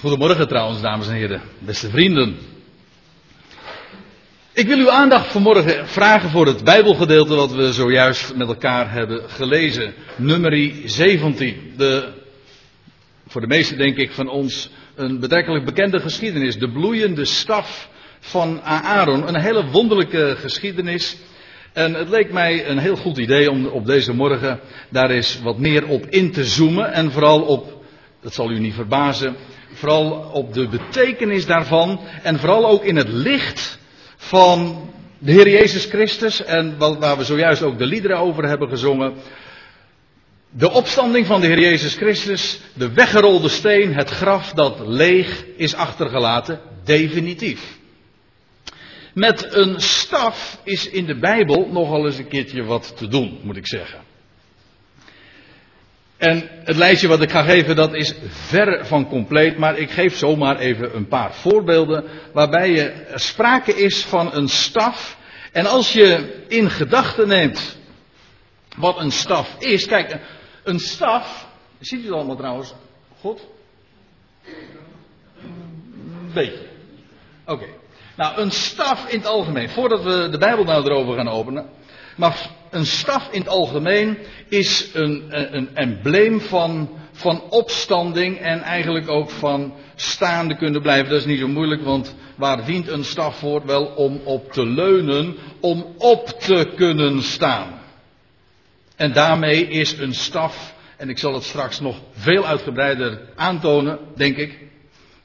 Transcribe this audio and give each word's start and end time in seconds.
Goedemorgen 0.00 0.48
trouwens, 0.48 0.80
dames 0.80 1.08
en 1.08 1.14
heren, 1.14 1.42
beste 1.58 1.90
vrienden. 1.90 2.36
Ik 4.52 4.66
wil 4.66 4.78
uw 4.78 4.90
aandacht 4.90 5.26
vanmorgen 5.26 5.88
vragen 5.88 6.30
voor 6.30 6.46
het 6.46 6.64
Bijbelgedeelte 6.64 7.34
wat 7.34 7.52
we 7.52 7.72
zojuist 7.72 8.34
met 8.34 8.48
elkaar 8.48 8.92
hebben 8.92 9.30
gelezen. 9.30 9.94
Nummerie 10.16 10.82
17. 10.84 11.72
De, 11.76 12.08
voor 13.26 13.40
de 13.40 13.46
meesten 13.46 13.78
denk 13.78 13.96
ik 13.96 14.10
van 14.10 14.28
ons 14.28 14.70
een 14.94 15.20
betrekkelijk 15.20 15.64
bekende 15.64 16.00
geschiedenis. 16.00 16.58
De 16.58 16.70
bloeiende 16.72 17.24
staf 17.24 17.88
van 18.20 18.62
Aaron. 18.62 19.28
Een 19.28 19.40
hele 19.40 19.66
wonderlijke 19.66 20.36
geschiedenis. 20.38 21.16
En 21.72 21.94
het 21.94 22.08
leek 22.08 22.32
mij 22.32 22.68
een 22.68 22.78
heel 22.78 22.96
goed 22.96 23.18
idee 23.18 23.50
om 23.50 23.66
op 23.66 23.86
deze 23.86 24.12
morgen 24.12 24.60
daar 24.88 25.10
eens 25.10 25.40
wat 25.42 25.58
meer 25.58 25.86
op 25.86 26.06
in 26.06 26.32
te 26.32 26.44
zoomen. 26.44 26.92
En 26.92 27.12
vooral 27.12 27.40
op, 27.42 27.82
dat 28.20 28.34
zal 28.34 28.50
u 28.50 28.58
niet 28.58 28.74
verbazen, 28.74 29.36
vooral 29.72 30.10
op 30.32 30.54
de 30.54 30.68
betekenis 30.68 31.46
daarvan. 31.46 32.00
En 32.22 32.38
vooral 32.38 32.66
ook 32.66 32.84
in 32.84 32.96
het 32.96 33.08
licht 33.08 33.78
van 34.16 34.90
de 35.18 35.32
Heer 35.32 35.48
Jezus 35.48 35.84
Christus. 35.84 36.44
En 36.44 36.78
waar 36.78 37.16
we 37.16 37.24
zojuist 37.24 37.62
ook 37.62 37.78
de 37.78 37.86
liederen 37.86 38.18
over 38.18 38.48
hebben 38.48 38.68
gezongen. 38.68 39.14
De 40.50 40.70
opstanding 40.70 41.26
van 41.26 41.40
de 41.40 41.46
Heer 41.46 41.60
Jezus 41.60 41.94
Christus, 41.94 42.60
de 42.74 42.92
weggerolde 42.92 43.48
steen, 43.48 43.94
het 43.94 44.10
graf 44.10 44.52
dat 44.52 44.80
leeg 44.86 45.44
is 45.56 45.74
achtergelaten, 45.74 46.60
definitief. 46.84 47.78
Met 49.14 49.54
een 49.54 49.80
staf 49.80 50.60
is 50.64 50.88
in 50.88 51.04
de 51.04 51.18
Bijbel 51.18 51.68
nogal 51.72 52.06
eens 52.06 52.18
een 52.18 52.28
keertje 52.28 52.64
wat 52.64 52.96
te 52.96 53.08
doen, 53.08 53.40
moet 53.42 53.56
ik 53.56 53.66
zeggen. 53.66 54.07
En 56.18 56.48
het 56.64 56.76
lijstje 56.76 57.08
wat 57.08 57.22
ik 57.22 57.30
ga 57.30 57.42
geven, 57.42 57.76
dat 57.76 57.94
is 57.94 58.14
ver 58.28 58.86
van 58.86 59.08
compleet, 59.08 59.58
maar 59.58 59.78
ik 59.78 59.90
geef 59.90 60.16
zomaar 60.16 60.58
even 60.58 60.96
een 60.96 61.08
paar 61.08 61.34
voorbeelden 61.34 62.04
waarbij 62.32 62.70
je 62.70 63.12
sprake 63.14 63.74
is 63.74 64.04
van 64.04 64.34
een 64.34 64.48
staf. 64.48 65.16
En 65.52 65.66
als 65.66 65.92
je 65.92 66.36
in 66.48 66.70
gedachten 66.70 67.28
neemt 67.28 67.78
wat 68.76 68.98
een 68.98 69.12
staf 69.12 69.56
is, 69.58 69.86
kijk, 69.86 70.16
een 70.64 70.78
staf, 70.78 71.46
ziet 71.78 72.00
u 72.00 72.04
het 72.04 72.12
allemaal 72.12 72.36
trouwens, 72.36 72.74
goed? 73.20 73.40
Een 75.42 76.32
beetje. 76.34 76.66
Oké. 77.46 77.66
Nou, 78.16 78.40
een 78.40 78.50
staf 78.50 79.08
in 79.08 79.18
het 79.18 79.26
algemeen, 79.26 79.68
voordat 79.68 80.02
we 80.02 80.28
de 80.30 80.38
Bijbel 80.38 80.64
nou 80.64 80.84
erover 80.84 81.14
gaan 81.14 81.28
openen. 81.28 81.68
Maar 82.18 82.50
een 82.70 82.86
staf 82.86 83.28
in 83.32 83.40
het 83.40 83.48
algemeen 83.48 84.18
is 84.48 84.90
een, 84.92 85.24
een 85.56 85.76
embleem 85.76 86.40
van, 86.40 86.90
van 87.12 87.42
opstanding 87.50 88.38
en 88.38 88.60
eigenlijk 88.60 89.08
ook 89.08 89.30
van 89.30 89.72
staande 89.94 90.56
kunnen 90.56 90.82
blijven. 90.82 91.10
Dat 91.10 91.18
is 91.18 91.26
niet 91.26 91.38
zo 91.38 91.48
moeilijk, 91.48 91.82
want 91.82 92.14
waar 92.36 92.64
dient 92.64 92.88
een 92.88 93.04
staf 93.04 93.38
voor? 93.38 93.66
Wel 93.66 93.84
om 93.84 94.20
op 94.24 94.52
te 94.52 94.66
leunen, 94.66 95.36
om 95.60 95.94
op 95.98 96.28
te 96.28 96.72
kunnen 96.76 97.22
staan. 97.22 97.80
En 98.96 99.12
daarmee 99.12 99.68
is 99.68 99.98
een 99.98 100.14
staf, 100.14 100.74
en 100.96 101.08
ik 101.08 101.18
zal 101.18 101.34
het 101.34 101.44
straks 101.44 101.80
nog 101.80 101.96
veel 102.12 102.46
uitgebreider 102.46 103.20
aantonen, 103.36 103.98
denk 104.16 104.36
ik. 104.36 104.58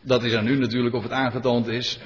Dat 0.02 0.24
is 0.24 0.34
aan 0.34 0.48
u 0.48 0.58
natuurlijk 0.58 0.96
of 0.96 1.04
het 1.04 1.12
aangetoond 1.12 1.68
is. 1.68 2.00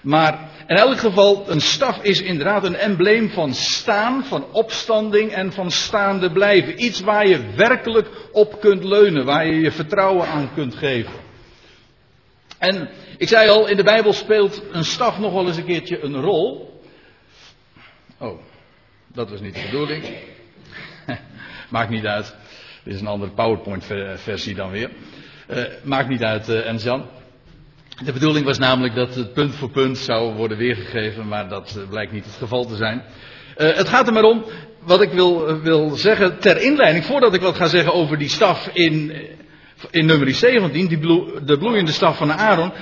Maar 0.00 0.48
in 0.66 0.76
elk 0.76 0.98
geval, 0.98 1.50
een 1.50 1.60
staf 1.60 2.02
is 2.02 2.22
inderdaad 2.22 2.64
een 2.64 2.76
embleem 2.76 3.30
van 3.30 3.54
staan, 3.54 4.24
van 4.24 4.44
opstanding 4.52 5.32
en 5.32 5.52
van 5.52 5.70
staande 5.70 6.32
blijven. 6.32 6.84
Iets 6.84 7.00
waar 7.00 7.26
je 7.26 7.54
werkelijk 7.56 8.08
op 8.32 8.60
kunt 8.60 8.84
leunen, 8.84 9.24
waar 9.24 9.46
je 9.46 9.60
je 9.60 9.70
vertrouwen 9.70 10.28
aan 10.28 10.50
kunt 10.54 10.74
geven. 10.74 11.12
En 12.58 12.90
ik 13.18 13.28
zei 13.28 13.48
al, 13.48 13.66
in 13.66 13.76
de 13.76 13.82
Bijbel 13.82 14.12
speelt 14.12 14.62
een 14.72 14.84
staf 14.84 15.18
nog 15.18 15.32
wel 15.32 15.46
eens 15.46 15.56
een 15.56 15.64
keertje 15.64 16.02
een 16.02 16.20
rol. 16.20 16.80
Oh, 18.18 18.40
dat 19.06 19.30
was 19.30 19.40
niet 19.40 19.54
de 19.54 19.62
bedoeling. 19.70 20.04
Maakt 21.70 21.90
niet 21.90 22.06
uit. 22.06 22.36
Dit 22.84 22.94
is 22.94 23.00
een 23.00 23.06
andere 23.06 23.32
PowerPoint-versie 23.32 24.54
dan 24.54 24.70
weer. 24.70 24.90
Uh, 25.48 25.64
maakt 25.82 26.08
niet 26.08 26.22
uit, 26.22 26.48
uh. 26.48 27.00
De 28.04 28.12
bedoeling 28.12 28.46
was 28.46 28.58
namelijk 28.58 28.94
dat 28.94 29.14
het 29.14 29.32
punt 29.32 29.54
voor 29.54 29.70
punt 29.70 29.98
zou 29.98 30.34
worden 30.34 30.56
weergegeven, 30.56 31.28
maar 31.28 31.48
dat 31.48 31.76
eh, 31.76 31.88
blijkt 31.88 32.12
niet 32.12 32.24
het 32.24 32.34
geval 32.34 32.66
te 32.66 32.76
zijn. 32.76 33.02
Uh, 33.56 33.76
het 33.76 33.88
gaat 33.88 34.06
er 34.06 34.12
maar 34.12 34.24
om, 34.24 34.44
wat 34.82 35.00
ik 35.02 35.10
wil, 35.10 35.48
uh, 35.48 35.62
wil 35.62 35.90
zeggen 35.90 36.38
ter 36.38 36.62
inleiding, 36.62 37.04
voordat 37.04 37.34
ik 37.34 37.40
wat 37.40 37.56
ga 37.56 37.66
zeggen 37.66 37.92
over 37.92 38.18
die 38.18 38.28
staf 38.28 38.68
in, 38.72 39.12
in 39.90 40.06
nummer 40.06 40.34
17, 40.34 40.86
die 40.86 40.98
de 41.44 41.58
bloeiende 41.58 41.92
staf 41.92 42.16
van 42.16 42.32
Aaron. 42.32 42.72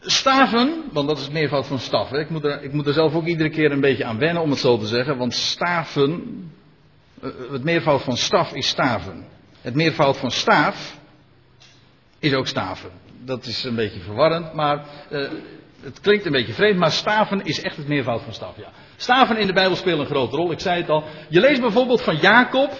Staven, 0.00 0.84
want 0.92 1.08
dat 1.08 1.16
is 1.16 1.24
het 1.24 1.32
meervoud 1.32 1.66
van 1.66 1.78
staf. 1.78 2.12
Ik, 2.12 2.30
moet 2.30 2.44
er, 2.44 2.62
ik 2.62 2.72
moet 2.72 2.86
er 2.86 2.92
zelf 2.92 3.14
ook 3.14 3.26
iedere 3.26 3.50
keer 3.50 3.72
een 3.72 3.80
beetje 3.80 4.04
aan 4.04 4.18
wennen 4.18 4.42
om 4.42 4.50
het 4.50 4.58
zo 4.58 4.78
te 4.78 4.86
zeggen, 4.86 5.16
want 5.16 5.34
staven, 5.34 6.22
het 7.50 7.64
meervoud 7.64 8.02
van 8.02 8.16
staf 8.16 8.52
is 8.52 8.68
staven. 8.68 9.26
Het 9.60 9.74
meervoud 9.74 10.16
van 10.16 10.30
staaf 10.30 10.98
is 12.18 12.34
ook 12.34 12.46
staven 12.46 13.04
dat 13.24 13.46
is 13.46 13.64
een 13.64 13.74
beetje 13.74 14.00
verwarrend, 14.00 14.52
maar 14.52 14.84
uh, 15.10 15.28
het 15.82 16.00
klinkt 16.00 16.26
een 16.26 16.32
beetje 16.32 16.52
vreemd, 16.52 16.78
maar 16.78 16.92
staven 16.92 17.44
is 17.44 17.60
echt 17.60 17.76
het 17.76 17.88
meervoud 17.88 18.22
van 18.22 18.32
staf. 18.32 18.56
Ja. 18.56 18.70
Staven 18.96 19.36
in 19.36 19.46
de 19.46 19.52
Bijbel 19.52 19.76
spelen 19.76 20.00
een 20.00 20.06
grote 20.06 20.36
rol, 20.36 20.52
ik 20.52 20.60
zei 20.60 20.80
het 20.80 20.90
al. 20.90 21.04
Je 21.28 21.40
leest 21.40 21.60
bijvoorbeeld 21.60 22.02
van 22.02 22.16
Jacob, 22.16 22.70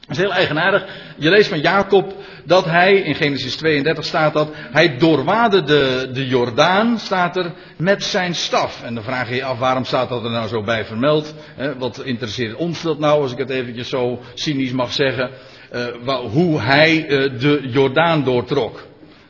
dat 0.00 0.16
is 0.16 0.22
heel 0.22 0.32
eigenaardig. 0.32 0.86
Je 1.16 1.30
leest 1.30 1.48
van 1.48 1.60
Jacob 1.60 2.14
dat 2.44 2.64
hij, 2.64 2.94
in 2.94 3.14
Genesis 3.14 3.56
32 3.56 4.04
staat 4.04 4.32
dat, 4.32 4.48
hij 4.52 4.96
doorwaadde 4.96 5.62
de, 5.62 6.10
de 6.12 6.26
Jordaan, 6.26 6.98
staat 6.98 7.36
er, 7.36 7.52
met 7.76 8.04
zijn 8.04 8.34
staf. 8.34 8.82
En 8.82 8.94
dan 8.94 9.04
vraag 9.04 9.28
je 9.28 9.34
je 9.34 9.44
af, 9.44 9.58
waarom 9.58 9.84
staat 9.84 10.08
dat 10.08 10.24
er 10.24 10.30
nou 10.30 10.48
zo 10.48 10.62
bij 10.62 10.84
vermeld? 10.84 11.34
wat 11.78 12.02
interesseert 12.04 12.54
ons 12.54 12.82
dat 12.82 12.98
nou, 12.98 13.22
als 13.22 13.32
ik 13.32 13.38
het 13.38 13.50
eventjes 13.50 13.88
zo 13.88 14.20
cynisch 14.34 14.72
mag 14.72 14.92
zeggen, 14.92 15.30
uh, 15.72 16.18
hoe 16.18 16.60
hij 16.60 17.08
uh, 17.08 17.40
de 17.40 17.60
Jordaan 17.62 18.24
doortrok. 18.24 18.86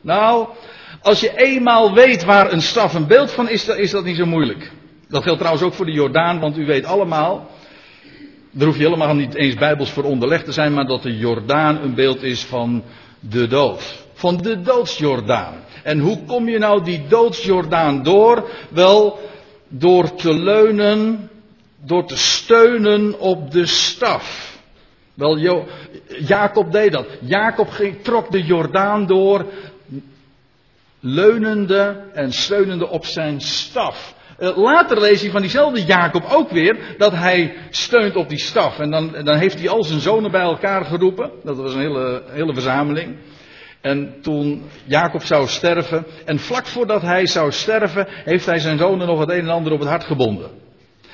Nou, 0.06 0.46
als 1.02 1.20
je 1.20 1.36
eenmaal 1.36 1.94
weet 1.94 2.24
waar 2.24 2.52
een 2.52 2.62
staf 2.62 2.94
een 2.94 3.06
beeld 3.06 3.30
van 3.32 3.48
is, 3.48 3.64
dan 3.64 3.76
is 3.76 3.90
dat 3.90 4.04
niet 4.04 4.16
zo 4.16 4.26
moeilijk. 4.26 4.70
Dat 5.08 5.22
geldt 5.22 5.38
trouwens 5.38 5.66
ook 5.66 5.74
voor 5.74 5.86
de 5.86 5.92
Jordaan, 5.92 6.40
want 6.40 6.58
u 6.58 6.66
weet 6.66 6.84
allemaal, 6.84 7.50
daar 8.50 8.66
hoef 8.66 8.76
je 8.76 8.84
helemaal 8.84 9.14
niet 9.14 9.34
eens 9.34 9.54
bijbels 9.54 9.90
voor 9.90 10.04
onderlegd 10.04 10.44
te 10.44 10.52
zijn, 10.52 10.74
maar 10.74 10.86
dat 10.86 11.02
de 11.02 11.18
Jordaan 11.18 11.82
een 11.82 11.94
beeld 11.94 12.22
is 12.22 12.44
van 12.44 12.82
de 13.20 13.46
dood. 13.46 14.04
Van 14.14 14.36
de 14.36 14.60
doodsjordaan. 14.60 15.54
En 15.82 15.98
hoe 15.98 16.24
kom 16.24 16.48
je 16.48 16.58
nou 16.58 16.84
die 16.84 17.06
doodsjordaan 17.08 18.02
door? 18.02 18.50
Wel, 18.68 19.18
door 19.68 20.14
te 20.14 20.34
leunen, 20.34 21.30
door 21.84 22.06
te 22.06 22.16
steunen 22.16 23.20
op 23.20 23.50
de 23.50 23.66
staf. 23.66 24.54
Wel, 25.14 25.38
Jacob 26.18 26.72
deed 26.72 26.92
dat. 26.92 27.06
Jacob 27.20 27.68
trok 28.02 28.30
de 28.30 28.42
Jordaan 28.42 29.06
door 29.06 29.46
leunende 31.06 32.02
en 32.12 32.32
steunende 32.32 32.88
op 32.88 33.06
zijn 33.06 33.40
staf. 33.40 34.14
Eh, 34.38 34.56
later 34.56 35.00
lees 35.00 35.22
je 35.22 35.30
van 35.30 35.40
diezelfde 35.40 35.84
Jacob 35.84 36.24
ook 36.32 36.50
weer 36.50 36.94
dat 36.98 37.12
hij 37.12 37.54
steunt 37.70 38.16
op 38.16 38.28
die 38.28 38.38
staf. 38.38 38.78
En 38.78 38.90
dan, 38.90 39.12
dan 39.24 39.36
heeft 39.36 39.58
hij 39.58 39.68
al 39.68 39.84
zijn 39.84 40.00
zonen 40.00 40.30
bij 40.30 40.40
elkaar 40.40 40.84
geroepen. 40.84 41.30
Dat 41.44 41.56
was 41.56 41.74
een 41.74 41.80
hele, 41.80 42.22
hele 42.30 42.52
verzameling. 42.52 43.16
En 43.80 44.14
toen 44.22 44.62
Jacob 44.84 45.22
zou 45.22 45.48
sterven, 45.48 46.06
en 46.24 46.38
vlak 46.38 46.66
voordat 46.66 47.02
hij 47.02 47.26
zou 47.26 47.52
sterven, 47.52 48.06
heeft 48.08 48.46
hij 48.46 48.58
zijn 48.58 48.78
zonen 48.78 49.06
nog 49.06 49.18
het 49.18 49.30
een 49.30 49.40
en 49.40 49.48
ander 49.48 49.72
op 49.72 49.78
het 49.78 49.88
hart 49.88 50.04
gebonden. 50.04 50.50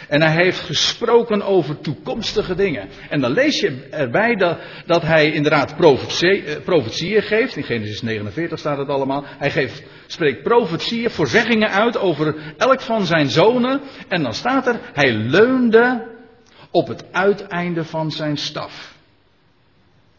En 0.09 0.23
hij 0.23 0.45
heeft 0.45 0.61
gesproken 0.61 1.43
over 1.43 1.81
toekomstige 1.81 2.55
dingen. 2.55 2.89
En 3.09 3.21
dan 3.21 3.33
lees 3.33 3.61
je 3.61 3.87
erbij 3.91 4.35
dat, 4.35 4.59
dat 4.87 5.03
hij 5.03 5.33
inderdaad 5.33 5.73
eh, 5.73 6.57
profetieën 6.65 7.23
geeft. 7.23 7.57
In 7.57 7.65
Genesis 7.65 8.03
49 8.03 8.59
staat 8.59 8.79
het 8.79 8.89
allemaal. 8.89 9.25
Hij 9.27 9.51
geeft, 9.51 9.83
spreekt 10.07 10.43
profetieën, 10.43 11.11
voorzeggingen 11.11 11.71
uit 11.71 11.99
over 11.99 12.35
elk 12.57 12.81
van 12.81 13.07
zijn 13.07 13.29
zonen. 13.29 13.81
En 14.09 14.23
dan 14.23 14.35
staat 14.35 14.67
er, 14.67 14.81
hij 14.93 15.13
leunde 15.13 16.11
op 16.71 16.89
het 16.89 17.13
uiteinde 17.13 17.85
van 17.85 18.11
zijn 18.11 18.37
staf. 18.37 18.95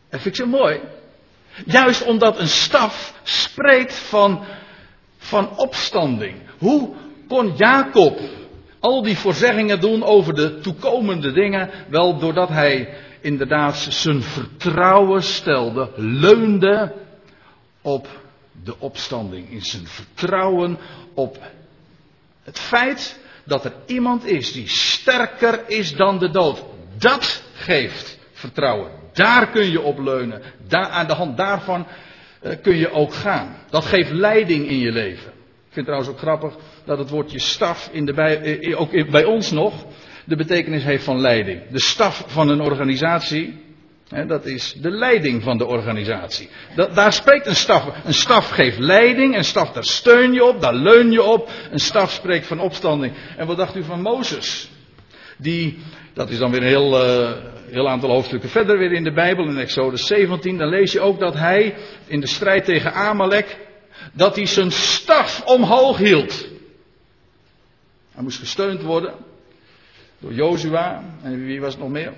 Dat 0.10 0.22
vind 0.22 0.38
ik 0.38 0.44
zo 0.46 0.50
mooi. 0.50 0.80
Juist 1.66 2.06
omdat 2.06 2.40
een 2.40 2.48
staf 2.48 3.14
spreekt 3.24 3.96
van, 3.96 4.44
van 5.18 5.58
opstanding. 5.58 6.36
Hoe 6.58 6.96
kon 7.28 7.54
Jacob 7.56 8.20
al 8.84 9.02
die 9.02 9.18
voorzeggingen 9.18 9.80
doen 9.80 10.04
over 10.04 10.34
de 10.34 10.60
toekomende 10.60 11.32
dingen, 11.32 11.70
wel 11.90 12.18
doordat 12.18 12.50
hij 12.50 12.94
inderdaad 13.22 13.78
zijn 13.78 14.22
vertrouwen 14.22 15.24
stelde, 15.24 15.90
leunde 15.96 16.94
op 17.82 18.08
de 18.64 18.80
opstanding, 18.80 19.50
in 19.50 19.62
zijn 19.62 19.88
vertrouwen 19.88 20.78
op 21.14 21.40
het 22.44 22.60
feit 22.60 23.20
dat 23.44 23.66
er 23.66 23.74
iemand 23.86 24.26
is 24.26 24.52
die 24.52 24.70
sterker 24.70 25.64
is 25.68 25.96
dan 25.96 26.20
de 26.20 26.30
dood. 26.30 26.64
Dat 26.98 27.44
geeft 27.54 28.20
vertrouwen. 28.34 28.92
Daar 29.14 29.50
kun 29.50 29.72
je 29.72 29.82
op 29.82 30.00
leunen. 30.00 30.42
Daar, 30.68 30.88
aan 30.88 31.08
de 31.08 31.14
hand 31.14 31.38
daarvan 31.38 31.88
eh, 32.42 32.52
kun 32.62 32.76
je 32.76 32.92
ook 32.92 33.14
gaan. 33.14 33.56
Dat 33.70 33.86
geeft 33.86 34.12
leiding 34.12 34.68
in 34.68 34.80
je 34.80 34.92
leven. 34.92 35.32
Ik 35.74 35.80
vind 35.80 35.92
trouwens 35.92 36.14
ook 36.14 36.28
grappig 36.28 36.56
dat 36.86 36.98
het 36.98 37.10
woordje 37.10 37.40
staf 37.40 37.90
in 37.92 38.06
de 38.06 38.14
bij, 38.14 38.60
eh, 38.60 38.82
ook 38.82 39.10
bij 39.12 39.24
ons 39.24 39.52
nog 39.52 39.86
de 40.26 40.36
betekenis 40.36 40.84
heeft 40.84 41.04
van 41.04 41.20
leiding. 41.20 41.62
De 41.70 41.80
staf 41.80 42.24
van 42.28 42.50
een 42.50 42.62
organisatie, 42.62 43.64
hè, 44.10 44.26
dat 44.26 44.46
is 44.46 44.74
de 44.74 44.90
leiding 44.90 45.44
van 45.44 45.58
de 45.58 45.66
organisatie. 45.66 46.50
Dat, 46.76 46.96
daar 46.96 47.14
spreekt 47.14 47.46
een 47.46 47.56
staf. 47.56 48.06
Een 48.06 48.14
staf 48.14 48.50
geeft 48.50 48.80
leiding, 48.80 49.36
een 49.36 49.44
staf 49.44 49.72
daar 49.72 49.84
steun 49.84 50.34
je 50.34 50.46
op, 50.46 50.62
daar 50.62 50.76
leun 50.76 51.12
je 51.12 51.24
op. 51.24 51.50
Een 51.72 51.80
staf 51.80 52.12
spreekt 52.12 52.48
van 52.48 52.60
opstanding. 52.60 53.14
En 53.38 53.48
wat 53.48 53.58
dacht 53.58 53.76
u 53.76 53.84
van 53.84 54.02
Mozes? 54.02 54.72
Die, 55.38 55.78
dat 56.14 56.30
is 56.30 56.38
dan 56.38 56.52
weer 56.52 56.62
een 56.62 56.68
heel, 56.68 57.06
uh, 57.06 57.32
heel 57.70 57.90
aantal 57.90 58.10
hoofdstukken 58.10 58.50
verder 58.50 58.78
weer 58.78 58.92
in 58.92 59.04
de 59.04 59.14
Bijbel, 59.14 59.48
in 59.48 59.58
Exodus 59.58 60.06
17, 60.08 60.58
dan 60.58 60.70
lees 60.70 60.92
je 60.92 61.00
ook 61.00 61.20
dat 61.20 61.34
hij 61.34 61.76
in 62.08 62.20
de 62.20 62.28
strijd 62.28 62.66
tegen 62.66 62.94
Amalek, 62.94 63.58
dat 64.14 64.36
hij 64.36 64.46
zijn 64.46 64.72
staf 64.72 65.42
omhoog 65.46 65.98
hield. 65.98 66.48
Hij 68.12 68.24
moest 68.24 68.40
gesteund 68.40 68.82
worden 68.82 69.14
door 70.20 70.34
Jozua. 70.34 71.04
En 71.22 71.46
wie 71.46 71.62
was 71.62 71.74
het 71.74 71.82
nog 71.82 71.92
meer? 71.92 72.14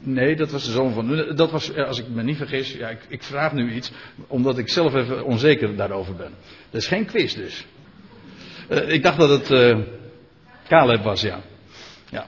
Nee, 0.00 0.36
dat 0.36 0.50
was 0.50 0.64
de 0.64 0.70
zoon 0.70 0.92
van. 0.92 1.34
Dat 1.36 1.50
was, 1.50 1.76
als 1.76 1.98
ik 1.98 2.08
me 2.08 2.22
niet 2.22 2.36
vergis, 2.36 2.72
ja, 2.72 2.88
ik, 2.88 3.00
ik, 3.08 3.22
vraag 3.22 3.52
nu 3.52 3.72
iets, 3.72 3.90
omdat 4.26 4.58
ik 4.58 4.68
zelf 4.68 4.94
even 4.94 5.24
onzeker 5.24 5.76
daarover 5.76 6.14
ben. 6.14 6.34
Dat 6.70 6.80
is 6.80 6.86
geen 6.86 7.06
quiz 7.06 7.34
dus. 7.34 7.64
Uh, 8.70 8.88
ik 8.88 9.02
dacht 9.02 9.18
dat 9.18 9.28
het 9.28 9.50
uh, 9.50 9.78
Caleb 10.68 11.02
was, 11.02 11.20
ja. 11.20 11.40
ja. 12.10 12.26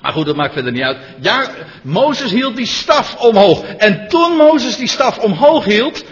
Maar 0.00 0.12
goed, 0.12 0.26
dat 0.26 0.36
maakt 0.36 0.52
verder 0.52 0.72
niet 0.72 0.82
uit. 0.82 0.98
Ja, 1.20 1.50
Mozes 1.82 2.30
hield 2.30 2.56
die 2.56 2.66
staf 2.66 3.16
omhoog. 3.16 3.64
En 3.64 4.08
toen 4.08 4.36
Mozes 4.36 4.76
die 4.76 4.88
staf 4.88 5.18
omhoog 5.18 5.64
hield, 5.64 6.04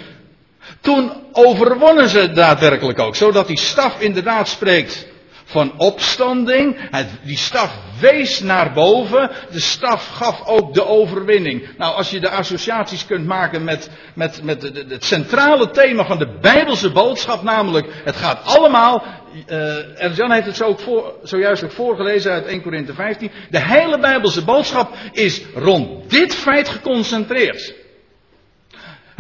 toen 0.81 1.13
overwonnen 1.33 2.09
ze 2.09 2.33
daadwerkelijk 2.33 2.99
ook. 2.99 3.17
Zodat 3.17 3.47
die 3.47 3.59
staf 3.59 4.01
inderdaad 4.01 4.49
spreekt 4.49 5.09
van 5.51 5.73
opstanding. 5.77 6.77
Die 7.23 7.37
staf 7.37 7.79
wees 8.01 8.41
naar 8.41 8.73
boven. 8.73 9.31
De 9.51 9.61
staf 9.61 10.07
gaf 10.07 10.47
ook 10.47 10.75
de 10.75 10.87
overwinning. 10.87 11.69
Nou, 11.79 11.95
als 11.97 12.11
je 12.11 12.21
de 12.21 12.31
associaties 12.31 13.07
kunt 13.07 13.27
maken 13.27 13.65
met, 13.65 13.91
met, 14.15 14.43
met 14.43 14.63
het 14.89 15.05
centrale 15.05 15.71
thema 15.71 16.05
van 16.05 16.19
de 16.19 16.39
Bijbelse 16.41 16.91
boodschap, 16.91 17.43
namelijk 17.43 17.87
het 18.05 18.17
gaat 18.17 18.45
allemaal. 18.45 19.05
Uh, 19.47 20.31
heeft 20.31 20.47
het 20.47 20.57
zo 20.57 20.65
ook 20.65 20.81
voor, 20.81 21.15
zojuist 21.23 21.65
ook 21.65 21.73
voorgelezen 21.73 22.33
uit 22.33 22.47
1 22.47 22.63
Korinthe 22.63 22.95
15. 22.95 23.31
De 23.51 23.61
hele 23.61 23.99
Bijbelse 23.99 24.45
boodschap 24.45 24.95
is 25.13 25.43
rond 25.55 26.11
dit 26.11 26.35
feit 26.35 26.69
geconcentreerd. 26.69 27.80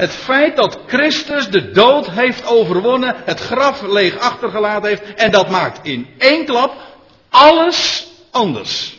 Het 0.00 0.10
feit 0.10 0.56
dat 0.56 0.78
Christus 0.86 1.48
de 1.48 1.70
dood 1.70 2.10
heeft 2.10 2.46
overwonnen, 2.46 3.14
het 3.24 3.40
graf 3.40 3.82
leeg 3.82 4.18
achtergelaten 4.18 4.88
heeft, 4.88 5.14
en 5.14 5.30
dat 5.30 5.50
maakt 5.50 5.86
in 5.86 6.06
één 6.18 6.44
klap 6.44 6.74
alles 7.28 8.08
anders. 8.30 8.98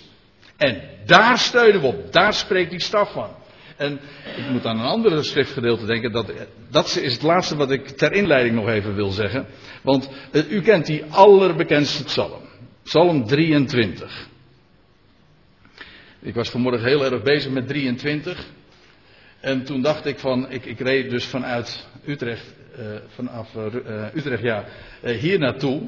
En 0.58 0.82
daar 1.06 1.38
steunen 1.38 1.82
we 1.82 1.88
op, 1.88 2.14
daar 2.14 2.34
spreekt 2.34 2.70
die 2.70 2.82
staf 2.82 3.12
van. 3.12 3.30
En 3.78 4.00
ik 4.38 4.50
moet 4.50 4.66
aan 4.66 4.80
een 4.80 4.86
andere 4.86 5.24
schriftgedeelte 5.24 5.86
denken, 5.86 6.12
dat, 6.12 6.32
dat 6.70 6.96
is 6.96 7.14
het 7.14 7.22
laatste 7.22 7.56
wat 7.56 7.72
ik 7.72 7.88
ter 7.88 8.12
inleiding 8.12 8.56
nog 8.56 8.70
even 8.70 8.96
wil 8.96 9.10
zeggen. 9.10 9.46
Want 9.82 10.10
uh, 10.32 10.52
u 10.52 10.62
kent 10.62 10.86
die 10.86 11.04
allerbekendste 11.10 12.04
psalm, 12.04 12.42
psalm 12.84 13.26
23. 13.28 14.28
Ik 16.20 16.34
was 16.34 16.50
vanmorgen 16.50 16.88
heel 16.88 17.06
erg 17.06 17.22
bezig 17.24 17.52
met 17.52 17.68
23. 17.68 18.46
En 19.42 19.64
toen 19.64 19.82
dacht 19.82 20.06
ik 20.06 20.20
van, 20.20 20.50
ik, 20.50 20.66
ik 20.66 20.80
reed 20.80 21.10
dus 21.10 21.26
vanuit 21.26 21.86
Utrecht, 22.06 22.54
uh, 22.80 22.86
vanaf 23.16 23.54
uh, 23.56 24.06
Utrecht 24.16 24.42
ja, 24.42 24.66
hier 25.02 25.40
naartoe. 25.40 25.82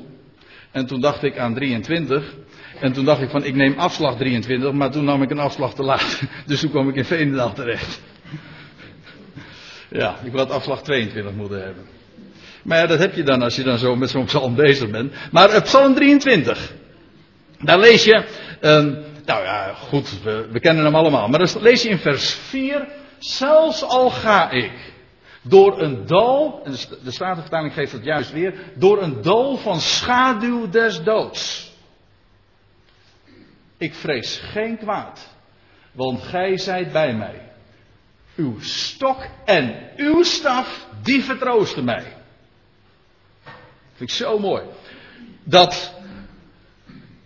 En 0.71 0.85
toen 0.85 1.01
dacht 1.01 1.23
ik 1.23 1.38
aan 1.38 1.53
23. 1.53 2.33
En 2.79 2.94
toen 2.94 3.05
dacht 3.05 3.21
ik 3.21 3.29
van, 3.29 3.44
ik 3.44 3.55
neem 3.55 3.73
afslag 3.77 4.17
23, 4.17 4.71
maar 4.71 4.91
toen 4.91 5.03
nam 5.03 5.21
ik 5.21 5.29
een 5.29 5.39
afslag 5.39 5.73
te 5.73 5.83
laat. 5.83 6.21
Dus 6.45 6.59
toen 6.59 6.69
kwam 6.69 6.89
ik 6.89 6.95
in 6.95 7.05
Veenendaal 7.05 7.53
terecht. 7.53 8.01
ja, 9.89 10.17
ik 10.23 10.31
had 10.31 10.51
afslag 10.51 10.83
22 10.83 11.33
moeten 11.33 11.63
hebben. 11.63 11.83
Maar 12.63 12.77
ja, 12.77 12.85
dat 12.85 12.99
heb 12.99 13.15
je 13.15 13.23
dan 13.23 13.41
als 13.41 13.56
je 13.56 13.63
dan 13.63 13.77
zo 13.77 13.95
met 13.95 14.09
zo'n 14.09 14.25
psalm 14.25 14.56
bezig 14.56 14.89
bent. 14.89 15.13
Maar 15.31 15.61
psalm 15.61 15.95
23. 15.95 16.73
Daar 17.59 17.79
lees 17.79 18.03
je, 18.03 18.23
ehm, 18.59 18.94
nou 19.25 19.44
ja, 19.44 19.73
goed, 19.73 20.23
we, 20.23 20.47
we 20.51 20.59
kennen 20.59 20.85
hem 20.85 20.95
allemaal. 20.95 21.27
Maar 21.27 21.39
dan 21.39 21.61
lees 21.61 21.83
je 21.83 21.89
in 21.89 21.97
vers 21.97 22.33
4 22.33 22.88
Zelfs 23.23 23.83
al 23.83 24.09
ga 24.09 24.49
ik 24.49 24.93
door 25.41 25.81
een 25.81 26.05
dal, 26.05 26.61
en 26.63 26.71
de 27.03 27.11
Statenvertaling 27.11 27.73
geeft 27.73 27.91
het 27.91 28.03
juist 28.03 28.31
weer, 28.31 28.71
door 28.75 29.01
een 29.01 29.21
dal 29.21 29.57
van 29.57 29.79
schaduw 29.79 30.69
des 30.69 31.03
doods. 31.03 31.71
Ik 33.77 33.93
vrees 33.93 34.37
geen 34.37 34.77
kwaad, 34.77 35.35
want 35.91 36.21
gij 36.21 36.57
zijt 36.57 36.91
bij 36.91 37.13
mij. 37.13 37.51
Uw 38.35 38.59
stok 38.59 39.25
en 39.45 39.89
uw 39.95 40.23
staf, 40.23 40.87
die 41.01 41.23
vertroosten 41.23 41.83
mij. 41.83 42.15
Vind 43.93 44.09
ik 44.09 44.15
zo 44.15 44.39
mooi. 44.39 44.63
Dat, 45.43 45.93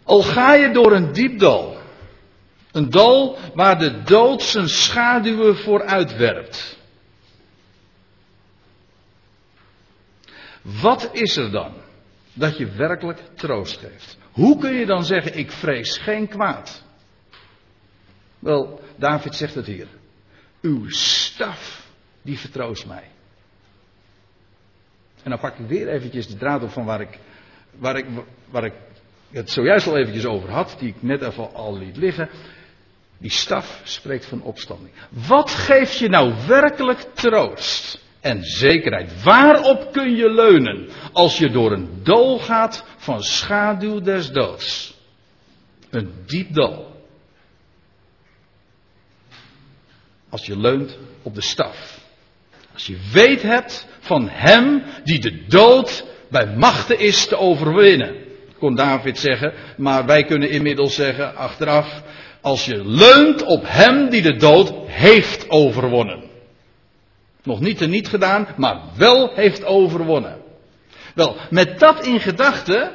al 0.04 0.22
ga 0.22 0.54
je 0.54 0.72
door 0.72 0.92
een 0.92 1.14
diep 1.14 1.40
dal, 1.40 1.77
een 2.78 2.90
dal 2.90 3.38
waar 3.54 3.80
de 3.80 4.04
dood 4.04 4.42
zijn 4.42 4.70
schaduwen 4.70 5.58
voor 5.58 5.84
uitwerpt. 5.84 6.78
Wat 10.62 11.10
is 11.12 11.38
er 11.38 11.52
dan 11.52 11.74
dat 12.34 12.58
je 12.58 12.72
werkelijk 12.72 13.20
troost 13.36 13.78
geeft? 13.78 14.18
Hoe 14.32 14.58
kun 14.58 14.74
je 14.74 14.86
dan 14.86 15.06
zeggen, 15.06 15.38
ik 15.38 15.52
vrees 15.52 15.98
geen 15.98 16.28
kwaad? 16.28 16.84
Wel, 18.40 18.82
David 18.96 19.36
zegt 19.36 19.56
het 19.56 19.66
hier. 19.66 19.88
Uw 20.62 20.90
staf, 20.90 21.88
die 22.22 22.40
vertroost 22.40 22.88
mij. 22.88 23.12
En 25.24 25.30
dan 25.30 25.40
pak 25.40 25.58
ik 25.58 25.68
weer 25.68 25.88
eventjes 25.88 26.28
de 26.28 26.38
draad 26.38 26.64
op 26.64 26.70
van 26.70 26.86
waar 26.86 27.02
ik, 27.02 27.20
waar 27.72 27.98
ik, 27.98 28.06
waar 28.50 28.64
ik 28.64 28.74
het 29.32 29.50
zojuist 29.50 29.88
al 29.88 29.98
eventjes 29.98 30.26
over 30.26 30.50
had, 30.50 30.76
die 30.80 30.90
ik 30.90 31.02
net 31.02 31.22
even 31.22 31.54
al 31.54 31.78
liet 31.78 31.98
liggen. 31.98 32.30
Die 33.18 33.32
staf 33.32 33.82
spreekt 33.84 34.26
van 34.26 34.42
opstanding. 34.42 34.94
Wat 35.10 35.52
geeft 35.52 35.98
je 35.98 36.10
nou 36.10 36.34
werkelijk 36.48 37.00
troost 37.14 38.00
en 38.20 38.44
zekerheid? 38.44 39.24
Waarop 39.24 39.92
kun 39.92 40.16
je 40.16 40.30
leunen 40.30 40.90
als 41.12 41.38
je 41.38 41.50
door 41.50 41.72
een 41.72 42.00
dal 42.04 42.40
gaat 42.40 42.86
van 42.98 43.24
schaduw 43.24 44.02
des 44.02 44.30
doods? 44.32 44.96
Een 45.90 46.14
diep 46.26 46.54
dal. 46.54 46.96
Als 50.30 50.46
je 50.46 50.58
leunt 50.58 50.98
op 51.22 51.36
de 51.36 51.42
staf. 51.42 52.00
Als 52.74 52.88
je 52.88 52.98
weet 53.12 53.42
hebt 53.42 53.88
van 54.00 54.30
hem 54.30 54.84
die 55.04 55.20
de 55.20 55.46
dood 55.48 56.06
bij 56.30 56.56
machten 56.56 57.00
is 57.00 57.28
te 57.28 57.38
overwinnen. 57.38 58.16
Kon 58.60 58.76
David 58.76 59.20
zeggen, 59.20 59.54
maar 59.78 60.06
wij 60.06 60.24
kunnen 60.24 60.50
inmiddels 60.50 60.96
zeggen 60.96 61.36
achteraf 61.36 62.04
als 62.48 62.66
je 62.66 62.86
leunt 62.86 63.44
op 63.44 63.64
hem 63.66 64.10
die 64.10 64.22
de 64.22 64.36
dood 64.36 64.74
heeft 64.86 65.50
overwonnen. 65.50 66.24
Nog 67.44 67.60
niet 67.60 67.82
en 67.82 67.90
niet 67.90 68.08
gedaan, 68.08 68.48
maar 68.58 68.82
wel 68.98 69.32
heeft 69.34 69.66
overwonnen. 69.66 70.38
Wel, 71.16 71.36
met 71.50 71.80
dat 71.80 72.06
in 72.06 72.20
gedachten 72.20 72.92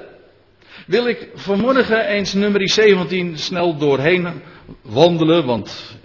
wil 0.87 1.06
ik 1.06 1.28
vanmorgen 1.35 2.06
eens 2.06 2.32
nummer 2.32 2.68
17 2.68 3.38
snel 3.38 3.76
doorheen 3.76 4.42
wandelen, 4.82 5.47
want 5.47 5.97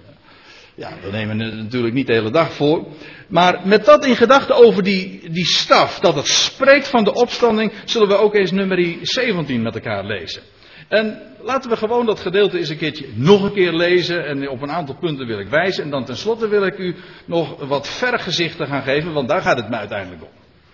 ja, 0.76 0.90
we 1.02 1.12
nemen 1.12 1.40
het 1.40 1.56
natuurlijk 1.56 1.94
niet 1.94 2.08
de 2.08 2.14
hele 2.14 2.32
dag 2.32 2.54
voor. 2.54 2.88
Maar 3.28 3.62
met 3.64 3.86
dat 3.86 4.06
in 4.06 4.16
gedachten 4.16 4.56
over 4.56 4.84
die, 4.84 5.30
die 5.30 5.46
staf, 5.46 6.00
dat 6.00 6.16
het 6.16 6.28
spreekt 6.28 6.88
van 6.88 7.04
de 7.04 7.14
opstanding, 7.14 7.72
zullen 7.86 8.08
we 8.08 8.18
ook 8.18 8.36
eens 8.36 8.52
nummer 8.52 8.96
17 9.02 9.62
met 9.62 9.76
elkaar 9.76 10.06
lezen. 10.06 10.42
En 10.88 11.22
laten 11.42 11.70
we 11.70 11.78
gewoon 11.78 12.06
dat 12.06 12.20
gedeelte 12.20 12.58
eens 12.58 12.70
een 12.70 12.78
keertje 12.78 13.08
nog 13.16 13.44
een 13.44 13.54
keer 13.54 13.74
lezen. 13.74 14.26
En 14.26 14.50
op 14.50 14.62
een 14.62 14.72
aantal 14.72 14.96
punten 14.96 15.28
wil 15.28 15.40
ik 15.40 15.48
wijzen. 15.48 15.84
En 15.84 15.90
dan 15.90 16.06
tenslotte 16.06 16.48
wil 16.48 16.66
ik 16.66 16.78
u 16.78 16.96
nog 17.26 17.68
wat 17.68 17.88
vergezichten 17.88 18.68
gaan 18.68 18.84
geven, 18.84 19.14
want 19.14 19.30
daar 19.30 19.42
gaat 19.42 19.58
het 19.58 19.70
me 19.70 19.76
uiteindelijk 19.76 20.22
om. 20.22 20.30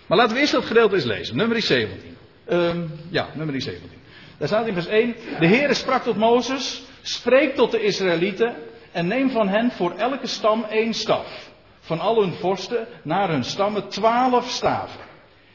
Maar 0.06 0.18
laten 0.18 0.34
we 0.34 0.40
eerst 0.40 0.52
dat 0.52 0.64
gedeelte 0.64 0.94
eens 0.94 1.04
lezen. 1.04 1.36
Nummer 1.36 1.62
17. 1.62 2.16
Um, 2.48 2.90
ja, 3.10 3.28
nummer 3.34 3.60
17. 3.60 3.90
Daar 4.38 4.48
staat 4.48 4.66
in 4.66 4.74
vers 4.74 4.86
1. 4.86 5.14
De 5.38 5.46
Heere 5.46 5.74
sprak 5.74 6.02
tot 6.02 6.16
Mozes. 6.16 6.82
Spreek 7.02 7.54
tot 7.54 7.70
de 7.70 7.82
Israëlieten. 7.82 8.54
En 8.92 9.06
neem 9.06 9.30
van 9.30 9.48
hen 9.48 9.70
voor 9.70 9.92
elke 9.96 10.26
stam 10.26 10.64
één 10.64 10.94
staf. 10.94 11.50
Van 11.80 12.00
al 12.00 12.20
hun 12.20 12.32
vorsten 12.32 12.86
naar 13.02 13.28
hun 13.28 13.44
stammen 13.44 13.88
twaalf 13.88 14.48
staven. 14.48 15.00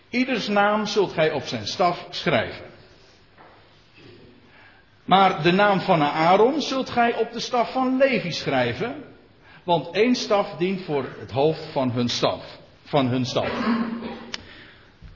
Ieders 0.09 0.47
naam 0.47 0.85
zult 0.85 1.13
gij 1.13 1.31
op 1.31 1.43
zijn 1.43 1.67
staf 1.67 2.07
schrijven. 2.09 2.68
Maar 5.09 5.43
de 5.43 5.51
naam 5.51 5.79
van 5.79 6.01
Aaron 6.01 6.61
zult 6.61 6.89
gij 6.89 7.15
op 7.15 7.31
de 7.31 7.39
staf 7.39 7.71
van 7.71 7.97
Levi 7.97 8.31
schrijven. 8.31 8.95
Want 9.63 9.89
één 9.91 10.15
staf 10.15 10.55
dient 10.57 10.81
voor 10.81 11.05
het 11.19 11.31
hoofd 11.31 11.65
van 11.71 11.91
hun 11.91 12.09
staf. 12.09 12.43
Van 12.83 13.07
hun 13.07 13.25
staf. 13.25 13.49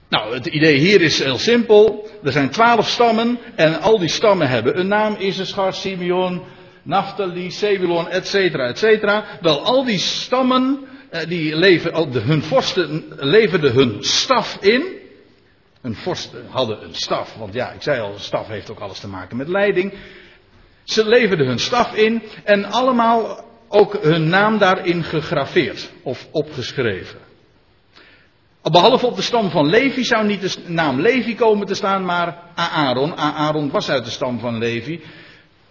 Nou, 0.09 0.33
het 0.33 0.45
idee 0.45 0.77
hier 0.77 1.01
is 1.01 1.23
heel 1.23 1.37
simpel. 1.37 2.09
Er 2.23 2.31
zijn 2.31 2.49
twaalf 2.49 2.87
stammen 2.87 3.39
en 3.55 3.81
al 3.81 3.99
die 3.99 4.09
stammen 4.09 4.49
hebben 4.49 4.79
een 4.79 4.87
naam. 4.87 5.15
Issachar, 5.19 5.73
Simeon, 5.73 6.43
Naphtali, 6.83 7.51
Zebulon, 7.51 8.09
et 8.09 8.27
cetera, 8.27 8.67
et 8.67 8.77
cetera. 8.77 9.25
Wel, 9.41 9.63
al 9.63 9.85
die 9.85 9.97
stammen, 9.97 10.79
eh, 11.09 11.27
die 11.27 11.55
leven, 11.55 12.21
hun 12.21 12.41
vorsten 12.41 13.05
leverden 13.17 13.73
hun 13.73 13.97
staf 13.99 14.57
in. 14.61 15.01
Hun 15.83 15.95
vorsten 15.95 16.45
hadden 16.49 16.83
een 16.83 16.95
staf, 16.95 17.35
want 17.35 17.53
ja, 17.53 17.71
ik 17.71 17.81
zei 17.81 18.01
al, 18.01 18.13
een 18.13 18.19
staf 18.19 18.47
heeft 18.47 18.71
ook 18.71 18.79
alles 18.79 18.99
te 18.99 19.07
maken 19.07 19.37
met 19.37 19.47
leiding. 19.47 19.93
Ze 20.83 21.07
leverden 21.07 21.47
hun 21.47 21.59
staf 21.59 21.95
in 21.95 22.23
en 22.43 22.65
allemaal 22.65 23.45
ook 23.67 23.97
hun 24.01 24.29
naam 24.29 24.57
daarin 24.57 25.03
gegraveerd 25.03 25.91
of 26.03 26.27
opgeschreven. 26.31 27.19
Behalve 28.61 29.05
op 29.05 29.15
de 29.15 29.21
stam 29.21 29.49
van 29.49 29.69
Levi 29.69 30.03
zou 30.03 30.25
niet 30.25 30.41
de 30.41 30.71
naam 30.71 30.99
Levi 30.99 31.35
komen 31.35 31.67
te 31.67 31.75
staan, 31.75 32.05
maar 32.05 32.37
Aaron. 32.55 33.17
Aaron 33.17 33.71
was 33.71 33.89
uit 33.89 34.05
de 34.05 34.11
stam 34.11 34.39
van 34.39 34.57
Levi. 34.57 35.01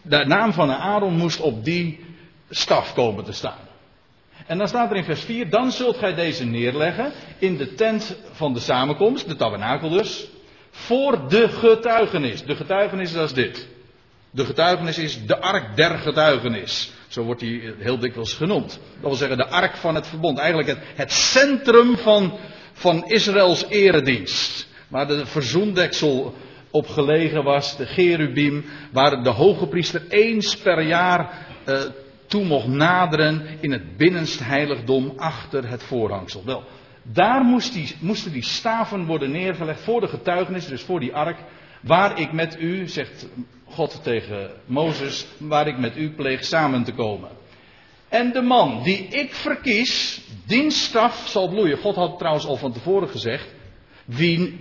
De 0.02 0.24
naam 0.26 0.52
van 0.52 0.70
Aaron 0.70 1.16
moest 1.16 1.40
op 1.40 1.64
die 1.64 2.04
staf 2.50 2.94
komen 2.94 3.24
te 3.24 3.32
staan. 3.32 3.61
En 4.46 4.58
dan 4.58 4.68
staat 4.68 4.90
er 4.90 4.96
in 4.96 5.04
vers 5.04 5.20
4: 5.20 5.50
Dan 5.50 5.72
zult 5.72 5.96
gij 5.96 6.14
deze 6.14 6.44
neerleggen 6.44 7.12
in 7.38 7.56
de 7.56 7.74
tent 7.74 8.16
van 8.32 8.52
de 8.52 8.60
samenkomst, 8.60 9.28
de 9.28 9.36
tabernakel 9.36 9.88
dus, 9.88 10.28
voor 10.70 11.28
de 11.28 11.48
getuigenis. 11.48 12.44
De 12.44 12.56
getuigenis, 12.56 13.12
is 13.12 13.32
dit. 13.32 13.68
De 14.30 14.44
getuigenis 14.44 14.98
is 14.98 15.26
de 15.26 15.40
ark 15.40 15.76
der 15.76 15.98
getuigenis. 15.98 16.92
Zo 17.08 17.22
wordt 17.22 17.40
die 17.40 17.74
heel 17.78 17.98
dikwijls 17.98 18.34
genoemd. 18.34 18.68
Dat 18.68 19.00
wil 19.00 19.14
zeggen 19.14 19.36
de 19.36 19.48
ark 19.48 19.76
van 19.76 19.94
het 19.94 20.06
verbond. 20.06 20.38
Eigenlijk 20.38 20.68
het, 20.68 20.78
het 20.94 21.12
centrum 21.12 21.96
van, 21.96 22.38
van 22.72 23.04
Israëls 23.06 23.64
eredienst. 23.68 24.68
Waar 24.88 25.06
de 25.06 25.26
verzoendeksel 25.26 26.34
op 26.70 26.88
gelegen 26.88 27.44
was, 27.44 27.76
de 27.76 27.86
Gerubim, 27.86 28.64
waar 28.92 29.22
de 29.22 29.30
hoge 29.30 29.66
priester 29.66 30.02
eens 30.08 30.56
per 30.56 30.82
jaar 30.82 31.46
uh, 31.68 31.80
toe 32.32 32.44
mocht 32.44 32.66
naderen 32.66 33.46
in 33.60 33.72
het 33.72 33.96
binnenste 33.96 34.44
heiligdom 34.44 35.12
achter 35.16 35.68
het 35.68 35.82
voorhangsel. 35.82 36.44
Wel, 36.44 36.64
daar 37.02 37.60
die, 37.72 37.96
moesten 38.00 38.32
die 38.32 38.42
staven 38.42 39.04
worden 39.04 39.30
neergelegd 39.30 39.80
voor 39.80 40.00
de 40.00 40.08
getuigenis, 40.08 40.66
dus 40.66 40.82
voor 40.82 41.00
die 41.00 41.14
ark, 41.14 41.38
waar 41.80 42.20
ik 42.20 42.32
met 42.32 42.60
u, 42.60 42.88
zegt 42.88 43.28
God 43.64 44.00
tegen 44.02 44.50
Mozes, 44.66 45.26
waar 45.38 45.66
ik 45.66 45.78
met 45.78 45.96
u 45.96 46.10
pleeg 46.10 46.44
samen 46.44 46.84
te 46.84 46.92
komen. 46.92 47.28
En 48.08 48.32
de 48.32 48.42
man 48.42 48.82
die 48.82 49.06
ik 49.06 49.34
verkies, 49.34 50.20
dienststaf 50.46 51.28
zal 51.28 51.48
bloeien. 51.48 51.78
God 51.78 51.94
had 51.94 52.18
trouwens 52.18 52.46
al 52.46 52.56
van 52.56 52.72
tevoren 52.72 53.08
gezegd 53.08 53.54
wie 54.04 54.60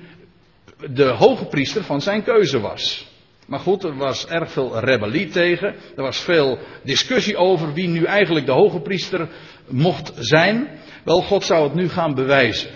de 0.90 1.08
hoge 1.08 1.46
priester 1.46 1.84
van 1.84 2.02
zijn 2.02 2.24
keuze 2.24 2.60
was. 2.60 3.11
Maar 3.48 3.60
goed, 3.60 3.84
er 3.84 3.98
was 3.98 4.28
erg 4.28 4.52
veel 4.52 4.80
rebellie 4.80 5.28
tegen. 5.28 5.76
Er 5.96 6.04
was 6.04 6.20
veel 6.20 6.58
discussie 6.84 7.38
over 7.38 7.74
wie 7.74 7.88
nu 7.88 8.04
eigenlijk 8.04 8.46
de 8.46 8.52
hoge 8.52 8.80
priester 8.80 9.28
mocht 9.68 10.12
zijn. 10.16 10.70
Wel, 11.04 11.22
God 11.22 11.44
zou 11.44 11.64
het 11.64 11.74
nu 11.74 11.90
gaan 11.90 12.14
bewijzen. 12.14 12.70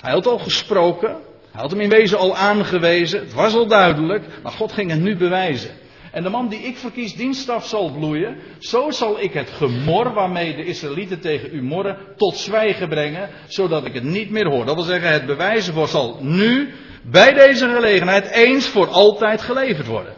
Hij 0.00 0.12
had 0.12 0.26
al 0.26 0.38
gesproken. 0.38 1.08
Hij 1.50 1.60
had 1.60 1.70
hem 1.70 1.80
in 1.80 1.90
wezen 1.90 2.18
al 2.18 2.36
aangewezen. 2.36 3.20
Het 3.20 3.34
was 3.34 3.54
al 3.54 3.66
duidelijk. 3.66 4.24
Maar 4.42 4.52
God 4.52 4.72
ging 4.72 4.90
het 4.90 5.00
nu 5.00 5.16
bewijzen. 5.16 5.70
En 6.18 6.24
de 6.24 6.30
man 6.30 6.48
die 6.48 6.60
ik 6.60 6.76
verkies 6.76 7.14
dienststaf 7.14 7.66
zal 7.66 7.90
bloeien. 7.90 8.36
Zo 8.58 8.90
zal 8.90 9.20
ik 9.20 9.32
het 9.32 9.50
gemor 9.50 10.12
waarmee 10.12 10.56
de 10.56 10.64
Israëlieten 10.64 11.20
tegen 11.20 11.54
u 11.54 11.62
morren 11.62 11.98
tot 12.16 12.36
zwijgen 12.36 12.88
brengen. 12.88 13.30
Zodat 13.46 13.84
ik 13.84 13.94
het 13.94 14.02
niet 14.02 14.30
meer 14.30 14.46
hoor. 14.46 14.64
Dat 14.66 14.74
wil 14.74 14.84
zeggen, 14.84 15.12
het 15.12 15.26
bewijzen 15.26 15.74
voor 15.74 15.88
zal 15.88 16.18
nu 16.20 16.74
bij 17.02 17.32
deze 17.32 17.68
gelegenheid 17.68 18.30
eens 18.30 18.68
voor 18.68 18.86
altijd 18.86 19.42
geleverd 19.42 19.86
worden. 19.86 20.14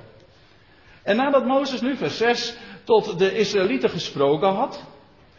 En 1.03 1.17
nadat 1.17 1.47
Mozes 1.47 1.81
nu 1.81 1.97
vers 1.97 2.17
6 2.17 2.55
tot 2.85 3.19
de 3.19 3.37
Israëlieten 3.37 3.91
gesproken 3.91 4.55
had, 4.55 4.85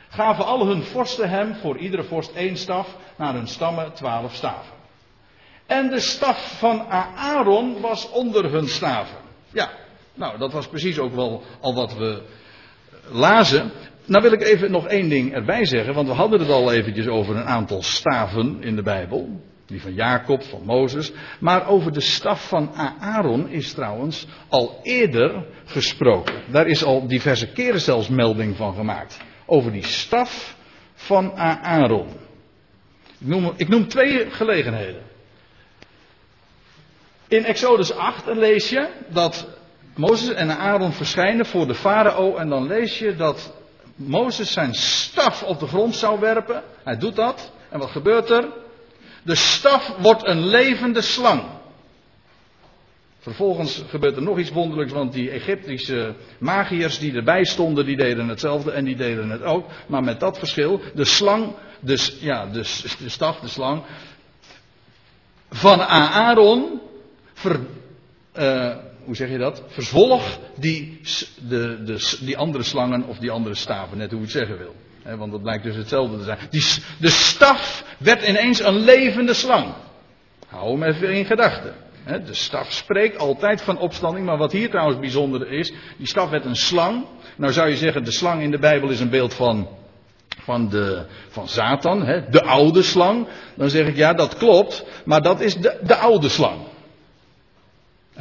gaven 0.09 0.45
al 0.45 0.65
hun 0.67 0.83
vorsten 0.83 1.29
hem 1.29 1.55
voor 1.55 1.77
iedere 1.77 2.03
vorst 2.03 2.31
één 2.35 2.57
staf, 2.57 2.95
naar 3.17 3.33
hun 3.33 3.47
stammen 3.47 3.93
twaalf 3.93 4.35
staven. 4.35 4.73
En 5.65 5.89
de 5.89 5.99
staf 5.99 6.57
van 6.57 6.85
Aaron 7.15 7.81
was 7.81 8.09
onder 8.09 8.51
hun 8.51 8.67
staven. 8.67 9.17
Ja, 9.53 9.69
nou 10.21 10.37
dat 10.37 10.51
was 10.51 10.67
precies 10.67 10.99
ook 10.99 11.13
wel 11.13 11.43
al 11.61 11.73
wat 11.73 11.95
we 11.95 12.21
lazen. 13.11 13.71
Nou 14.05 14.23
wil 14.23 14.31
ik 14.31 14.41
even 14.41 14.71
nog 14.71 14.87
één 14.87 15.09
ding 15.09 15.33
erbij 15.33 15.65
zeggen, 15.65 15.93
want 15.93 16.07
we 16.07 16.13
hadden 16.13 16.39
het 16.39 16.49
al 16.49 16.71
eventjes 16.71 17.07
over 17.07 17.35
een 17.35 17.45
aantal 17.45 17.81
staven 17.81 18.63
in 18.63 18.75
de 18.75 18.81
Bijbel. 18.81 19.41
Die 19.65 19.81
van 19.81 19.93
Jacob, 19.93 20.43
van 20.43 20.61
Mozes. 20.65 21.11
Maar 21.39 21.67
over 21.67 21.91
de 21.91 21.99
staf 21.99 22.47
van 22.47 22.71
Aaron 22.99 23.49
is 23.49 23.73
trouwens 23.73 24.27
al 24.49 24.79
eerder 24.83 25.45
gesproken. 25.65 26.41
Daar 26.51 26.67
is 26.67 26.83
al 26.83 27.07
diverse 27.07 27.47
keren 27.51 27.81
zelfs 27.81 28.09
melding 28.09 28.55
van 28.55 28.73
gemaakt. 28.73 29.19
Over 29.45 29.71
die 29.71 29.85
staf 29.85 30.55
van 30.93 31.35
Aaron. 31.35 32.07
Ik 33.19 33.27
noem, 33.27 33.53
ik 33.55 33.67
noem 33.67 33.87
twee 33.87 34.29
gelegenheden. 34.29 35.01
In 37.27 37.45
Exodus 37.45 37.93
8 37.93 38.25
lees 38.25 38.69
je 38.69 38.89
dat 39.09 39.47
Mozes 39.95 40.29
en 40.29 40.57
Aaron 40.57 40.93
verschijnen 40.93 41.45
voor 41.45 41.67
de 41.67 41.75
farao. 41.75 42.35
En 42.35 42.49
dan 42.49 42.67
lees 42.67 42.99
je 42.99 43.15
dat 43.15 43.53
Mozes 43.95 44.51
zijn 44.51 44.73
staf 44.73 45.43
op 45.43 45.59
de 45.59 45.67
grond 45.67 45.95
zou 45.95 46.19
werpen. 46.19 46.63
Hij 46.83 46.97
doet 46.97 47.15
dat. 47.15 47.51
En 47.69 47.79
wat 47.79 47.89
gebeurt 47.89 48.29
er? 48.29 48.47
De 49.23 49.35
staf 49.35 49.95
wordt 49.97 50.27
een 50.27 50.45
levende 50.45 51.01
slang. 51.01 51.43
Vervolgens 53.19 53.83
gebeurt 53.87 54.15
er 54.15 54.21
nog 54.21 54.39
iets 54.39 54.51
wonderlijks, 54.51 54.91
want 54.91 55.13
die 55.13 55.29
Egyptische 55.29 56.15
magiërs 56.39 56.99
die 56.99 57.13
erbij 57.13 57.43
stonden, 57.43 57.85
die 57.85 57.97
deden 57.97 58.27
hetzelfde 58.27 58.71
en 58.71 58.85
die 58.85 58.95
deden 58.95 59.29
het 59.29 59.43
ook. 59.43 59.65
Maar 59.87 60.03
met 60.03 60.19
dat 60.19 60.37
verschil, 60.37 60.81
de 60.93 61.05
slang, 61.05 61.55
dus, 61.79 62.17
ja, 62.19 62.45
dus, 62.45 62.95
de 62.99 63.09
staf, 63.09 63.39
de 63.39 63.47
slang, 63.47 63.83
van 65.49 65.81
Aaron, 65.81 66.81
ver, 67.33 67.59
uh, 68.39 68.75
hoe 69.05 69.15
zeg 69.15 69.29
je 69.29 69.37
dat? 69.37 69.63
Verzwolg 69.67 70.39
die, 70.55 70.99
de, 71.47 71.83
de, 71.83 72.17
die 72.21 72.37
andere 72.37 72.63
slangen 72.63 73.05
of 73.07 73.17
die 73.17 73.31
andere 73.31 73.55
staven, 73.55 73.97
net 73.97 74.09
hoe 74.09 74.19
je 74.19 74.25
het 74.25 74.33
zeggen 74.33 74.57
wil 74.57 74.75
want 75.03 75.31
dat 75.31 75.41
blijkt 75.41 75.63
dus 75.63 75.75
hetzelfde 75.75 76.17
te 76.17 76.23
zijn. 76.23 76.37
Die, 76.49 76.63
de 76.99 77.09
staf 77.09 77.83
werd 77.97 78.27
ineens 78.27 78.63
een 78.63 78.77
levende 78.77 79.33
slang. 79.33 79.73
Hou 80.47 80.71
hem 80.71 80.83
even 80.83 81.13
in 81.13 81.25
gedachten. 81.25 81.73
De 82.05 82.33
staf 82.33 82.71
spreekt 82.71 83.17
altijd 83.17 83.61
van 83.61 83.77
opstanding, 83.77 84.25
maar 84.25 84.37
wat 84.37 84.51
hier 84.51 84.69
trouwens 84.69 84.99
bijzonder 84.99 85.51
is, 85.51 85.73
die 85.97 86.07
staf 86.07 86.29
werd 86.29 86.45
een 86.45 86.55
slang. 86.55 87.05
Nou 87.37 87.53
zou 87.53 87.69
je 87.69 87.77
zeggen, 87.77 88.03
de 88.03 88.11
slang 88.11 88.41
in 88.41 88.51
de 88.51 88.59
Bijbel 88.59 88.89
is 88.89 88.99
een 88.99 89.09
beeld 89.09 89.33
van, 89.33 89.67
van, 90.27 90.69
de, 90.69 91.05
van 91.29 91.47
Satan, 91.47 91.99
de 92.29 92.43
oude 92.43 92.81
slang. 92.81 93.27
Dan 93.55 93.69
zeg 93.69 93.87
ik, 93.87 93.95
ja 93.95 94.13
dat 94.13 94.37
klopt, 94.37 94.85
maar 95.05 95.21
dat 95.21 95.41
is 95.41 95.55
de, 95.57 95.79
de 95.83 95.95
oude 95.95 96.29
slang. 96.29 96.57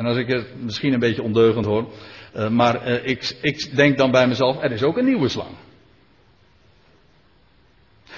En 0.00 0.06
als 0.06 0.16
ik 0.16 0.28
het 0.28 0.62
misschien 0.62 0.92
een 0.92 1.00
beetje 1.00 1.22
ondeugend 1.22 1.64
hoor, 1.64 1.88
uh, 2.36 2.48
maar 2.48 2.88
uh, 2.88 3.06
ik, 3.06 3.36
ik 3.40 3.76
denk 3.76 3.98
dan 3.98 4.10
bij 4.10 4.26
mezelf, 4.26 4.62
er 4.62 4.72
is 4.72 4.82
ook 4.82 4.96
een 4.96 5.04
nieuwe 5.04 5.28
slang. 5.28 5.50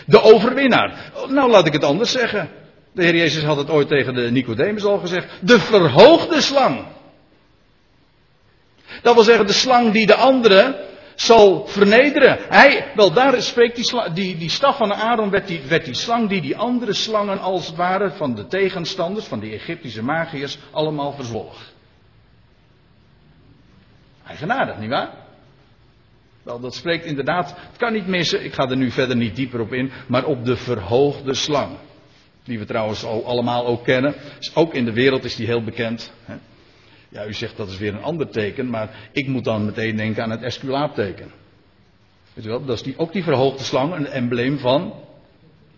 De 0.06 0.22
overwinnaar. 0.22 1.12
Nou, 1.28 1.50
laat 1.50 1.66
ik 1.66 1.72
het 1.72 1.84
anders 1.84 2.10
zeggen. 2.10 2.50
De 2.92 3.04
Heer 3.04 3.16
Jezus 3.16 3.42
had 3.42 3.56
het 3.56 3.70
ooit 3.70 3.88
tegen 3.88 4.14
de 4.14 4.30
Nicodemus 4.30 4.84
al 4.84 4.98
gezegd. 4.98 5.28
De 5.40 5.58
verhoogde 5.58 6.40
slang. 6.40 6.84
Dat 9.02 9.14
wil 9.14 9.24
zeggen, 9.24 9.46
de 9.46 9.52
slang 9.52 9.92
die 9.92 10.06
de 10.06 10.14
andere 10.14 10.84
zal 11.14 11.66
vernederen. 11.66 12.38
Hij, 12.48 12.92
wel 12.94 13.12
daar 13.12 13.42
spreekt 13.42 13.76
die, 13.76 14.12
die, 14.12 14.36
die 14.38 14.50
staf 14.50 14.76
van 14.76 14.94
Aaron, 14.94 15.30
werd 15.30 15.46
die, 15.46 15.60
werd 15.68 15.84
die 15.84 15.94
slang 15.94 16.28
die 16.28 16.40
die 16.40 16.56
andere 16.56 16.92
slangen 16.92 17.40
als 17.40 17.66
het 17.66 17.76
ware 17.76 18.10
van 18.10 18.34
de 18.34 18.46
tegenstanders, 18.46 19.26
van 19.26 19.40
die 19.40 19.52
Egyptische 19.52 20.02
magiërs, 20.02 20.58
allemaal 20.70 21.12
verzwolg. 21.12 21.71
Eigenaardig, 24.26 24.78
nietwaar? 24.78 25.10
Wel, 26.42 26.60
dat 26.60 26.74
spreekt 26.74 27.04
inderdaad, 27.04 27.54
het 27.56 27.76
kan 27.76 27.92
niet 27.92 28.06
missen, 28.06 28.44
ik 28.44 28.54
ga 28.54 28.68
er 28.68 28.76
nu 28.76 28.90
verder 28.90 29.16
niet 29.16 29.36
dieper 29.36 29.60
op 29.60 29.72
in, 29.72 29.90
maar 30.06 30.24
op 30.24 30.44
de 30.44 30.56
verhoogde 30.56 31.34
slang. 31.34 31.76
Die 32.44 32.58
we 32.58 32.64
trouwens 32.64 33.04
allemaal 33.04 33.66
ook 33.66 33.84
kennen. 33.84 34.14
Ook 34.54 34.74
in 34.74 34.84
de 34.84 34.92
wereld 34.92 35.24
is 35.24 35.36
die 35.36 35.46
heel 35.46 35.64
bekend. 35.64 36.12
Ja, 37.08 37.26
u 37.26 37.32
zegt 37.32 37.56
dat 37.56 37.68
is 37.68 37.78
weer 37.78 37.94
een 37.94 38.02
ander 38.02 38.30
teken, 38.30 38.70
maar 38.70 39.08
ik 39.12 39.26
moet 39.26 39.44
dan 39.44 39.64
meteen 39.64 39.96
denken 39.96 40.22
aan 40.22 40.30
het 40.30 40.42
Esculaapteken. 40.42 41.30
Weet 42.34 42.44
u 42.44 42.48
wel, 42.48 42.64
dat 42.64 42.76
is 42.76 42.82
die, 42.82 42.98
ook 42.98 43.12
die 43.12 43.22
verhoogde 43.22 43.64
slang, 43.64 43.94
een 43.94 44.06
embleem 44.06 44.58
van 44.58 44.94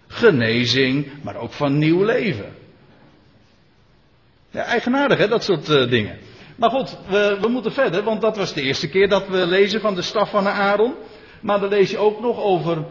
genezing, 0.07 1.07
maar 1.23 1.37
ook 1.37 1.53
van 1.53 1.79
nieuw 1.79 2.05
leven. 2.05 2.55
Ja, 4.51 4.63
eigenaardig 4.63 5.19
hè, 5.19 5.29
dat 5.29 5.45
soort 5.45 5.69
uh, 5.69 5.89
dingen. 5.89 6.19
Maar 6.57 6.71
goed, 6.71 6.97
we, 7.09 7.39
we, 7.41 7.49
moeten 7.49 7.73
verder, 7.73 8.03
want 8.03 8.21
dat 8.21 8.37
was 8.37 8.53
de 8.53 8.63
eerste 8.63 8.89
keer 8.89 9.09
dat 9.09 9.29
we 9.29 9.47
lezen 9.47 9.81
van 9.81 9.95
de 9.95 10.03
staf 10.03 10.31
van 10.31 10.49
Aaron. 10.49 10.95
Maar 11.41 11.61
dan 11.61 11.69
lees 11.69 11.91
je 11.91 11.99
ook 11.99 12.21
nog 12.21 12.41
over 12.41 12.85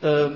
uh, 0.00 0.26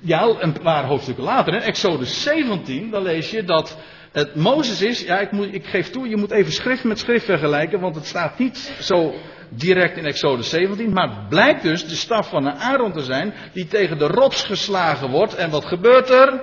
ja, 0.00 0.34
een 0.38 0.60
paar 0.62 0.84
hoofdstukken 0.84 1.24
later, 1.24 1.54
in 1.54 1.60
Exodus 1.60 2.22
17, 2.22 2.90
dan 2.90 3.02
lees 3.02 3.30
je 3.30 3.44
dat 3.44 3.76
het 4.12 4.34
Mozes 4.34 4.82
is. 4.82 5.02
Ja, 5.02 5.18
ik, 5.20 5.32
moet, 5.32 5.54
ik 5.54 5.66
geef 5.66 5.90
toe, 5.90 6.08
je 6.08 6.16
moet 6.16 6.30
even 6.30 6.52
schrift 6.52 6.84
met 6.84 6.98
schrift 6.98 7.24
vergelijken, 7.24 7.80
want 7.80 7.94
het 7.94 8.06
staat 8.06 8.38
niet 8.38 8.72
zo 8.80 9.14
direct 9.48 9.96
in 9.96 10.04
Exodus 10.04 10.48
17, 10.48 10.92
maar 10.92 11.26
blijkt 11.28 11.62
dus 11.62 11.88
de 11.88 11.94
staf 11.94 12.28
van 12.28 12.46
een 12.46 12.58
Aaron 12.58 12.92
te 12.92 13.02
zijn 13.02 13.34
die 13.52 13.66
tegen 13.66 13.98
de 13.98 14.06
rots 14.06 14.44
geslagen 14.44 15.10
wordt. 15.10 15.34
En 15.34 15.50
wat 15.50 15.64
gebeurt 15.64 16.10
er? 16.10 16.40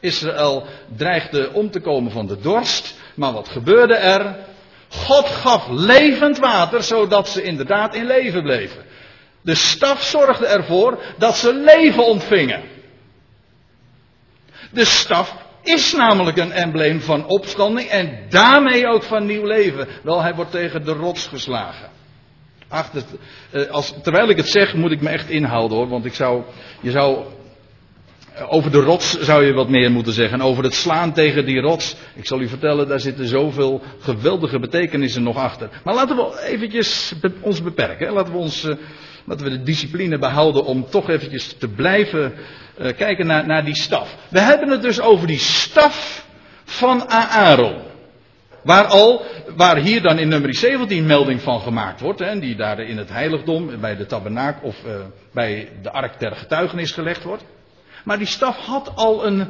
Israël 0.00 0.66
dreigde 0.96 1.50
om 1.52 1.70
te 1.70 1.80
komen 1.80 2.12
van 2.12 2.26
de 2.26 2.40
dorst, 2.40 3.00
maar 3.14 3.32
wat 3.32 3.48
gebeurde 3.48 3.94
er? 3.94 4.36
God 4.90 5.26
gaf 5.26 5.68
levend 5.70 6.38
water, 6.38 6.82
zodat 6.82 7.28
ze 7.28 7.42
inderdaad 7.42 7.94
in 7.94 8.06
leven 8.06 8.42
bleven. 8.42 8.84
De 9.42 9.54
staf 9.54 10.02
zorgde 10.02 10.46
ervoor 10.46 11.02
dat 11.18 11.36
ze 11.36 11.54
leven 11.54 12.06
ontvingen. 12.06 12.62
De 14.72 14.84
staf 14.84 15.36
is 15.62 15.92
namelijk 15.92 16.36
een 16.36 16.52
embleem 16.52 17.00
van 17.00 17.26
opstanding 17.26 17.88
en 17.88 18.26
daarmee 18.28 18.86
ook 18.86 19.02
van 19.02 19.26
nieuw 19.26 19.46
leven. 19.46 19.88
Wel, 20.02 20.22
hij 20.22 20.34
wordt 20.34 20.50
tegen 20.50 20.84
de 20.84 20.92
rots 20.92 21.26
geslagen. 21.26 21.90
Ach, 22.68 22.90
dat, 22.90 23.06
eh, 23.50 23.70
als, 23.70 23.94
terwijl 24.02 24.28
ik 24.28 24.36
het 24.36 24.48
zeg, 24.48 24.74
moet 24.74 24.90
ik 24.90 25.00
me 25.00 25.08
echt 25.08 25.28
inhouden 25.28 25.76
hoor. 25.78 25.88
Want 25.88 26.04
ik 26.04 26.14
zou, 26.14 26.42
je 26.80 26.90
zou 26.90 27.24
over 28.48 28.70
de 28.70 28.80
rots 28.80 29.20
zou 29.20 29.44
je 29.44 29.52
wat 29.52 29.68
meer 29.68 29.90
moeten 29.90 30.12
zeggen. 30.12 30.40
Over 30.40 30.64
het 30.64 30.74
slaan 30.74 31.12
tegen 31.12 31.44
die 31.44 31.60
rots. 31.60 31.96
Ik 32.14 32.26
zal 32.26 32.40
u 32.40 32.48
vertellen, 32.48 32.88
daar 32.88 33.00
zitten 33.00 33.26
zoveel 33.26 33.82
geweldige 34.00 34.58
betekenissen 34.58 35.22
nog 35.22 35.36
achter. 35.36 35.68
Maar 35.84 35.94
laten 35.94 36.16
we 36.16 36.42
eventjes 36.42 37.12
ons 37.40 37.62
beperken. 37.62 38.12
Laten 38.12 38.32
we, 38.32 38.38
ons, 38.38 38.64
uh, 38.64 38.74
laten 39.24 39.44
we 39.44 39.50
de 39.50 39.62
discipline 39.62 40.18
behouden 40.18 40.64
om 40.64 40.86
toch 40.90 41.08
eventjes 41.08 41.52
te 41.52 41.68
blijven 41.68 42.32
uh, 42.78 42.92
kijken 42.96 43.26
naar, 43.26 43.46
naar 43.46 43.64
die 43.64 43.76
staf. 43.76 44.16
We 44.28 44.40
hebben 44.40 44.68
het 44.68 44.82
dus 44.82 45.00
over 45.00 45.26
die 45.26 45.38
staf 45.38 46.26
van 46.64 47.08
Aaron. 47.08 47.88
Waar 48.62 48.84
al, 48.84 49.22
waar 49.56 49.76
hier 49.76 50.02
dan 50.02 50.18
in 50.18 50.28
nummer 50.28 50.54
17 50.54 51.06
melding 51.06 51.40
van 51.40 51.60
gemaakt 51.60 52.00
wordt, 52.00 52.18
hè, 52.18 52.38
die 52.38 52.56
daar 52.56 52.80
in 52.80 52.96
het 52.98 53.10
heiligdom, 53.10 53.80
bij 53.80 53.96
de 53.96 54.06
tabernaak 54.06 54.64
of 54.64 54.76
bij 55.32 55.68
de 55.82 55.90
ark 55.90 56.18
der 56.18 56.36
getuigenis 56.36 56.92
gelegd 56.92 57.22
wordt. 57.22 57.44
Maar 58.04 58.18
die 58.18 58.26
staf 58.26 58.56
had 58.56 58.96
al 58.96 59.26
een. 59.26 59.48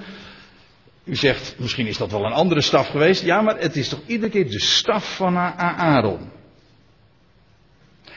U 1.04 1.16
zegt, 1.16 1.54
misschien 1.58 1.86
is 1.86 1.96
dat 1.96 2.10
wel 2.10 2.24
een 2.24 2.32
andere 2.32 2.62
staf 2.62 2.88
geweest. 2.88 3.22
Ja, 3.22 3.40
maar 3.40 3.58
het 3.58 3.76
is 3.76 3.88
toch 3.88 4.00
iedere 4.06 4.30
keer 4.30 4.50
de 4.50 4.60
staf 4.60 5.16
van 5.16 5.36
Aaron. 5.36 6.30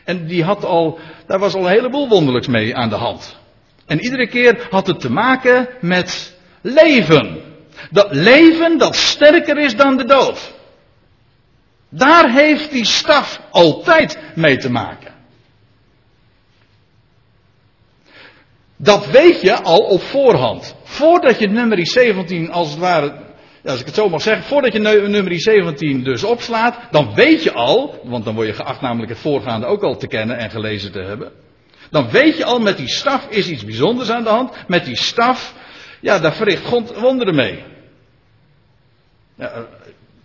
En 0.03 0.27
die 0.27 0.43
had 0.43 0.65
al, 0.65 0.99
daar 1.27 1.39
was 1.39 1.53
al 1.53 1.65
een 1.65 1.71
heleboel 1.71 2.07
wonderlijks 2.07 2.47
mee 2.47 2.75
aan 2.75 2.89
de 2.89 2.95
hand. 2.95 3.39
En 3.85 3.99
iedere 3.99 4.27
keer 4.27 4.67
had 4.69 4.87
het 4.87 4.99
te 4.99 5.11
maken 5.11 5.67
met 5.81 6.37
leven. 6.61 7.41
Dat 7.91 8.07
leven 8.11 8.77
dat 8.77 8.95
sterker 8.95 9.57
is 9.57 9.75
dan 9.75 9.97
de 9.97 10.05
dood. 10.05 10.53
Daar 11.89 12.31
heeft 12.31 12.71
die 12.71 12.85
staf 12.85 13.41
altijd 13.51 14.19
mee 14.35 14.57
te 14.57 14.69
maken. 14.71 15.12
Dat 18.83 19.05
weet 19.05 19.41
je 19.41 19.61
al 19.61 19.79
op 19.79 20.01
voorhand. 20.01 20.75
Voordat 20.83 21.39
je 21.39 21.47
nummer 21.47 21.87
17 21.87 22.51
als 22.51 22.69
het 22.69 22.79
ware, 22.79 23.13
als 23.65 23.79
ik 23.79 23.85
het 23.85 23.95
zo 23.95 24.09
mag 24.09 24.21
zeggen, 24.21 24.43
voordat 24.43 24.73
je 24.73 24.79
nummer 24.79 25.39
17 25.39 26.03
dus 26.03 26.23
opslaat, 26.23 26.79
dan 26.91 27.13
weet 27.13 27.43
je 27.43 27.53
al, 27.53 27.99
want 28.03 28.25
dan 28.25 28.35
word 28.35 28.47
je 28.47 28.53
geacht 28.53 28.81
namelijk 28.81 29.09
het 29.11 29.19
voorgaande 29.19 29.65
ook 29.65 29.83
al 29.83 29.97
te 29.97 30.07
kennen 30.07 30.37
en 30.37 30.49
gelezen 30.49 30.91
te 30.91 30.99
hebben. 30.99 31.31
Dan 31.89 32.09
weet 32.09 32.37
je 32.37 32.45
al, 32.45 32.59
met 32.59 32.77
die 32.77 32.87
staf 32.87 33.27
is 33.29 33.49
iets 33.49 33.65
bijzonders 33.65 34.09
aan 34.09 34.23
de 34.23 34.29
hand. 34.29 34.67
Met 34.67 34.85
die 34.85 34.97
staf, 34.97 35.53
ja, 35.99 36.19
daar 36.19 36.35
verricht 36.35 36.65
God 36.65 36.99
wonderen 36.99 37.35
mee. 37.35 37.63
Ja, 39.35 39.67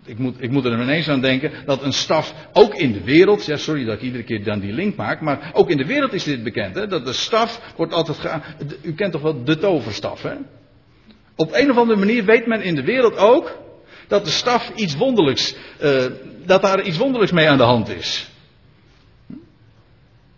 ik 0.09 0.17
moet, 0.17 0.35
ik 0.39 0.51
moet 0.51 0.65
er 0.65 0.81
ineens 0.81 1.07
aan 1.07 1.21
denken 1.21 1.51
dat 1.65 1.83
een 1.83 1.93
staf 1.93 2.33
ook 2.53 2.73
in 2.73 2.91
de 2.91 3.03
wereld, 3.03 3.45
ja 3.45 3.57
sorry 3.57 3.85
dat 3.85 3.95
ik 3.95 4.01
iedere 4.01 4.23
keer 4.23 4.43
dan 4.43 4.59
die 4.59 4.73
link 4.73 4.95
maak, 4.95 5.21
maar 5.21 5.51
ook 5.53 5.69
in 5.69 5.77
de 5.77 5.85
wereld 5.85 6.13
is 6.13 6.23
dit 6.23 6.43
bekend, 6.43 6.75
hè, 6.75 6.87
dat 6.87 7.05
de 7.05 7.13
staf 7.13 7.73
wordt 7.75 7.93
altijd 7.93 8.17
ge, 8.17 8.39
u 8.81 8.93
kent 8.93 9.11
toch 9.11 9.21
wel 9.21 9.43
de 9.43 9.57
toverstaf, 9.57 10.21
hè? 10.21 10.33
Op 11.35 11.53
een 11.53 11.69
of 11.69 11.77
andere 11.77 11.99
manier 11.99 12.25
weet 12.25 12.47
men 12.47 12.61
in 12.61 12.75
de 12.75 12.83
wereld 12.83 13.17
ook 13.17 13.57
dat 14.07 14.25
de 14.25 14.31
staf 14.31 14.71
iets 14.75 14.95
wonderlijks, 14.95 15.55
uh, 15.81 16.05
dat 16.45 16.61
daar 16.61 16.81
iets 16.81 16.97
wonderlijks 16.97 17.33
mee 17.33 17.49
aan 17.49 17.57
de 17.57 17.63
hand 17.63 17.89
is. 17.89 18.29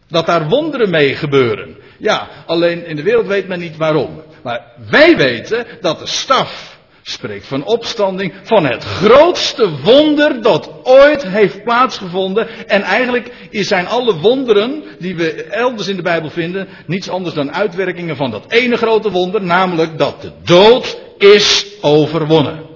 Dat 0.07 0.25
daar 0.25 0.47
wonderen 0.47 0.89
mee 0.89 1.15
gebeuren. 1.15 1.77
Ja, 1.97 2.29
alleen 2.45 2.85
in 2.85 2.95
de 2.95 3.03
wereld 3.03 3.27
weet 3.27 3.47
men 3.47 3.59
niet 3.59 3.77
waarom. 3.77 4.21
Maar 4.43 4.65
wij 4.89 5.17
weten 5.17 5.65
dat 5.81 5.99
de 5.99 6.07
staf 6.07 6.70
spreekt 7.03 7.47
van 7.47 7.65
opstanding, 7.65 8.33
van 8.43 8.65
het 8.65 8.83
grootste 8.83 9.69
wonder 9.83 10.41
dat 10.41 10.69
ooit 10.83 11.23
heeft 11.23 11.63
plaatsgevonden. 11.63 12.67
En 12.67 12.81
eigenlijk 12.81 13.31
zijn 13.51 13.87
alle 13.87 14.15
wonderen 14.15 14.83
die 14.99 15.15
we 15.15 15.43
elders 15.43 15.87
in 15.87 15.95
de 15.95 16.01
Bijbel 16.01 16.29
vinden 16.29 16.67
niets 16.85 17.09
anders 17.09 17.35
dan 17.35 17.53
uitwerkingen 17.53 18.15
van 18.15 18.31
dat 18.31 18.51
ene 18.51 18.77
grote 18.77 19.11
wonder, 19.11 19.41
namelijk 19.41 19.97
dat 19.97 20.21
de 20.21 20.31
dood 20.43 20.97
is 21.17 21.65
overwonnen. 21.81 22.69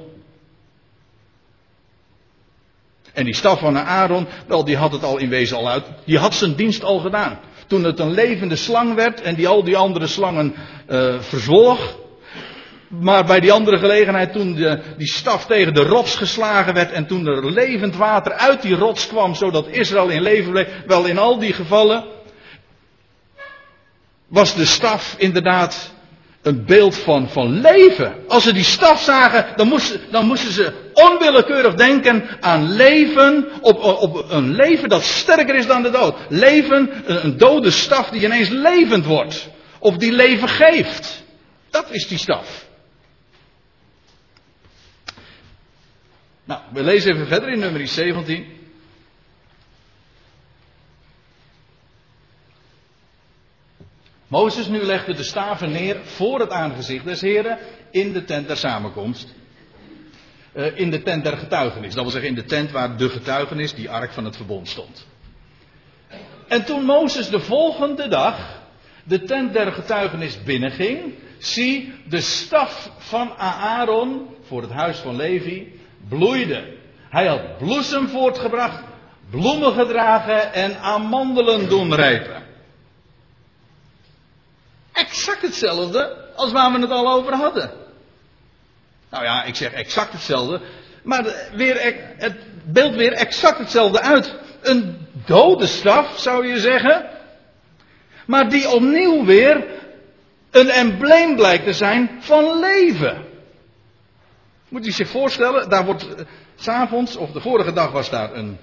En 3.13 3.25
die 3.25 3.35
staf 3.35 3.59
van 3.59 3.77
Aaron, 3.77 4.27
wel, 4.47 4.65
die 4.65 4.77
had 4.77 4.91
het 4.91 5.03
al 5.03 5.17
in 5.17 5.29
wezen 5.29 5.57
al 5.57 5.69
uit. 5.69 5.83
Die 6.05 6.17
had 6.17 6.35
zijn 6.35 6.55
dienst 6.55 6.83
al 6.83 6.99
gedaan. 6.99 7.39
Toen 7.67 7.83
het 7.83 7.99
een 7.99 8.11
levende 8.11 8.55
slang 8.55 8.93
werd 8.93 9.21
en 9.21 9.35
die 9.35 9.47
al 9.47 9.63
die 9.63 9.77
andere 9.77 10.07
slangen 10.07 10.55
uh, 10.89 11.19
verzwolg, 11.19 11.97
maar 12.87 13.25
bij 13.25 13.39
die 13.39 13.51
andere 13.51 13.77
gelegenheid, 13.77 14.33
toen 14.33 14.55
de, 14.55 14.79
die 14.97 15.07
staf 15.07 15.45
tegen 15.45 15.73
de 15.73 15.83
rots 15.83 16.15
geslagen 16.15 16.73
werd 16.73 16.91
en 16.91 17.07
toen 17.07 17.27
er 17.27 17.51
levend 17.51 17.95
water 17.95 18.33
uit 18.33 18.61
die 18.61 18.75
rots 18.75 19.07
kwam, 19.07 19.35
zodat 19.35 19.67
Israël 19.67 20.09
in 20.09 20.21
leven 20.21 20.51
bleef, 20.51 20.67
wel 20.87 21.05
in 21.05 21.17
al 21.17 21.39
die 21.39 21.53
gevallen, 21.53 22.05
was 24.27 24.55
de 24.55 24.65
staf 24.65 25.15
inderdaad 25.17 25.93
een 26.41 26.65
beeld 26.65 26.95
van, 26.95 27.29
van 27.29 27.59
leven. 27.61 28.15
Als 28.27 28.43
ze 28.43 28.53
die 28.53 28.63
staf 28.63 29.01
zagen, 29.01 29.45
dan 29.55 29.67
moesten, 29.67 29.99
dan 30.11 30.25
moesten 30.25 30.51
ze 30.51 30.73
onwillekeurig 30.93 31.73
denken 31.73 32.27
aan 32.39 32.71
leven, 32.71 33.47
op, 33.61 33.83
op 33.83 34.25
een 34.31 34.55
leven 34.55 34.89
dat 34.89 35.03
sterker 35.03 35.55
is 35.55 35.67
dan 35.67 35.81
de 35.81 35.89
dood. 35.89 36.15
Leven, 36.29 36.91
een 37.05 37.37
dode 37.37 37.71
staf 37.71 38.09
die 38.09 38.23
ineens 38.23 38.49
levend 38.49 39.05
wordt. 39.05 39.49
Of 39.79 39.97
die 39.97 40.11
leven 40.11 40.49
geeft. 40.49 41.23
Dat 41.69 41.85
is 41.91 42.07
die 42.07 42.17
staf. 42.17 42.64
Nou, 46.45 46.61
we 46.73 46.83
lezen 46.83 47.13
even 47.13 47.27
verder 47.27 47.49
in 47.49 47.59
nummer 47.59 47.87
17. 47.87 48.45
Mozes 54.27 54.67
nu 54.67 54.81
legde 54.81 55.13
de 55.13 55.23
staven 55.23 55.71
neer 55.71 55.97
voor 56.03 56.39
het 56.39 56.49
aangezicht 56.49 57.05
des 57.05 57.21
Heren 57.21 57.57
in 57.91 58.13
de 58.13 58.23
tent 58.23 58.47
der 58.47 58.57
samenkomst. 58.57 59.33
Uh, 60.53 60.79
in 60.79 60.91
de 60.91 61.01
tent 61.01 61.23
der 61.23 61.37
getuigenis. 61.37 61.93
Dat 61.93 62.03
wil 62.03 62.11
zeggen 62.11 62.29
in 62.29 62.35
de 62.35 62.43
tent 62.43 62.71
waar 62.71 62.97
de 62.97 63.09
getuigenis, 63.09 63.73
die 63.73 63.89
ark 63.89 64.11
van 64.11 64.25
het 64.25 64.35
verbond 64.35 64.67
stond. 64.67 65.07
En 66.47 66.65
toen 66.65 66.83
Mozes 66.83 67.29
de 67.29 67.39
volgende 67.39 68.07
dag 68.07 68.63
de 69.03 69.23
tent 69.23 69.53
der 69.53 69.71
getuigenis 69.71 70.43
binnenging, 70.43 71.13
zie 71.37 71.93
de 72.07 72.21
staf 72.21 72.91
van 72.97 73.33
Aaron 73.37 74.27
voor 74.41 74.61
het 74.61 74.71
huis 74.71 74.97
van 74.97 75.15
Levi 75.15 75.79
bloeide. 76.09 76.73
Hij 77.09 77.27
had 77.27 77.57
bloesem 77.57 78.07
voortgebracht, 78.07 78.83
bloemen 79.29 79.73
gedragen 79.73 80.53
en 80.53 80.79
amandelen 80.79 81.69
doen 81.69 81.95
rijpen. 81.95 82.43
Exact 84.93 85.41
hetzelfde 85.41 86.15
als 86.35 86.51
waar 86.51 86.71
we 86.71 86.79
het 86.79 86.91
al 86.91 87.13
over 87.13 87.33
hadden. 87.33 87.71
Nou 89.09 89.23
ja, 89.23 89.43
ik 89.43 89.55
zeg 89.55 89.71
exact 89.71 90.11
hetzelfde, 90.11 90.61
maar 91.03 91.49
weer, 91.53 91.95
het 92.17 92.35
beeld 92.65 92.95
weer 92.95 93.13
exact 93.13 93.57
hetzelfde 93.57 94.01
uit. 94.01 94.35
Een 94.61 95.07
dode 95.25 95.67
staf, 95.67 96.19
zou 96.19 96.47
je 96.47 96.59
zeggen, 96.59 97.09
maar 98.25 98.49
die 98.49 98.69
opnieuw 98.69 99.25
weer 99.25 99.65
een 100.51 100.69
embleem 100.69 101.35
blijkt 101.35 101.65
te 101.65 101.73
zijn 101.73 102.17
van 102.19 102.59
leven. 102.59 103.24
Moet 104.69 104.87
u 104.87 104.91
zich 104.91 105.09
voorstellen, 105.09 105.69
daar 105.69 105.85
wordt 105.85 106.01
s 106.01 106.05
eh, 106.05 106.25
s'avonds, 106.55 107.15
of 107.17 107.31
de 107.31 107.41
vorige 107.41 107.73
dag 107.73 107.91
was 107.91 108.09
daar 108.09 108.33
een, 108.33 108.57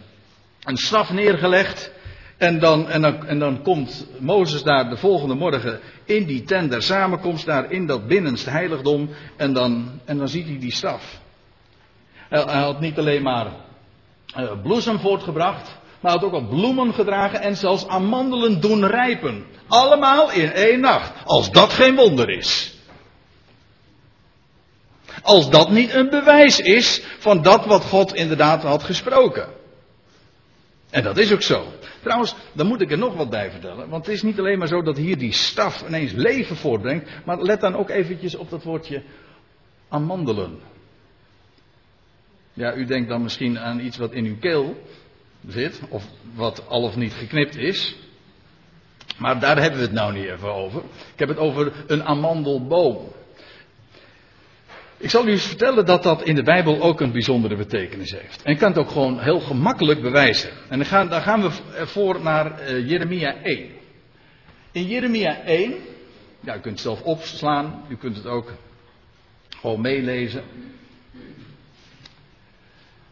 een 0.64 0.76
staf 0.76 1.10
neergelegd. 1.10 1.92
En 2.36 2.58
dan, 2.58 2.88
en, 2.88 3.02
dan, 3.02 3.26
en 3.26 3.38
dan 3.38 3.62
komt 3.62 4.06
Mozes 4.18 4.62
daar 4.62 4.90
de 4.90 4.96
volgende 4.96 5.34
morgen 5.34 5.80
in 6.04 6.24
die 6.24 6.42
tent 6.42 6.70
der 6.70 6.82
samenkomst, 6.82 7.46
daar 7.46 7.70
in 7.70 7.86
dat 7.86 8.06
binnenste 8.06 8.50
heiligdom. 8.50 9.10
En 9.36 9.52
dan, 9.52 10.00
en 10.04 10.18
dan 10.18 10.28
ziet 10.28 10.46
hij 10.46 10.58
die 10.58 10.72
staf. 10.72 11.20
Hij, 12.28 12.60
had 12.60 12.80
niet 12.80 12.98
alleen 12.98 13.22
maar 13.22 13.46
uh, 14.36 14.50
bloesem 14.62 14.98
voortgebracht, 14.98 15.78
maar 16.00 16.12
had 16.12 16.24
ook 16.24 16.32
al 16.32 16.46
bloemen 16.46 16.94
gedragen 16.94 17.40
en 17.40 17.56
zelfs 17.56 17.86
amandelen 17.86 18.60
doen 18.60 18.86
rijpen. 18.86 19.44
Allemaal 19.68 20.32
in 20.32 20.52
één 20.52 20.80
nacht. 20.80 21.12
Als 21.24 21.50
dat 21.50 21.72
geen 21.72 21.94
wonder 21.94 22.28
is. 22.28 22.71
Als 25.22 25.50
dat 25.50 25.70
niet 25.70 25.94
een 25.94 26.10
bewijs 26.10 26.60
is 26.60 27.02
van 27.18 27.42
dat 27.42 27.66
wat 27.66 27.84
God 27.84 28.14
inderdaad 28.14 28.62
had 28.62 28.82
gesproken. 28.82 29.48
En 30.90 31.02
dat 31.02 31.18
is 31.18 31.32
ook 31.32 31.42
zo. 31.42 31.66
Trouwens, 32.02 32.34
dan 32.52 32.66
moet 32.66 32.80
ik 32.80 32.90
er 32.90 32.98
nog 32.98 33.14
wat 33.14 33.30
bij 33.30 33.50
vertellen. 33.50 33.88
Want 33.88 34.06
het 34.06 34.14
is 34.14 34.22
niet 34.22 34.38
alleen 34.38 34.58
maar 34.58 34.68
zo 34.68 34.82
dat 34.82 34.96
hier 34.96 35.18
die 35.18 35.32
staf 35.32 35.84
ineens 35.88 36.12
leven 36.12 36.56
voortbrengt. 36.56 37.10
Maar 37.24 37.42
let 37.42 37.60
dan 37.60 37.76
ook 37.76 37.90
eventjes 37.90 38.34
op 38.34 38.50
dat 38.50 38.62
woordje 38.62 39.02
amandelen. 39.88 40.58
Ja, 42.52 42.74
u 42.74 42.84
denkt 42.84 43.08
dan 43.08 43.22
misschien 43.22 43.58
aan 43.58 43.80
iets 43.80 43.96
wat 43.96 44.12
in 44.12 44.24
uw 44.24 44.38
keel 44.38 44.82
zit. 45.46 45.80
Of 45.88 46.04
wat 46.34 46.68
al 46.68 46.82
of 46.82 46.96
niet 46.96 47.12
geknipt 47.12 47.56
is. 47.56 47.96
Maar 49.18 49.40
daar 49.40 49.60
hebben 49.60 49.78
we 49.78 49.86
het 49.86 49.94
nou 49.94 50.12
niet 50.12 50.26
even 50.26 50.54
over. 50.54 50.82
Ik 51.12 51.18
heb 51.18 51.28
het 51.28 51.38
over 51.38 51.72
een 51.86 52.04
amandelboom. 52.04 53.08
Ik 55.02 55.10
zal 55.10 55.26
u 55.26 55.30
eens 55.30 55.46
vertellen 55.46 55.86
dat 55.86 56.02
dat 56.02 56.22
in 56.22 56.34
de 56.34 56.42
Bijbel 56.42 56.82
ook 56.82 57.00
een 57.00 57.12
bijzondere 57.12 57.56
betekenis 57.56 58.12
heeft. 58.12 58.42
En 58.42 58.52
ik 58.52 58.58
kan 58.58 58.68
het 58.68 58.78
ook 58.78 58.90
gewoon 58.90 59.20
heel 59.20 59.40
gemakkelijk 59.40 60.02
bewijzen. 60.02 60.50
En 60.68 60.78
dan 60.78 60.86
gaan, 60.86 61.10
gaan 61.10 61.42
we 61.42 61.50
voor 61.86 62.20
naar 62.20 62.70
uh, 62.70 62.88
Jeremia 62.88 63.34
1. 63.42 63.70
In 64.72 64.86
Jeremia 64.86 65.42
1, 65.42 65.74
ja, 66.40 66.56
u 66.56 66.60
kunt 66.60 66.64
het 66.64 66.80
zelf 66.80 67.02
opslaan, 67.02 67.84
u 67.88 67.96
kunt 67.96 68.16
het 68.16 68.26
ook 68.26 68.52
gewoon 69.48 69.80
meelezen. 69.80 70.42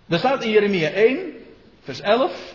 Daar 0.07 0.19
staat 0.19 0.45
in 0.45 0.51
Jeremia 0.51 0.89
1, 0.89 1.19
vers 1.81 2.01
11. 2.01 2.55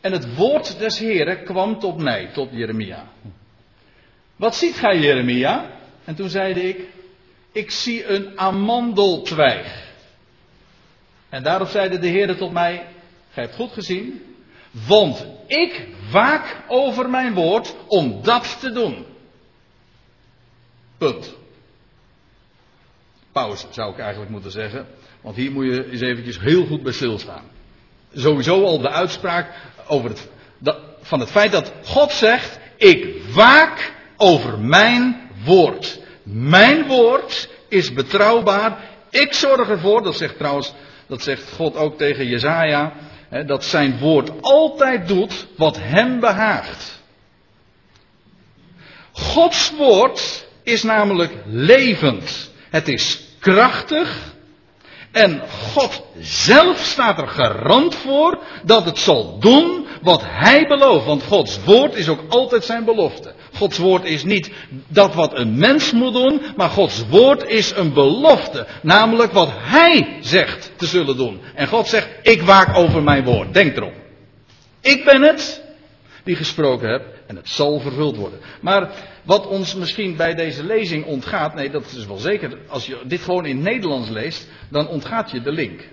En 0.00 0.12
het 0.12 0.34
woord 0.34 0.78
des 0.78 0.98
Heren 0.98 1.44
kwam 1.44 1.78
tot 1.78 2.02
mij, 2.02 2.30
tot 2.32 2.48
Jeremia. 2.52 3.08
Wat 4.36 4.56
ziet 4.56 4.74
gij, 4.74 4.98
Jeremia? 4.98 5.70
En 6.04 6.14
toen 6.14 6.28
zeide 6.28 6.68
ik, 6.68 6.80
ik 7.52 7.70
zie 7.70 8.06
een 8.06 8.38
amandeltwijg. 8.38 9.90
En 11.28 11.42
daarop 11.42 11.68
zeide 11.68 11.98
de 11.98 12.06
Heer 12.06 12.36
tot 12.36 12.52
mij, 12.52 12.86
gij 13.30 13.42
hebt 13.42 13.54
goed 13.54 13.72
gezien, 13.72 14.22
want 14.86 15.26
ik 15.46 15.88
waak 16.10 16.56
over 16.68 17.10
mijn 17.10 17.34
woord 17.34 17.74
om 17.86 18.22
dat 18.22 18.60
te 18.60 18.72
doen. 18.72 19.06
Punt. 20.98 21.34
Pauze 23.32 23.66
zou 23.70 23.92
ik 23.92 23.98
eigenlijk 23.98 24.30
moeten 24.30 24.50
zeggen, 24.50 24.86
want 25.20 25.36
hier 25.36 25.52
moet 25.52 25.64
je 25.64 25.90
eens 25.90 26.00
eventjes 26.00 26.40
heel 26.40 26.66
goed 26.66 26.82
bij 26.82 26.92
stilstaan. 26.92 27.44
Sowieso 28.14 28.64
al 28.64 28.78
de 28.78 28.90
uitspraak 28.90 29.54
over 29.86 30.10
het, 30.10 30.28
van 31.00 31.20
het 31.20 31.30
feit 31.30 31.52
dat 31.52 31.72
God 31.84 32.12
zegt, 32.12 32.58
ik 32.76 33.22
waak 33.34 33.92
over 34.16 34.58
mijn 34.58 35.30
woord. 35.44 36.00
Mijn 36.22 36.86
woord 36.86 37.48
is 37.68 37.92
betrouwbaar. 37.92 38.78
Ik 39.10 39.34
zorg 39.34 39.68
ervoor, 39.68 40.02
dat 40.02 40.16
zegt 40.16 40.36
trouwens, 40.36 40.72
dat 41.06 41.22
zegt 41.22 41.52
God 41.52 41.76
ook 41.76 41.98
tegen 41.98 42.26
Jezaja, 42.26 42.92
dat 43.46 43.64
zijn 43.64 43.98
woord 43.98 44.30
altijd 44.40 45.08
doet 45.08 45.46
wat 45.56 45.78
hem 45.80 46.20
behaagt. 46.20 47.00
Gods 49.12 49.72
woord 49.76 50.46
is 50.62 50.82
namelijk 50.82 51.32
levend. 51.46 52.50
Het 52.70 52.88
is 52.88 53.20
krachtig. 53.38 54.30
En 55.12 55.42
God 55.48 56.02
zelf 56.20 56.78
staat 56.78 57.18
er 57.18 57.28
garant 57.28 57.94
voor 57.94 58.38
dat 58.64 58.84
het 58.84 58.98
zal 58.98 59.38
doen 59.38 59.86
wat 60.02 60.22
hij 60.24 60.66
belooft. 60.66 61.06
Want 61.06 61.22
Gods 61.22 61.64
woord 61.64 61.94
is 61.94 62.08
ook 62.08 62.20
altijd 62.28 62.64
zijn 62.64 62.84
belofte. 62.84 63.34
Gods 63.54 63.78
woord 63.78 64.04
is 64.04 64.24
niet 64.24 64.50
dat 64.88 65.14
wat 65.14 65.38
een 65.38 65.56
mens 65.56 65.92
moet 65.92 66.12
doen, 66.12 66.40
maar 66.56 66.68
Gods 66.68 67.04
woord 67.08 67.44
is 67.44 67.76
een 67.76 67.92
belofte. 67.92 68.66
Namelijk 68.82 69.32
wat 69.32 69.50
hij 69.52 70.18
zegt 70.20 70.72
te 70.76 70.86
zullen 70.86 71.16
doen. 71.16 71.40
En 71.54 71.66
God 71.66 71.88
zegt, 71.88 72.08
ik 72.22 72.42
waak 72.42 72.76
over 72.76 73.02
mijn 73.02 73.24
woord. 73.24 73.54
Denk 73.54 73.76
erom. 73.76 73.92
Ik 74.80 75.04
ben 75.04 75.22
het 75.22 75.62
die 76.24 76.36
gesproken 76.36 76.88
heb 76.90 77.02
en 77.26 77.36
het 77.36 77.48
zal 77.48 77.80
vervuld 77.80 78.16
worden. 78.16 78.38
Maar 78.60 78.90
wat 79.22 79.46
ons 79.46 79.74
misschien 79.74 80.16
bij 80.16 80.34
deze 80.34 80.64
lezing 80.64 81.04
ontgaat, 81.04 81.54
nee 81.54 81.70
dat 81.70 81.92
is 81.96 82.06
wel 82.06 82.16
zeker, 82.16 82.58
als 82.68 82.86
je 82.86 82.98
dit 83.04 83.20
gewoon 83.20 83.46
in 83.46 83.62
Nederlands 83.62 84.08
leest, 84.08 84.48
dan 84.68 84.88
ontgaat 84.88 85.30
je 85.30 85.40
de 85.40 85.52
link. 85.52 85.88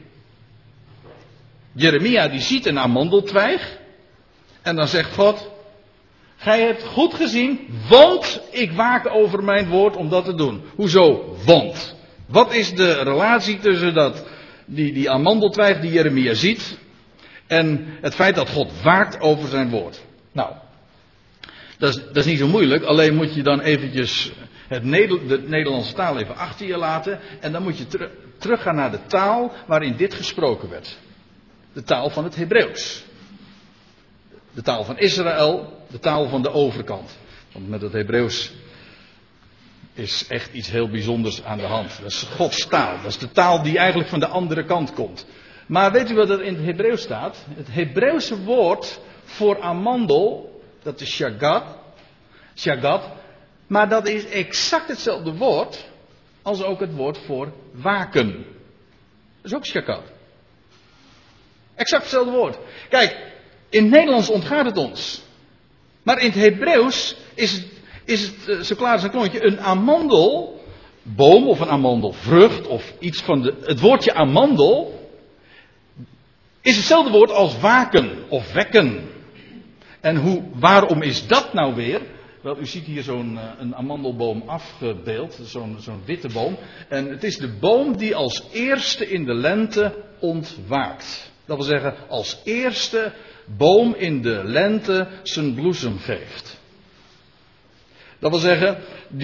Jeremia 1.72 2.28
die 2.28 2.40
ziet 2.40 2.66
een 2.66 2.80
amandeltwijg 2.80 3.78
en 4.62 4.76
dan 4.76 4.88
zegt 4.88 5.14
God, 5.14 5.50
gij 6.40 6.62
hebt 6.62 6.84
goed 6.84 7.14
gezien, 7.14 7.60
want 7.90 8.42
ik 8.52 8.72
waak 8.72 9.10
over 9.14 9.44
mijn 9.44 9.68
woord 9.68 9.96
om 9.96 10.10
dat 10.10 10.26
te 10.26 10.36
doen. 10.36 10.62
Hoezo 10.76 11.36
want? 11.46 11.96
Wat 12.28 12.54
is 12.54 12.76
de 12.76 12.92
relatie 12.92 13.60
tussen 13.60 13.94
dat, 13.94 14.26
die, 14.66 14.94
die 14.94 15.10
amandeltwijg 15.10 15.80
die 15.80 15.92
Jeremia 15.92 16.34
ziet 16.34 16.78
en 17.48 17.86
het 18.02 18.16
feit 18.16 18.36
dat 18.36 18.50
God 18.50 18.82
waakt 18.82 19.22
over 19.22 19.50
zijn 19.50 19.70
woord? 19.70 20.02
Nou, 20.32 20.54
dat 21.78 21.90
is, 21.90 21.96
dat 21.96 22.16
is 22.16 22.26
niet 22.26 22.40
zo 22.40 22.48
moeilijk, 22.48 22.84
alleen 22.84 23.16
moet 23.16 23.34
je 23.34 23.44
dan 23.44 23.60
eventjes 23.60 24.32
het 24.70 24.84
de 24.84 25.44
Nederlandse 25.46 25.94
taal 25.94 26.20
even 26.20 26.36
achter 26.36 26.68
je 26.68 26.78
laten. 26.78 27.20
En 27.40 27.52
dan 27.52 27.64
moet 27.64 27.78
je 27.78 27.88
ter, 27.88 28.12
teruggaan 28.38 28.76
naar 28.76 28.92
de 28.92 29.06
taal 29.08 29.52
waarin 29.68 29.96
dit 29.96 30.14
gesproken 30.14 30.70
werd. 30.70 30.98
De 31.74 31.84
taal 31.84 32.10
van 32.10 32.24
het 32.24 32.36
Hebreeuws. 32.36 33.04
De 34.54 34.62
taal 34.62 34.84
van 34.84 34.98
Israël, 34.98 35.79
de 35.90 36.00
taal 36.00 36.30
van 36.30 36.42
de 36.42 36.52
overkant. 36.52 37.18
Want 37.52 37.70
met 37.70 37.82
het 37.82 37.94
Hebreeuws 37.94 38.52
is 39.94 40.28
echt 40.28 40.54
iets 40.54 40.70
heel 40.70 40.90
bijzonders 40.90 41.44
aan 41.44 41.58
de 41.58 41.66
hand. 41.66 41.98
Dat 42.02 42.12
is 42.12 42.22
Gods 42.22 42.68
taal. 42.68 42.96
Dat 42.96 43.12
is 43.12 43.18
de 43.18 43.32
taal 43.32 43.64
die 43.64 43.78
eigenlijk 43.78 44.10
van 44.10 44.20
de 44.20 44.28
andere 44.28 44.66
kant 44.66 44.94
komt. 44.94 45.26
Maar 45.68 45.92
weet 45.92 46.12
u 46.12 46.16
wat 46.16 46.30
er 46.30 46.42
in 46.42 46.56
het 46.56 46.66
Hebreeuws 46.66 47.02
staat? 47.02 47.46
Het 47.56 47.68
Hebreeuwse 47.72 48.44
woord 48.44 49.00
voor 49.24 49.62
amandel 49.62 50.62
dat 50.84 51.02
is 51.02 51.12
shagat. 51.12 51.64
Shagat. 52.56 53.04
Maar 53.68 53.90
dat 53.90 54.08
is 54.08 54.26
exact 54.26 54.88
hetzelfde 54.88 55.34
woord 55.34 55.90
als 56.42 56.64
ook 56.64 56.80
het 56.80 56.96
woord 56.96 57.18
voor 57.18 57.52
waken. 57.72 58.32
Dat 59.42 59.52
is 59.52 59.54
ook 59.54 59.66
shagat. 59.66 60.04
Exact 61.76 62.02
hetzelfde 62.02 62.32
woord. 62.32 62.58
Kijk, 62.90 63.18
in 63.70 63.82
het 63.82 63.92
Nederlands 63.92 64.30
ontgaat 64.30 64.66
het 64.66 64.78
ons. 64.78 65.22
Maar 66.10 66.20
in 66.20 66.32
het 66.32 66.40
Hebreeuws 66.40 67.16
is 67.34 67.52
het, 67.52 67.66
is 68.06 68.22
het 68.22 68.48
eh, 68.48 68.60
zo 68.60 68.76
klaar 68.76 68.94
als 68.94 69.04
een 69.04 69.10
klontje 69.10 69.44
een 69.44 69.60
amandelboom 69.60 71.48
of 71.48 71.60
een 71.60 71.70
amandelvrucht 71.70 72.68
of 72.68 72.94
iets 73.00 73.22
van 73.22 73.42
de. 73.42 73.54
Het 73.62 73.80
woordje 73.80 74.14
amandel 74.14 75.00
is 76.62 76.76
hetzelfde 76.76 77.12
woord 77.12 77.32
als 77.32 77.60
waken 77.60 78.30
of 78.30 78.54
wekken. 78.54 79.10
En 80.02 80.16
hoe, 80.16 80.44
waarom 80.54 81.02
is 81.02 81.28
dat 81.28 81.54
nou 81.54 81.76
weer? 81.76 82.02
Wel, 82.42 82.60
u 82.60 82.66
ziet 82.66 82.86
hier 82.86 83.04
zo'n 83.04 83.34
uh, 83.34 83.42
een 83.60 83.76
amandelboom 83.76 84.44
afgebeeld, 84.46 85.40
zo'n 85.44 85.78
zo'n 85.80 86.02
witte 86.06 86.28
boom. 86.28 86.58
En 86.88 87.10
het 87.10 87.24
is 87.24 87.38
de 87.38 87.58
boom 87.60 87.98
die 87.98 88.16
als 88.16 88.44
eerste 88.52 89.10
in 89.10 89.26
de 89.26 89.34
lente 89.34 90.04
ontwaakt. 90.20 91.32
Dat 91.46 91.58
wil 91.58 91.66
zeggen, 91.66 91.96
als 92.08 92.42
eerste 92.44 93.14
boom 93.58 93.96
in 93.96 94.22
de 94.22 94.42
lente 94.44 95.08
zijn 95.24 95.54
bloesem 95.54 95.98
geeft. 95.98 96.60
Dat 98.20 98.32
wil 98.32 98.40
zeggen, 98.40 98.78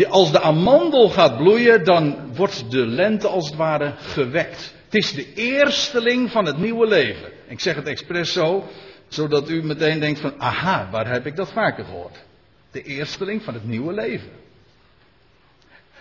als 0.09 0.31
de 0.31 0.41
amandel 0.41 1.09
gaat 1.09 1.37
bloeien, 1.37 1.83
dan 1.83 2.35
wordt 2.35 2.71
de 2.71 2.85
lente 2.85 3.27
als 3.27 3.45
het 3.45 3.55
ware 3.55 3.93
gewekt. 3.97 4.73
Het 4.85 4.95
is 4.95 5.13
de 5.13 5.33
eersteling 5.33 6.31
van 6.31 6.45
het 6.45 6.57
nieuwe 6.57 6.87
leven. 6.87 7.31
Ik 7.47 7.59
zeg 7.59 7.75
het 7.75 7.87
expres 7.87 8.33
zo, 8.33 8.69
zodat 9.07 9.49
u 9.49 9.63
meteen 9.63 9.99
denkt 9.99 10.19
van, 10.19 10.33
aha, 10.37 10.87
waar 10.91 11.11
heb 11.11 11.25
ik 11.25 11.35
dat 11.35 11.51
vaker 11.51 11.85
gehoord? 11.85 12.23
De 12.71 12.81
eersteling 12.81 13.43
van 13.43 13.53
het 13.53 13.67
nieuwe 13.67 13.93
leven. 13.93 14.29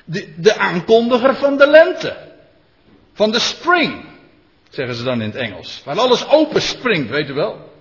De, 0.04 0.34
de 0.36 0.56
aankondiger 0.56 1.34
van 1.34 1.56
de 1.56 1.66
lente. 1.66 2.16
Van 3.12 3.30
de 3.30 3.38
spring, 3.38 4.04
zeggen 4.70 4.94
ze 4.94 5.02
dan 5.02 5.20
in 5.20 5.28
het 5.28 5.36
Engels. 5.36 5.82
Waar 5.84 5.98
alles 5.98 6.28
open 6.28 6.62
springt, 6.62 7.10
weet 7.10 7.28
u 7.28 7.32
wel. 7.32 7.73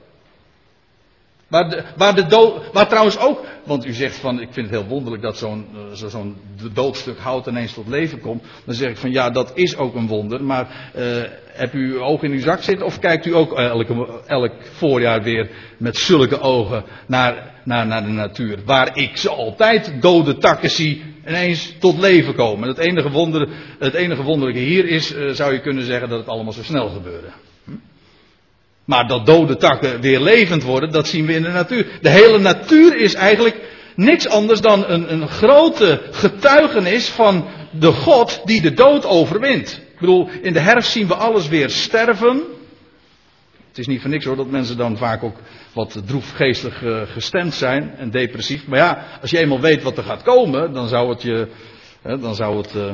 Waar, 1.96 2.16
de, 2.16 2.86
trouwens 2.88 3.20
ook, 3.20 3.46
want 3.64 3.86
u 3.86 3.94
zegt 3.94 4.16
van, 4.16 4.42
ik 4.42 4.48
vind 4.52 4.70
het 4.70 4.80
heel 4.80 4.90
wonderlijk 4.90 5.24
dat 5.24 5.38
zo'n 5.38 5.66
uh, 5.76 6.08
zo'n 6.10 6.36
doodstuk 6.74 7.18
hout 7.18 7.48
ineens 7.48 7.74
tot 7.74 7.88
leven 7.88 8.20
komt. 8.20 8.44
Dan 8.66 8.76
zeg 8.76 8.90
ik 8.90 8.98
van, 8.98 9.12
ja, 9.12 9.30
dat 9.30 9.52
is 9.54 9.78
ook 9.78 9.96
een 9.96 10.08
wonder. 10.08 10.44
Maar 10.44 10.92
uh, 10.96 11.04
heb 11.46 11.74
u 11.74 11.94
uw 11.94 12.02
oog 12.02 12.22
in 12.22 12.32
uw 12.32 12.40
zak 12.40 12.62
zitten 12.62 12.86
of 12.86 13.00
kijkt 13.00 13.26
u 13.26 13.36
ook 13.36 13.54
elke, 13.54 14.22
elk 14.28 14.52
voorjaar 14.62 15.24
weer 15.24 15.50
met 15.78 15.98
zulke 15.98 16.40
ogen 16.40 16.84
naar, 17.08 17.54
naar, 17.64 17.88
naar 17.88 18.04
de 18.04 18.12
natuur? 18.12 18.60
Waar 18.66 18.98
ik 18.98 19.18
ze 19.18 19.30
altijd 19.30 20.02
dode 20.02 20.38
takken 20.38 20.70
zie 20.70 21.04
ineens 21.28 21.76
tot 21.80 22.00
leven 22.00 22.36
komen. 22.36 22.68
Het 22.68 22.78
enige, 22.78 23.10
wonder, 23.10 23.50
het 23.80 23.94
enige 23.94 24.24
wonderlijke 24.24 24.62
hier 24.62 24.88
is, 24.88 25.16
zou 25.32 25.54
je 25.54 25.62
kunnen 25.62 25.84
zeggen, 25.84 26.10
dat 26.10 26.20
het 26.20 26.28
allemaal 26.28 26.54
zo 26.54 26.64
snel 26.64 26.90
gebeurde. 26.90 27.28
Maar 28.86 29.08
dat 29.08 29.26
dode 29.26 29.58
takken 29.58 30.02
weer 30.02 30.20
levend 30.20 30.64
worden, 30.64 30.92
dat 30.92 31.08
zien 31.08 31.26
we 31.26 31.34
in 31.34 31.44
de 31.44 31.50
natuur. 31.50 31.88
De 32.02 32.10
hele 32.10 32.40
natuur 32.40 32.98
is 32.98 33.14
eigenlijk 33.14 33.56
niks 33.96 34.28
anders 34.28 34.62
dan 34.62 34.90
een, 34.90 35.14
een 35.14 35.28
grote 35.28 36.02
getuigenis 36.12 37.10
van 37.10 37.48
de 37.72 37.92
God 37.92 38.42
die 38.46 38.62
de 38.62 38.74
dood 38.74 39.06
overwint. 39.06 39.82
Ik 39.94 40.00
bedoel, 40.00 40.30
in 40.42 40.54
de 40.54 40.60
herfst 40.60 40.92
zien 40.92 41.08
we 41.08 41.16
alles 41.16 41.48
weer 41.48 41.70
sterven. 41.70 42.42
Het 43.68 43.78
is 43.78 43.88
niet 43.88 44.02
voor 44.02 44.10
niks 44.10 44.26
hoor 44.26 44.36
dat 44.36 44.50
mensen 44.50 44.78
dan 44.78 44.98
vaak 44.98 45.24
ook 45.24 45.38
wat 45.74 46.02
droefgeestig 46.06 46.82
uh, 46.82 47.02
gestemd 47.06 47.54
zijn 47.54 47.96
en 47.98 48.12
depressief. 48.12 48.68
Maar 48.68 48.80
ja, 48.80 49.06
als 49.22 49.32
je 49.32 49.38
eenmaal 49.38 49.60
weet 49.60 49.84
wat 49.84 49.98
er 49.98 50.04
gaat 50.04 50.24
komen, 50.24 50.74
dan 50.74 50.88
zou 50.88 51.10
het 51.10 51.22
je, 51.22 51.48
dan 52.02 52.36
zou 52.36 52.58
het 52.58 52.76
uh, 52.76 52.94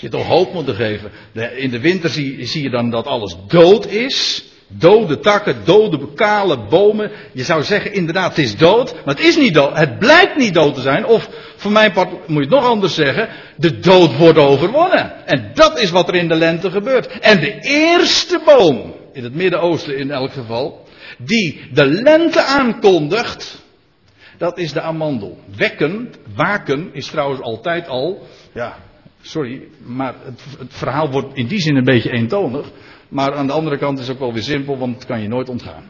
je 0.00 0.08
toch 0.08 0.26
hoop 0.26 0.52
moeten 0.52 0.74
geven. 0.74 1.10
In 1.56 1.70
de 1.70 1.80
winter 1.80 2.10
zie 2.10 2.62
je 2.62 2.70
dan 2.70 2.90
dat 2.90 3.06
alles 3.06 3.36
dood 3.46 3.86
is. 3.86 4.44
Dode 4.70 5.18
takken, 5.18 5.56
dode 5.64 6.12
kale 6.14 6.66
bomen. 6.68 7.10
Je 7.32 7.44
zou 7.44 7.62
zeggen, 7.62 7.92
inderdaad, 7.92 8.36
het 8.36 8.44
is 8.44 8.56
dood. 8.56 8.94
Maar 9.04 9.14
het 9.14 9.24
is 9.24 9.36
niet 9.36 9.54
dood. 9.54 9.76
Het 9.76 9.98
blijkt 9.98 10.36
niet 10.36 10.54
dood 10.54 10.74
te 10.74 10.80
zijn. 10.80 11.06
Of, 11.06 11.28
voor 11.56 11.72
mijn 11.72 11.92
part 11.92 12.10
moet 12.10 12.28
je 12.28 12.40
het 12.40 12.60
nog 12.60 12.64
anders 12.64 12.94
zeggen. 12.94 13.28
De 13.56 13.78
dood 13.78 14.16
wordt 14.16 14.38
overwonnen. 14.38 15.26
En 15.26 15.50
dat 15.54 15.80
is 15.80 15.90
wat 15.90 16.08
er 16.08 16.14
in 16.14 16.28
de 16.28 16.34
lente 16.34 16.70
gebeurt. 16.70 17.06
En 17.06 17.40
de 17.40 17.58
eerste 17.60 18.40
boom, 18.44 18.94
in 19.12 19.24
het 19.24 19.34
Midden-Oosten 19.34 19.96
in 19.96 20.10
elk 20.10 20.32
geval, 20.32 20.86
die 21.18 21.60
de 21.72 21.86
lente 21.86 22.42
aankondigt, 22.42 23.62
dat 24.38 24.58
is 24.58 24.72
de 24.72 24.80
amandel. 24.80 25.38
Wekken, 25.56 26.12
waken, 26.34 26.90
is 26.92 27.06
trouwens 27.06 27.40
altijd 27.40 27.88
al, 27.88 28.26
ja, 28.52 28.76
sorry, 29.28 29.68
maar 29.84 30.14
het, 30.22 30.40
het 30.58 30.74
verhaal 30.74 31.10
wordt 31.10 31.36
in 31.36 31.46
die 31.46 31.60
zin 31.60 31.76
een 31.76 31.84
beetje 31.84 32.10
eentonig. 32.10 32.70
Maar 33.08 33.34
aan 33.34 33.46
de 33.46 33.52
andere 33.52 33.78
kant 33.78 33.98
is 33.98 34.06
het 34.06 34.16
ook 34.16 34.22
wel 34.22 34.32
weer 34.32 34.42
simpel, 34.42 34.78
want 34.78 34.94
het 34.94 35.06
kan 35.06 35.20
je 35.20 35.28
nooit 35.28 35.48
ontgaan. 35.48 35.84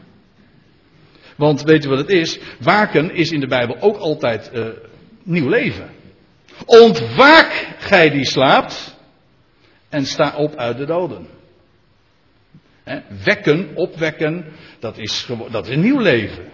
Want 1.35 1.61
weet 1.61 1.85
u 1.85 1.89
wat 1.89 1.97
het 1.97 2.09
is? 2.09 2.39
Waken 2.59 3.15
is 3.15 3.31
in 3.31 3.39
de 3.39 3.47
Bijbel 3.47 3.79
ook 3.79 3.97
altijd 3.97 4.51
uh, 4.53 4.67
nieuw 5.23 5.49
leven. 5.49 5.89
Ontwaak 6.65 7.75
gij 7.77 8.09
die 8.09 8.25
slaapt 8.25 8.97
en 9.89 10.05
sta 10.05 10.35
op 10.35 10.55
uit 10.55 10.77
de 10.77 10.85
doden. 10.85 11.27
Wekken, 13.23 13.75
opwekken, 13.75 14.45
dat 14.79 14.97
is, 14.97 15.27
dat 15.51 15.67
is 15.67 15.75
een 15.75 15.81
nieuw 15.81 15.99
leven. 15.99 16.45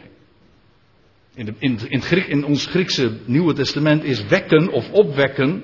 In, 1.33 1.45
de, 1.45 1.53
in, 1.59 2.01
Griek, 2.01 2.27
in, 2.27 2.45
ons 2.45 2.65
Griekse 2.65 3.17
Nieuwe 3.25 3.53
Testament 3.53 4.03
is 4.03 4.25
wekken 4.25 4.71
of 4.71 4.91
opwekken 4.91 5.63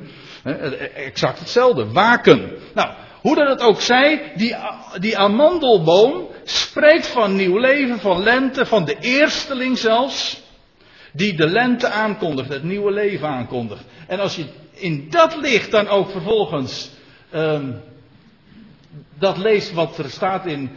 exact 0.95 1.39
hetzelfde. 1.39 1.91
Waken. 1.91 2.51
Nou, 2.73 2.89
hoe 3.21 3.35
dat 3.35 3.47
het 3.47 3.61
ook 3.61 3.81
zij, 3.81 4.31
die, 4.35 4.55
die 4.99 5.17
amandelboom 5.17 6.27
spreekt 6.43 7.07
van 7.07 7.35
nieuw 7.35 7.57
leven, 7.57 7.99
van 7.99 8.23
lente, 8.23 8.65
van 8.65 8.85
de 8.85 8.97
eersteling 8.99 9.77
zelfs. 9.77 10.41
Die 11.13 11.33
de 11.33 11.47
lente 11.47 11.87
aankondigt, 11.87 12.49
het 12.49 12.63
nieuwe 12.63 12.91
leven 12.91 13.27
aankondigt. 13.27 13.83
En 14.07 14.19
als 14.19 14.35
je 14.35 14.45
in 14.71 15.07
dat 15.09 15.35
licht 15.35 15.71
dan 15.71 15.87
ook 15.87 16.11
vervolgens 16.11 16.91
um, 17.33 17.81
dat 19.19 19.37
leest 19.37 19.73
wat 19.73 19.97
er 19.97 20.09
staat 20.09 20.45
in, 20.45 20.69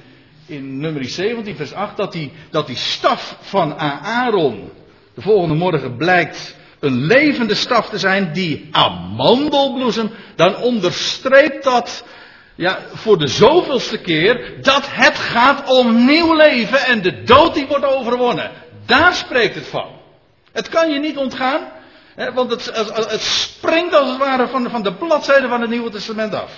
in 0.47 0.79
nummer 0.79 1.05
17, 1.05 1.57
vers 1.57 1.73
8, 1.73 1.97
dat 1.97 2.13
die, 2.13 2.33
dat 2.51 2.67
die 2.67 2.77
staf 2.77 3.37
van 3.41 3.79
Aaron 3.79 4.71
de 5.15 5.21
volgende 5.21 5.55
morgen 5.55 5.97
blijkt 5.97 6.57
een 6.85 7.07
levende 7.07 7.55
staf 7.55 7.89
te 7.89 7.99
zijn 7.99 8.33
die 8.33 8.69
amandelbloesem, 8.71 10.11
dan 10.37 10.57
onderstreept 10.57 11.65
dat 11.65 12.05
ja, 12.55 12.79
voor 12.93 13.19
de 13.19 13.27
zoveelste 13.27 13.99
keer 13.99 14.53
dat 14.63 14.87
het 14.91 15.19
gaat 15.19 15.71
om 15.71 16.05
nieuw 16.05 16.35
leven 16.35 16.79
en 16.79 17.03
de 17.03 17.23
dood 17.23 17.55
die 17.55 17.67
wordt 17.67 17.85
overwonnen. 17.85 18.51
Daar 18.87 19.15
spreekt 19.15 19.55
het 19.55 19.67
van. 19.67 19.89
Het 20.53 20.69
kan 20.69 20.91
je 20.91 20.99
niet 20.99 21.17
ontgaan, 21.17 21.61
hè, 22.15 22.33
want 22.33 22.51
het, 22.51 22.71
het, 23.11 23.23
springt 23.23 23.95
als 23.95 24.09
het 24.09 24.19
ware 24.19 24.49
van, 24.49 24.71
van 24.71 24.83
de 24.83 24.93
bladzijde 24.93 25.49
van 25.49 25.61
het 25.61 25.71
Nieuwe 25.71 25.91
Testament 25.91 26.35
af. 26.35 26.53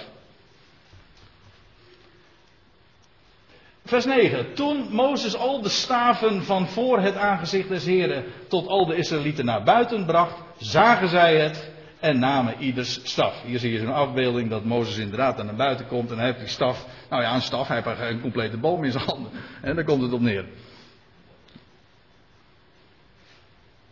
Vers 3.86 4.04
9. 4.04 4.54
Toen 4.54 4.88
Mozes 4.90 5.36
al 5.36 5.62
de 5.62 5.68
staven 5.68 6.44
van 6.44 6.68
voor 6.68 7.00
het 7.00 7.16
aangezicht 7.16 7.68
des 7.68 7.84
Heren 7.84 8.24
tot 8.48 8.66
al 8.66 8.86
de 8.86 8.96
Israëlieten 8.96 9.44
naar 9.44 9.62
buiten 9.62 10.06
bracht, 10.06 10.42
zagen 10.58 11.08
zij 11.08 11.36
het 11.36 11.70
en 12.00 12.18
namen 12.18 12.54
ieders 12.58 13.00
staf. 13.02 13.42
Hier 13.42 13.58
zie 13.58 13.72
je 13.72 13.78
zo'n 13.78 13.92
afbeelding 13.92 14.50
dat 14.50 14.64
Mozes 14.64 14.96
inderdaad 14.96 15.44
naar 15.44 15.54
buiten 15.54 15.86
komt 15.86 16.10
en 16.10 16.16
hij 16.16 16.26
heeft 16.26 16.38
die 16.38 16.48
staf. 16.48 16.86
Nou 17.10 17.22
ja, 17.22 17.34
een 17.34 17.42
staf, 17.42 17.68
hij 17.68 17.82
heeft 17.84 18.00
een 18.00 18.20
complete 18.20 18.56
boom 18.56 18.84
in 18.84 18.92
zijn 18.92 19.04
handen. 19.04 19.30
En 19.62 19.74
daar 19.74 19.84
komt 19.84 20.02
het 20.02 20.12
op 20.12 20.20
neer. 20.20 20.44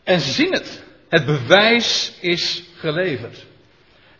En 0.04 0.20
ze 0.20 0.32
zien 0.32 0.52
het. 0.52 0.84
Het 1.08 1.26
bewijs 1.26 2.18
is 2.20 2.64
geleverd. 2.76 3.46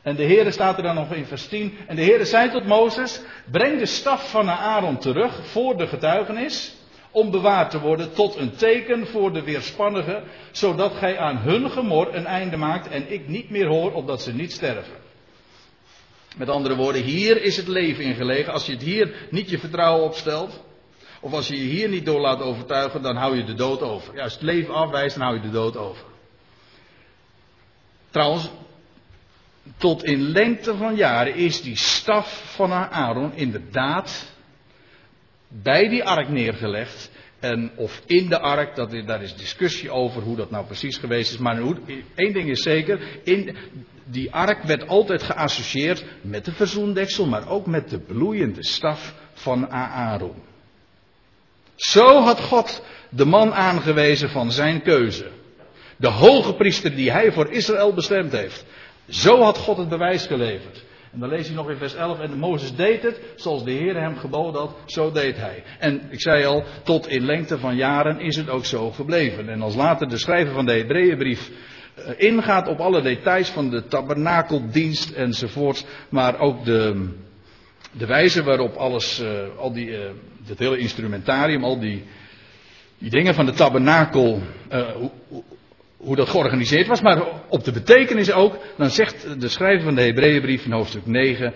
En 0.05 0.17
de 0.17 0.25
Heere 0.25 0.51
staat 0.51 0.77
er 0.77 0.83
dan 0.83 0.95
nog 0.95 1.12
in 1.12 1.27
vers 1.27 1.47
10. 1.47 1.79
En 1.87 1.97
de 1.97 2.03
Heere 2.03 2.25
zei 2.25 2.51
tot 2.51 2.67
Mozes: 2.67 3.21
Breng 3.51 3.79
de 3.79 3.87
staf 3.87 4.31
van 4.31 4.51
Aaron 4.51 4.99
terug 4.99 5.47
voor 5.47 5.77
de 5.77 5.87
getuigenis 5.87 6.75
om 7.11 7.31
bewaard 7.31 7.71
te 7.71 7.81
worden 7.81 8.12
tot 8.12 8.37
een 8.37 8.57
teken 8.57 9.07
voor 9.07 9.33
de 9.33 9.43
weerspannigen, 9.43 10.25
zodat 10.51 10.95
gij 10.95 11.19
aan 11.19 11.37
hun 11.37 11.71
gemor 11.71 12.14
een 12.14 12.27
einde 12.27 12.57
maakt 12.57 12.88
en 12.88 13.12
ik 13.12 13.29
niet 13.29 13.51
meer 13.51 13.67
hoor 13.67 13.93
opdat 13.93 14.23
ze 14.23 14.35
niet 14.35 14.53
sterven. 14.53 14.97
Met 16.37 16.49
andere 16.49 16.77
woorden, 16.77 17.03
hier 17.03 17.43
is 17.43 17.57
het 17.57 17.69
leven 17.69 18.05
in 18.05 18.14
gelegen. 18.14 18.53
Als 18.53 18.67
je 18.67 18.73
het 18.73 18.83
hier 18.83 19.27
niet 19.31 19.51
je 19.51 19.59
vertrouwen 19.59 20.05
opstelt, 20.05 20.62
of 21.21 21.33
als 21.33 21.49
je 21.49 21.57
je 21.57 21.71
hier 21.71 21.88
niet 21.88 22.07
door 22.07 22.21
laat 22.21 22.40
overtuigen, 22.40 23.03
dan 23.03 23.17
hou 23.17 23.37
je 23.37 23.45
de 23.45 23.55
dood 23.55 23.83
over. 23.83 24.14
Ja, 24.14 24.23
als 24.23 24.33
het 24.33 24.43
leven 24.43 24.75
afwijst, 24.75 25.17
dan 25.17 25.25
hou 25.25 25.37
je 25.37 25.43
de 25.43 25.51
dood 25.51 25.77
over. 25.77 26.05
Trouwens, 28.11 28.51
tot 29.77 30.05
in 30.05 30.20
lengte 30.20 30.77
van 30.77 30.96
jaren 30.96 31.35
is 31.35 31.62
die 31.62 31.77
staf 31.77 32.55
van 32.55 32.72
Aaron 32.72 33.33
inderdaad 33.35 34.33
bij 35.48 35.88
die 35.88 36.05
ark 36.05 36.29
neergelegd. 36.29 37.11
En 37.40 37.70
of 37.77 38.03
in 38.07 38.29
de 38.29 38.40
ark, 38.40 38.77
dat, 38.77 39.07
daar 39.07 39.22
is 39.22 39.37
discussie 39.37 39.90
over 39.90 40.22
hoe 40.22 40.37
dat 40.37 40.50
nou 40.50 40.66
precies 40.66 40.96
geweest 40.96 41.33
is. 41.33 41.38
Maar 41.38 41.62
één 42.14 42.33
ding 42.33 42.48
is 42.48 42.62
zeker, 42.62 43.20
in 43.22 43.57
die 44.05 44.33
ark 44.33 44.62
werd 44.62 44.88
altijd 44.88 45.22
geassocieerd 45.22 46.05
met 46.20 46.44
de 46.44 46.53
verzoendeksel, 46.53 47.27
maar 47.27 47.48
ook 47.48 47.66
met 47.66 47.90
de 47.90 47.98
bloeiende 47.98 48.64
staf 48.64 49.14
van 49.33 49.70
Aaron. 49.70 50.42
Zo 51.74 52.20
had 52.20 52.40
God 52.40 52.85
de 53.11 53.24
man 53.24 53.55
aangewezen 53.55 54.31
van 54.31 54.53
zijn 54.53 54.83
keuze. 54.83 55.31
De 55.96 56.09
hoge 56.09 56.55
priester 56.55 56.94
die 56.94 57.11
hij 57.11 57.33
voor 57.33 57.50
Israël 57.50 57.94
bestemd 57.94 58.33
heeft. 58.33 58.64
Zo 59.09 59.40
had 59.40 59.59
God 59.59 59.77
het 59.77 59.88
bewijs 59.88 60.27
geleverd. 60.27 60.85
En 61.14 61.21
dan 61.21 61.29
lees 61.29 61.49
je 61.49 61.55
nog 61.55 61.71
in 61.71 61.77
vers 61.77 61.95
11. 61.95 62.21
En 62.21 62.38
Mozes 62.38 62.77
deed 62.77 63.03
het 63.03 63.21
zoals 63.37 63.64
de 63.64 63.71
Heer 63.71 64.01
hem 64.01 64.17
geboden 64.17 64.61
had, 64.61 64.77
zo 64.87 65.12
deed 65.12 65.37
hij. 65.37 65.62
En 65.79 66.03
ik 66.11 66.21
zei 66.21 66.45
al, 66.45 66.64
tot 66.83 67.09
in 67.09 67.25
lengte 67.25 67.59
van 67.59 67.77
jaren 67.77 68.21
is 68.21 68.37
het 68.37 68.49
ook 68.49 68.64
zo 68.64 68.90
gebleven. 68.90 69.49
En 69.49 69.62
als 69.62 69.75
later 69.75 70.09
de 70.09 70.19
schrijver 70.19 70.55
van 70.55 70.67
de 70.67 70.73
Hebreeënbrief 70.73 71.51
eh, 71.95 72.05
ingaat 72.17 72.69
op 72.69 72.81
alle 72.81 73.03
details 73.03 73.49
van 73.49 73.71
de 73.71 73.87
tabernakeldienst 73.87 75.11
enzovoort, 75.11 75.87
maar 76.09 76.38
ook 76.38 76.64
de, 76.64 77.09
de 77.93 78.07
wijze 78.07 78.43
waarop 78.43 78.75
alles, 78.75 79.21
uh, 79.21 79.29
al 79.59 79.73
die, 79.73 79.87
uh, 79.87 79.99
het 80.45 80.59
hele 80.59 80.79
instrumentarium, 80.79 81.64
al 81.64 81.79
die, 81.79 82.05
die 82.99 83.11
dingen 83.11 83.35
van 83.35 83.47
de 83.47 83.53
tabernakel, 83.53 84.40
hoe, 85.29 85.43
hoe 86.05 86.17
dat 86.17 86.29
georganiseerd 86.29 86.87
was, 86.87 87.01
maar 87.01 87.23
op 87.49 87.64
de 87.64 87.73
betekenis 87.73 88.33
ook. 88.33 88.59
Dan 88.77 88.90
zegt 88.90 89.40
de 89.40 89.49
schrijver 89.49 89.85
van 89.85 89.95
de 89.95 90.03
Hebreeënbrief 90.03 90.64
in 90.64 90.73
hoofdstuk 90.73 91.07
9 91.07 91.55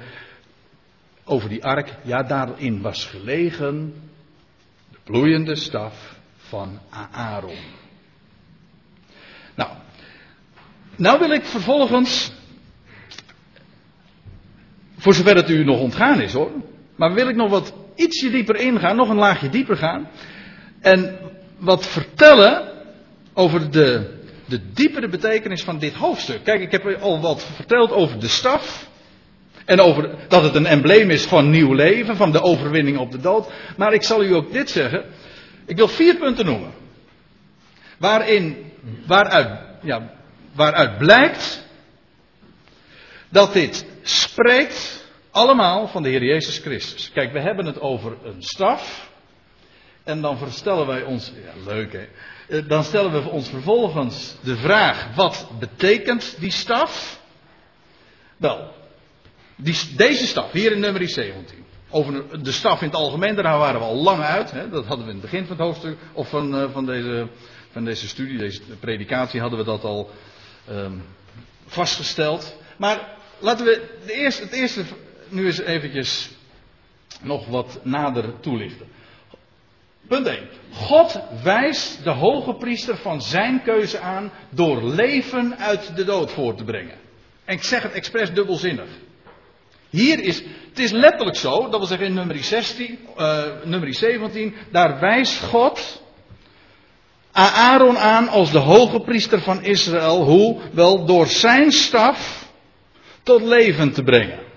over 1.25 1.49
die 1.49 1.65
ark. 1.65 1.95
Ja, 2.03 2.23
daarin 2.23 2.81
was 2.81 3.05
gelegen 3.05 3.95
de 4.91 4.99
bloeiende 5.05 5.57
staf 5.57 6.19
van 6.37 6.81
Aaron. 7.11 7.57
Nou, 9.55 9.71
nou 10.97 11.19
wil 11.19 11.31
ik 11.31 11.45
vervolgens, 11.45 12.33
voor 14.97 15.15
zover 15.15 15.37
het 15.37 15.51
u 15.51 15.65
nog 15.65 15.81
ontgaan 15.81 16.21
is 16.21 16.33
hoor, 16.33 16.51
maar 16.97 17.15
wil 17.15 17.29
ik 17.29 17.37
nog 17.37 17.51
wat 17.51 17.75
ietsje 17.95 18.31
dieper 18.31 18.57
ingaan, 18.57 18.97
nog 18.97 19.09
een 19.09 19.17
laagje 19.17 19.49
dieper 19.49 19.77
gaan. 19.77 20.09
En 20.81 21.19
wat 21.59 21.87
vertellen 21.87 22.69
over 23.33 23.71
de 23.71 24.18
de 24.49 24.73
diepere 24.73 25.09
betekenis 25.09 25.63
van 25.63 25.79
dit 25.79 25.95
hoofdstuk. 25.95 26.45
Kijk, 26.45 26.61
ik 26.61 26.71
heb 26.71 27.01
al 27.01 27.21
wat 27.21 27.45
verteld 27.45 27.91
over 27.91 28.21
de 28.21 28.29
staf. 28.29 28.87
En 29.65 29.81
over 29.81 30.15
dat 30.29 30.43
het 30.43 30.55
een 30.55 30.67
embleem 30.67 31.11
is 31.11 31.25
van 31.25 31.51
nieuw 31.51 31.73
leven, 31.73 32.17
van 32.17 32.33
de 32.33 32.43
overwinning 32.43 32.99
op 32.99 33.11
de 33.11 33.21
dood. 33.21 33.53
Maar 33.77 33.93
ik 33.93 34.03
zal 34.03 34.25
u 34.25 34.35
ook 34.35 34.53
dit 34.53 34.71
zeggen. 34.71 35.05
Ik 35.67 35.77
wil 35.77 35.89
vier 35.89 36.17
punten 36.17 36.45
noemen. 36.45 36.73
Waarin, 37.99 38.73
waaruit, 39.07 39.61
ja, 39.83 40.11
waaruit 40.55 40.99
blijkt 40.99 41.67
dat 43.29 43.53
dit 43.53 43.87
spreekt 44.03 45.07
allemaal 45.31 45.89
van 45.89 46.03
de 46.03 46.09
Heer 46.09 46.25
Jezus 46.25 46.59
Christus. 46.59 47.11
Kijk, 47.13 47.33
we 47.33 47.41
hebben 47.41 47.67
het 47.67 47.81
over 47.81 48.17
een 48.25 48.43
staf. 48.43 49.11
En 50.09 50.21
dan 50.21 50.39
verstellen 50.39 50.87
wij 50.87 51.03
ons, 51.03 51.33
ja 51.45 51.73
leuk 51.73 51.93
hè, 51.93 52.09
Eh, 52.49 52.69
dan 52.69 52.85
stellen 52.85 53.13
we 53.13 53.31
ons 53.31 53.49
vervolgens 53.49 54.37
de 54.43 54.57
vraag, 54.57 55.15
wat 55.15 55.49
betekent 55.59 56.37
die 56.41 56.51
staf? 56.51 57.21
Wel, 58.37 58.73
die, 59.57 59.77
deze 59.97 60.27
staf, 60.27 60.53
hier 60.53 60.73
in 60.73 60.81
nummer 60.81 61.09
17. 61.09 61.65
Over 61.91 62.43
de 62.43 62.53
staf 62.53 62.81
in 62.81 62.87
het 62.87 62.97
algemeen, 62.97 63.35
daar 63.35 63.59
waren 63.59 63.81
we 63.81 63.87
al 63.87 63.95
lang 63.95 64.23
uit. 64.23 64.51
Hè, 64.51 64.69
dat 64.69 64.87
hadden 64.87 65.07
we 65.07 65.13
in 65.13 65.19
het 65.21 65.31
begin 65.31 65.47
van 65.47 65.57
het 65.57 65.65
hoofdstuk, 65.65 65.99
of 66.13 66.29
van, 66.29 66.57
eh, 66.57 66.71
van, 66.73 66.87
deze, 66.87 67.29
van 67.71 67.85
deze 67.85 68.09
studie, 68.09 68.39
deze 68.39 68.61
predikatie, 68.81 69.41
hadden 69.41 69.59
we 69.59 69.65
dat 69.65 69.85
al 69.85 70.11
um, 70.71 71.05
vastgesteld. 71.67 72.57
Maar 72.77 73.17
laten 73.39 73.65
we 73.65 73.99
de 74.07 74.13
eerste, 74.13 74.43
het 74.43 74.53
eerste 74.53 74.85
nu 75.29 75.47
eens 75.47 75.61
eventjes 75.61 76.31
nog 77.23 77.47
wat 77.47 77.81
nader 77.83 78.41
toelichten. 78.41 78.87
Punt 80.09 80.27
1. 80.27 80.39
God 80.73 81.21
wijst 81.43 82.05
de 82.05 82.11
hoge 82.11 82.55
priester 82.55 82.97
van 82.97 83.23
zijn 83.23 83.63
keuze 83.63 83.99
aan 83.99 84.33
door 84.51 84.85
leven 84.85 85.59
uit 85.59 85.97
de 85.97 86.05
dood 86.05 86.31
voor 86.31 86.55
te 86.55 86.65
brengen. 86.65 86.97
En 87.45 87.55
ik 87.55 87.63
zeg 87.63 87.83
het 87.83 87.93
expres 87.93 88.33
dubbelzinnig. 88.33 88.89
Hier 89.91 90.19
is, 90.19 90.43
het 90.69 90.79
is 90.79 90.91
letterlijk 90.91 91.37
zo, 91.37 91.69
dat 91.69 91.79
wil 91.79 91.87
zeggen 91.87 92.07
in 92.07 92.15
nummer 92.15 92.45
16, 92.45 92.99
uh, 93.19 93.43
nummer 93.65 93.95
17, 93.95 94.55
daar 94.71 95.01
wijst 95.01 95.43
God 95.43 96.03
Aaron 97.33 97.99
aan 97.99 98.29
als 98.29 98.51
de 98.51 98.59
hoge 98.59 99.01
priester 99.01 99.41
van 99.41 99.63
Israël, 99.63 100.25
hoe? 100.25 100.61
Wel 100.73 101.07
door 101.07 101.27
zijn 101.27 101.73
staf 101.73 102.47
tot 103.23 103.43
leven 103.43 103.93
te 103.93 104.03
brengen. 104.03 104.48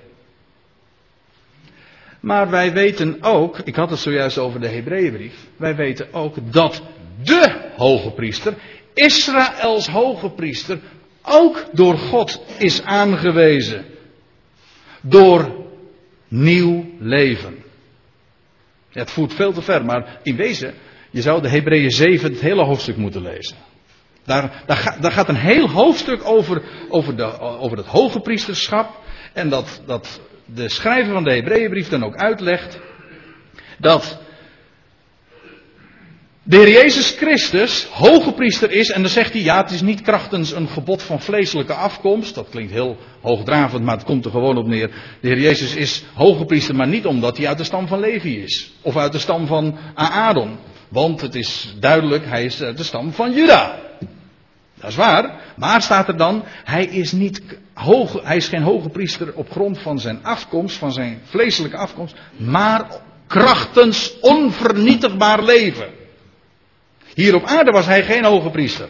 Maar 2.21 2.49
wij 2.49 2.73
weten 2.73 3.17
ook, 3.21 3.59
ik 3.59 3.75
had 3.75 3.89
het 3.89 3.99
zojuist 3.99 4.37
over 4.37 4.59
de 4.59 4.67
Hebreeënbrief, 4.67 5.33
wij 5.57 5.75
weten 5.75 6.13
ook 6.13 6.53
dat 6.53 6.81
de 7.23 7.71
hoge 7.77 8.11
priester, 8.11 8.53
Israëls 8.93 9.87
hoge 9.87 10.29
priester, 10.29 10.79
ook 11.21 11.65
door 11.71 11.97
God 11.97 12.41
is 12.57 12.83
aangewezen. 12.83 13.85
Door 15.01 15.65
nieuw 16.27 16.85
leven. 16.99 17.63
het 18.89 19.11
voert 19.11 19.33
veel 19.33 19.53
te 19.53 19.61
ver, 19.61 19.85
maar 19.85 20.19
in 20.23 20.35
wezen, 20.35 20.73
je 21.09 21.21
zou 21.21 21.41
de 21.41 21.49
Hebreeën 21.49 21.91
7 21.91 22.31
het 22.31 22.41
hele 22.41 22.63
hoofdstuk 22.63 22.97
moeten 22.97 23.21
lezen. 23.21 23.55
Daar, 24.25 24.63
daar, 24.65 24.97
daar 24.99 25.11
gaat 25.11 25.29
een 25.29 25.35
heel 25.35 25.69
hoofdstuk 25.69 26.25
over, 26.25 26.63
over, 26.89 27.15
de, 27.15 27.39
over 27.39 27.77
het 27.77 27.85
hoge 27.85 28.19
priesterschap. 28.19 28.99
En 29.33 29.49
dat, 29.49 29.81
dat 29.85 30.21
de 30.53 30.69
schrijver 30.69 31.13
van 31.13 31.23
de 31.23 31.33
Hebreeënbrief 31.33 31.89
dan 31.89 32.03
ook 32.03 32.15
uitlegt 32.15 32.79
dat 33.77 34.19
de 36.43 36.57
Heer 36.57 36.69
Jezus 36.69 37.11
Christus 37.11 37.85
hoge 37.85 38.31
priester 38.31 38.71
is. 38.71 38.91
En 38.91 39.01
dan 39.01 39.11
zegt 39.11 39.33
hij, 39.33 39.41
ja, 39.41 39.61
het 39.61 39.71
is 39.71 39.81
niet 39.81 40.01
krachtens 40.01 40.51
een 40.51 40.67
gebod 40.67 41.03
van 41.03 41.21
vleeselijke 41.21 41.73
afkomst. 41.73 42.35
Dat 42.35 42.49
klinkt 42.49 42.71
heel 42.71 42.97
hoogdravend, 43.21 43.83
maar 43.83 43.95
het 43.95 44.05
komt 44.05 44.25
er 44.25 44.31
gewoon 44.31 44.57
op 44.57 44.67
neer. 44.67 44.87
De 45.21 45.27
Heer 45.27 45.39
Jezus 45.39 45.75
is 45.75 46.03
hoge 46.13 46.45
priester, 46.45 46.75
maar 46.75 46.87
niet 46.87 47.05
omdat 47.05 47.37
hij 47.37 47.47
uit 47.47 47.57
de 47.57 47.63
stam 47.63 47.87
van 47.87 47.99
Levi 47.99 48.43
is. 48.43 48.71
Of 48.81 48.97
uit 48.97 49.11
de 49.11 49.19
stam 49.19 49.47
van 49.47 49.77
Aaron. 49.93 50.57
Want 50.89 51.21
het 51.21 51.35
is 51.35 51.75
duidelijk, 51.79 52.25
hij 52.25 52.45
is 52.45 52.61
uit 52.61 52.77
de 52.77 52.83
stam 52.83 53.11
van 53.11 53.33
Juda. 53.33 53.90
Dat 54.81 54.89
is 54.89 54.95
waar. 54.95 55.41
Maar 55.55 55.81
staat 55.81 56.07
er 56.07 56.17
dan, 56.17 56.43
hij 56.63 56.85
is, 56.85 57.11
niet 57.11 57.41
hoge, 57.73 58.19
hij 58.23 58.35
is 58.35 58.47
geen 58.47 58.61
hoge 58.61 58.89
priester 58.89 59.33
op 59.33 59.51
grond 59.51 59.79
van 59.79 59.99
zijn 59.99 60.19
afkomst, 60.23 60.77
van 60.77 60.91
zijn 60.91 61.21
vleeselijke 61.23 61.77
afkomst, 61.77 62.15
maar 62.37 62.85
krachtens 63.27 64.19
onvernietigbaar 64.19 65.43
leven. 65.43 65.89
Hier 67.13 67.35
op 67.35 67.45
aarde 67.45 67.71
was 67.71 67.85
hij 67.85 68.03
geen 68.03 68.23
hoge 68.23 68.49
priester. 68.49 68.87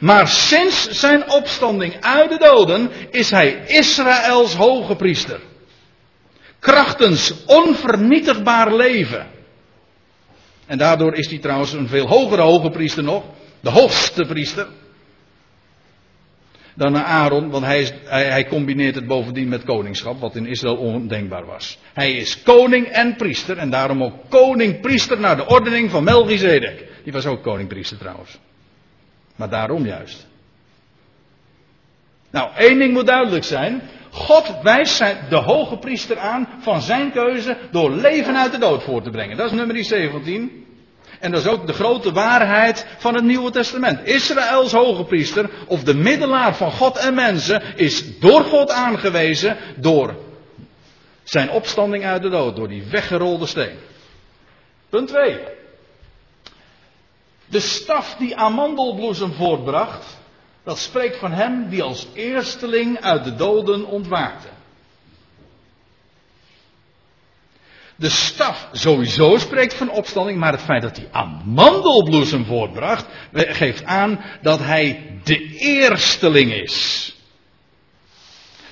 Maar 0.00 0.28
sinds 0.28 0.88
zijn 0.88 1.30
opstanding 1.30 1.96
uit 2.00 2.30
de 2.30 2.38
doden 2.38 2.90
is 3.10 3.30
hij 3.30 3.62
Israëls 3.66 4.54
hoge 4.54 4.96
priester. 4.96 5.40
Krachtens 6.58 7.34
onvernietigbaar 7.46 8.74
leven. 8.74 9.26
En 10.66 10.78
daardoor 10.78 11.14
is 11.14 11.28
hij 11.30 11.38
trouwens 11.38 11.72
een 11.72 11.88
veel 11.88 12.06
hogere 12.06 12.42
hoge 12.42 12.70
priester 12.70 13.02
nog. 13.02 13.24
De 13.60 13.70
hoogste 13.70 14.24
priester 14.24 14.66
dan 16.74 16.92
naar 16.92 17.04
Aaron, 17.04 17.50
want 17.50 17.64
hij, 17.64 17.80
is, 17.80 17.92
hij, 18.04 18.46
combineert 18.46 18.94
het 18.94 19.06
bovendien 19.06 19.48
met 19.48 19.64
koningschap, 19.64 20.20
wat 20.20 20.36
in 20.36 20.46
Israël 20.46 20.76
ondenkbaar 20.76 21.46
was. 21.46 21.78
Hij 21.92 22.12
is 22.12 22.42
koning 22.42 22.86
en 22.86 23.16
priester, 23.16 23.58
en 23.58 23.70
daarom 23.70 24.02
ook 24.02 24.14
koning-priester 24.28 25.20
naar 25.20 25.36
de 25.36 25.46
ordening 25.46 25.90
van 25.90 26.04
Melchizedek. 26.04 26.84
Die 27.04 27.12
was 27.12 27.26
ook 27.26 27.42
koning-priester 27.42 27.98
trouwens. 27.98 28.38
Maar 29.36 29.50
daarom 29.50 29.86
juist. 29.86 30.26
Nou, 32.30 32.50
één 32.56 32.78
ding 32.78 32.92
moet 32.92 33.06
duidelijk 33.06 33.44
zijn. 33.44 33.82
God 34.10 34.54
wijst 34.62 34.98
de 35.28 35.36
hoge 35.36 35.76
priester 35.76 36.18
aan 36.18 36.48
van 36.60 36.80
zijn 36.80 37.12
keuze 37.12 37.56
door 37.70 37.90
leven 37.90 38.36
uit 38.36 38.52
de 38.52 38.58
dood 38.58 38.82
voor 38.82 39.02
te 39.02 39.10
brengen. 39.10 39.36
Dat 39.36 39.46
is 39.46 39.56
nummer 39.56 39.84
17. 39.84 40.66
En 41.20 41.30
dat 41.30 41.40
is 41.40 41.50
ook 41.50 41.66
de 41.66 41.72
grote 41.72 42.12
waarheid 42.12 42.86
van 42.98 43.14
het 43.14 43.24
Nieuwe 43.24 43.50
Testament. 43.50 44.06
Israëls 44.06 44.72
hoge 44.72 45.04
priester, 45.04 45.50
of 45.66 45.82
de 45.82 45.94
middelaar 45.94 46.54
van 46.54 46.72
God 46.72 46.96
en 46.96 47.14
mensen, 47.14 47.62
is 47.76 48.18
door 48.18 48.42
God 48.44 48.70
aangewezen 48.70 49.56
door 49.76 50.14
zijn 51.22 51.50
opstanding 51.50 52.04
uit 52.04 52.22
de 52.22 52.28
dood, 52.28 52.56
door 52.56 52.68
die 52.68 52.84
weggerolde 52.90 53.46
steen. 53.46 53.78
Punt 54.88 55.08
2. 55.08 55.38
De 57.46 57.60
staf 57.60 58.16
die 58.18 58.36
amandelbloesem 58.36 59.32
voortbracht, 59.32 60.18
dat 60.64 60.78
spreekt 60.78 61.16
van 61.16 61.32
hem 61.32 61.68
die 61.68 61.82
als 61.82 62.06
eersteling 62.14 63.00
uit 63.00 63.24
de 63.24 63.34
doden 63.34 63.86
ontwaakte. 63.86 64.48
De 68.00 68.08
staf 68.08 68.68
sowieso 68.72 69.38
spreekt 69.38 69.74
van 69.74 69.90
opstanding, 69.90 70.38
maar 70.38 70.52
het 70.52 70.62
feit 70.62 70.82
dat 70.82 70.96
hij 70.96 71.08
amandelbloesem 71.10 72.44
voortbracht, 72.44 73.06
geeft 73.32 73.84
aan 73.84 74.24
dat 74.42 74.58
hij 74.58 75.18
de 75.24 75.56
eersteling 75.56 76.52
is. 76.52 77.14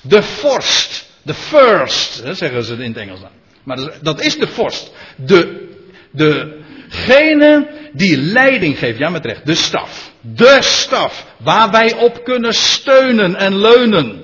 De 0.00 0.22
vorst, 0.22 1.10
de 1.22 1.34
first, 1.34 2.22
zeggen 2.30 2.64
ze 2.64 2.72
in 2.72 2.80
het 2.80 2.96
Engels 2.96 3.20
dan. 3.20 3.30
Maar 3.62 3.98
dat 4.02 4.20
is 4.20 4.38
de 4.38 4.46
vorst. 4.46 4.92
De, 5.16 5.68
degene 6.10 7.70
die 7.92 8.16
leiding 8.16 8.78
geeft, 8.78 8.98
ja 8.98 9.08
met 9.08 9.24
recht, 9.24 9.46
de 9.46 9.54
staf. 9.54 10.12
De 10.20 10.58
staf, 10.60 11.26
waar 11.36 11.70
wij 11.70 11.94
op 11.94 12.24
kunnen 12.24 12.54
steunen 12.54 13.36
en 13.36 13.60
leunen. 13.60 14.22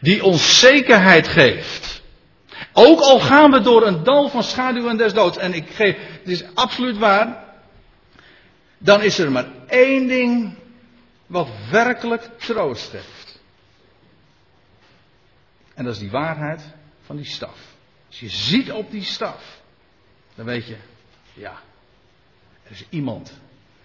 Die 0.00 0.24
ons 0.24 0.58
zekerheid 0.58 1.28
geeft. 1.28 1.91
Ook 2.72 3.00
al 3.00 3.20
gaan 3.20 3.50
we 3.50 3.60
door 3.60 3.86
een 3.86 4.02
dal 4.04 4.28
van 4.28 4.42
schaduw 4.42 4.88
en 4.88 4.96
des 4.96 5.14
doods. 5.14 5.36
En 5.36 5.54
ik 5.54 5.70
geef, 5.70 5.96
het 5.96 6.28
is 6.28 6.44
absoluut 6.54 6.98
waar. 6.98 7.44
Dan 8.78 9.02
is 9.02 9.18
er 9.18 9.32
maar 9.32 9.46
één 9.66 10.06
ding 10.06 10.54
wat 11.26 11.48
werkelijk 11.70 12.30
troost 12.38 12.90
geeft. 12.90 13.40
En 15.74 15.84
dat 15.84 15.94
is 15.94 16.00
die 16.00 16.10
waarheid 16.10 16.62
van 17.02 17.16
die 17.16 17.24
staf. 17.24 17.58
Als 18.08 18.20
je 18.20 18.28
ziet 18.28 18.72
op 18.72 18.90
die 18.90 19.04
staf, 19.04 19.60
dan 20.34 20.44
weet 20.44 20.66
je, 20.66 20.76
ja, 21.32 21.58
er 22.62 22.70
is 22.70 22.84
iemand 22.90 23.32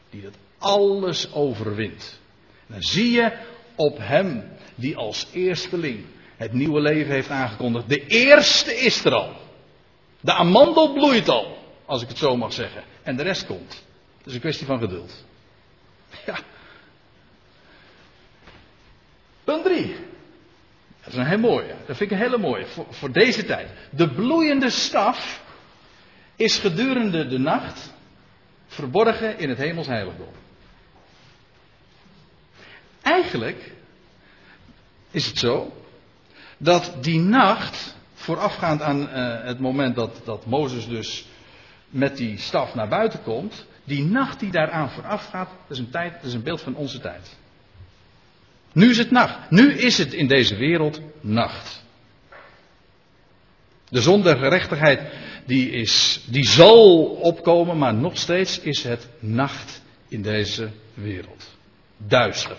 die 0.10 0.22
dat 0.22 0.36
alles 0.58 1.34
overwint. 1.34 2.20
Dan 2.68 2.82
zie 2.82 3.12
je 3.12 3.38
op 3.76 3.98
hem 3.98 4.44
die 4.76 4.98
als 4.98 5.28
eersteling 5.32 6.06
het 6.38 6.54
nieuwe 6.54 6.82
leven 6.82 7.14
heeft 7.14 7.30
aangekondigd. 7.30 7.90
De 7.90 8.06
eerste 8.06 8.76
is 8.76 9.06
er 9.06 9.14
al. 9.14 9.36
De 10.20 10.34
amandel 10.34 10.94
bloeit 10.94 11.30
al, 11.30 11.58
als 11.86 12.02
ik 12.02 12.08
het 12.08 12.18
zo 12.18 12.38
mag 12.38 12.54
zeggen. 12.54 12.84
En 13.04 13.16
de 13.16 13.24
rest 13.24 13.46
komt. 13.46 13.86
Het 14.18 14.28
is 14.28 14.34
een 14.34 14.40
kwestie 14.40 14.66
van 14.66 14.80
geduld. 14.80 15.26
Ja. 16.26 16.40
Punt 19.44 19.64
3. 19.64 19.96
Dat 21.04 21.14
is 21.14 21.16
een 21.16 21.26
heel 21.26 21.40
mooie. 21.40 21.76
Dat 21.86 21.98
vind 21.98 22.12
ik 22.12 22.18
een 22.18 22.24
hele 22.24 22.38
mooie. 22.38 22.66
Voor, 22.66 22.86
voor 22.90 23.12
deze 23.12 23.46
tijd. 23.46 23.70
De 23.92 24.10
bloeiende 24.10 24.70
staf 24.70 25.44
is 26.36 26.58
gedurende 26.58 27.28
de 27.28 27.38
nacht 27.38 27.94
verborgen 28.68 29.40
in 29.40 29.50
het 29.50 29.58
hemels 29.58 29.88
heiligdom. 29.88 30.32
Eigenlijk 33.02 33.72
is 35.12 35.26
het 35.26 35.38
zo 35.38 35.72
dat 36.58 36.94
die 37.02 37.20
nacht, 37.20 37.96
voorafgaand 38.14 38.82
aan 38.82 39.02
uh, 39.02 39.44
het 39.44 39.60
moment 39.60 39.96
dat, 39.96 40.22
dat 40.24 40.46
Mozes 40.46 40.88
dus 40.88 41.28
met 41.90 42.18
die 42.18 42.38
staf 42.38 42.76
naar 42.76 42.88
buiten 42.88 43.24
komt, 43.24 43.66
die 43.84 44.04
nacht 44.04 44.40
die 44.40 44.52
daaraan 44.52 44.90
voorafgaat, 44.90 45.50
dat 45.68 45.78
is 45.78 45.80
een, 45.80 45.90
tijd, 45.90 46.24
is 46.24 46.34
een 46.34 46.44
beeld 46.44 46.62
van 46.62 46.76
onze 46.76 47.00
tijd. 47.00 47.36
Nu 48.72 48.90
is 48.90 48.98
het 48.98 49.12
nacht. 49.12 49.50
Nu 49.50 49.74
is 49.74 49.98
het 49.98 50.14
in 50.14 50.28
deze 50.28 50.56
wereld 50.56 51.02
nacht. 51.22 51.84
De 53.90 54.02
zon 54.02 54.22
der 54.22 54.38
gerechtigheid 54.38 55.02
die, 55.46 55.70
is, 55.70 56.24
die 56.26 56.48
zal 56.48 57.06
opkomen, 57.06 57.78
maar 57.78 57.94
nog 57.94 58.18
steeds 58.18 58.60
is 58.60 58.84
het 58.84 59.08
nacht 59.20 59.82
in 60.08 60.22
deze 60.22 60.70
wereld. 60.94 61.56
Duister. 61.98 62.58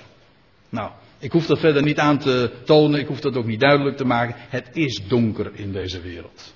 Nou, 0.69 0.91
ik 1.19 1.33
hoef 1.33 1.47
dat 1.47 1.59
verder 1.59 1.83
niet 1.83 1.99
aan 1.99 2.19
te 2.19 2.51
tonen, 2.65 3.01
ik 3.01 3.07
hoef 3.07 3.21
dat 3.21 3.37
ook 3.37 3.47
niet 3.47 3.61
duidelijk 3.61 3.97
te 3.97 4.05
maken. 4.05 4.35
Het 4.49 4.69
is 4.73 5.01
donker 5.09 5.51
in 5.55 5.73
deze 5.73 6.01
wereld. 6.01 6.55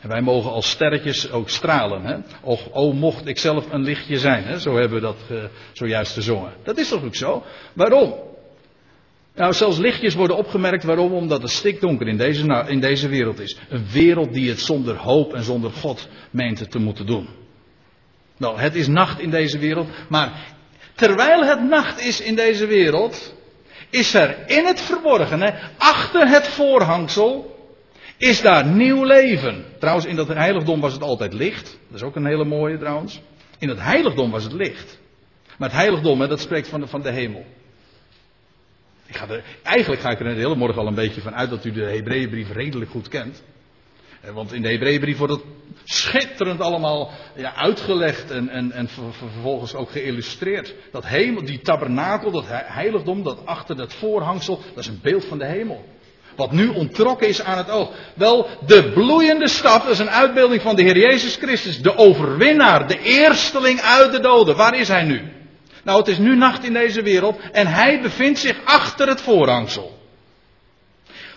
En 0.00 0.08
wij 0.08 0.20
mogen 0.20 0.50
als 0.50 0.70
sterretjes 0.70 1.30
ook 1.30 1.50
stralen. 1.50 2.04
Hè? 2.04 2.16
Och, 2.40 2.68
oh, 2.70 2.94
mocht 2.94 3.26
ik 3.26 3.38
zelf 3.38 3.72
een 3.72 3.82
lichtje 3.82 4.18
zijn. 4.18 4.44
Hè? 4.44 4.58
Zo 4.58 4.76
hebben 4.76 4.94
we 4.94 5.00
dat 5.00 5.18
uh, 5.30 5.44
zojuist 5.72 6.12
gezongen. 6.12 6.52
Dat 6.62 6.78
is 6.78 6.88
toch 6.88 7.04
ook 7.04 7.14
zo? 7.14 7.42
Waarom? 7.72 8.14
Nou, 9.34 9.52
zelfs 9.52 9.78
lichtjes 9.78 10.14
worden 10.14 10.36
opgemerkt. 10.36 10.84
Waarom? 10.84 11.12
Omdat 11.12 11.42
het 11.42 11.50
stikdonker 11.50 12.08
in 12.08 12.16
deze, 12.16 12.46
nou, 12.46 12.68
in 12.68 12.80
deze 12.80 13.08
wereld 13.08 13.40
is. 13.40 13.56
Een 13.68 13.86
wereld 13.92 14.32
die 14.32 14.48
het 14.48 14.60
zonder 14.60 14.96
hoop 14.96 15.34
en 15.34 15.42
zonder 15.42 15.70
God 15.70 16.08
meent 16.30 16.70
te 16.70 16.78
moeten 16.78 17.06
doen. 17.06 17.28
Wel, 18.36 18.58
het 18.58 18.74
is 18.74 18.86
nacht 18.86 19.20
in 19.20 19.30
deze 19.30 19.58
wereld. 19.58 19.88
Maar 20.08 20.54
terwijl 20.94 21.44
het 21.44 21.62
nacht 21.62 22.04
is 22.04 22.20
in 22.20 22.34
deze 22.34 22.66
wereld. 22.66 23.34
Is 23.90 24.14
er 24.14 24.36
in 24.46 24.64
het 24.64 24.80
verborgene, 24.80 25.54
achter 25.78 26.28
het 26.28 26.48
voorhangsel, 26.48 27.56
is 28.16 28.40
daar 28.40 28.66
nieuw 28.66 29.04
leven. 29.04 29.64
Trouwens, 29.78 30.06
in 30.06 30.16
dat 30.16 30.28
heiligdom 30.28 30.80
was 30.80 30.92
het 30.92 31.02
altijd 31.02 31.32
licht. 31.32 31.78
Dat 31.88 32.00
is 32.00 32.02
ook 32.02 32.16
een 32.16 32.26
hele 32.26 32.44
mooie 32.44 32.78
trouwens. 32.78 33.20
In 33.58 33.68
het 33.68 33.80
heiligdom 33.80 34.30
was 34.30 34.44
het 34.44 34.52
licht. 34.52 35.00
Maar 35.58 35.68
het 35.68 35.78
heiligdom, 35.78 36.20
hè, 36.20 36.28
dat 36.28 36.40
spreekt 36.40 36.68
van 36.68 36.80
de, 36.80 36.86
van 36.86 37.02
de 37.02 37.10
hemel. 37.10 37.44
Ik 39.06 39.16
ga 39.16 39.28
er, 39.28 39.44
eigenlijk 39.62 40.02
ga 40.02 40.10
ik 40.10 40.18
er 40.18 40.24
de 40.24 40.40
hele 40.40 40.56
morgen 40.56 40.80
al 40.80 40.86
een 40.86 40.94
beetje 40.94 41.20
van 41.20 41.34
uit 41.34 41.50
dat 41.50 41.64
u 41.64 41.72
de 41.72 41.84
Hebreeënbrief 41.84 42.52
redelijk 42.52 42.90
goed 42.90 43.08
kent. 43.08 43.42
Want 44.32 44.52
in 44.52 44.62
de 44.62 44.68
Hebreeënbrief 44.68 45.18
wordt 45.18 45.32
het 45.32 45.42
schitterend 45.84 46.60
allemaal 46.60 47.10
ja, 47.34 47.54
uitgelegd 47.54 48.30
en, 48.30 48.48
en, 48.48 48.72
en 48.72 48.88
vervolgens 49.18 49.74
ook 49.74 49.90
geïllustreerd. 49.90 50.74
Dat 50.92 51.06
hemel, 51.06 51.44
die 51.44 51.60
tabernakel, 51.60 52.30
dat 52.30 52.44
heiligdom, 52.48 53.22
dat 53.22 53.46
achter 53.46 53.76
dat 53.76 53.94
voorhangsel, 53.94 54.60
dat 54.74 54.84
is 54.84 54.86
een 54.86 55.00
beeld 55.02 55.24
van 55.24 55.38
de 55.38 55.46
hemel. 55.46 55.84
Wat 56.36 56.52
nu 56.52 56.68
ontrokken 56.68 57.28
is 57.28 57.42
aan 57.42 57.58
het 57.58 57.70
oog. 57.70 57.90
Wel, 58.14 58.48
de 58.66 58.92
bloeiende 58.92 59.48
stap, 59.48 59.82
dat 59.82 59.92
is 59.92 59.98
een 59.98 60.10
uitbeelding 60.10 60.62
van 60.62 60.76
de 60.76 60.82
Heer 60.82 60.98
Jezus 60.98 61.36
Christus. 61.36 61.82
De 61.82 61.96
overwinnaar, 61.96 62.88
de 62.88 62.98
eersteling 62.98 63.80
uit 63.80 64.12
de 64.12 64.20
doden. 64.20 64.56
Waar 64.56 64.74
is 64.74 64.88
hij 64.88 65.02
nu? 65.02 65.32
Nou, 65.84 65.98
het 65.98 66.08
is 66.08 66.18
nu 66.18 66.36
nacht 66.36 66.64
in 66.64 66.72
deze 66.72 67.02
wereld 67.02 67.38
en 67.52 67.66
hij 67.66 68.00
bevindt 68.00 68.38
zich 68.38 68.56
achter 68.64 69.08
het 69.08 69.20
voorhangsel. 69.20 69.98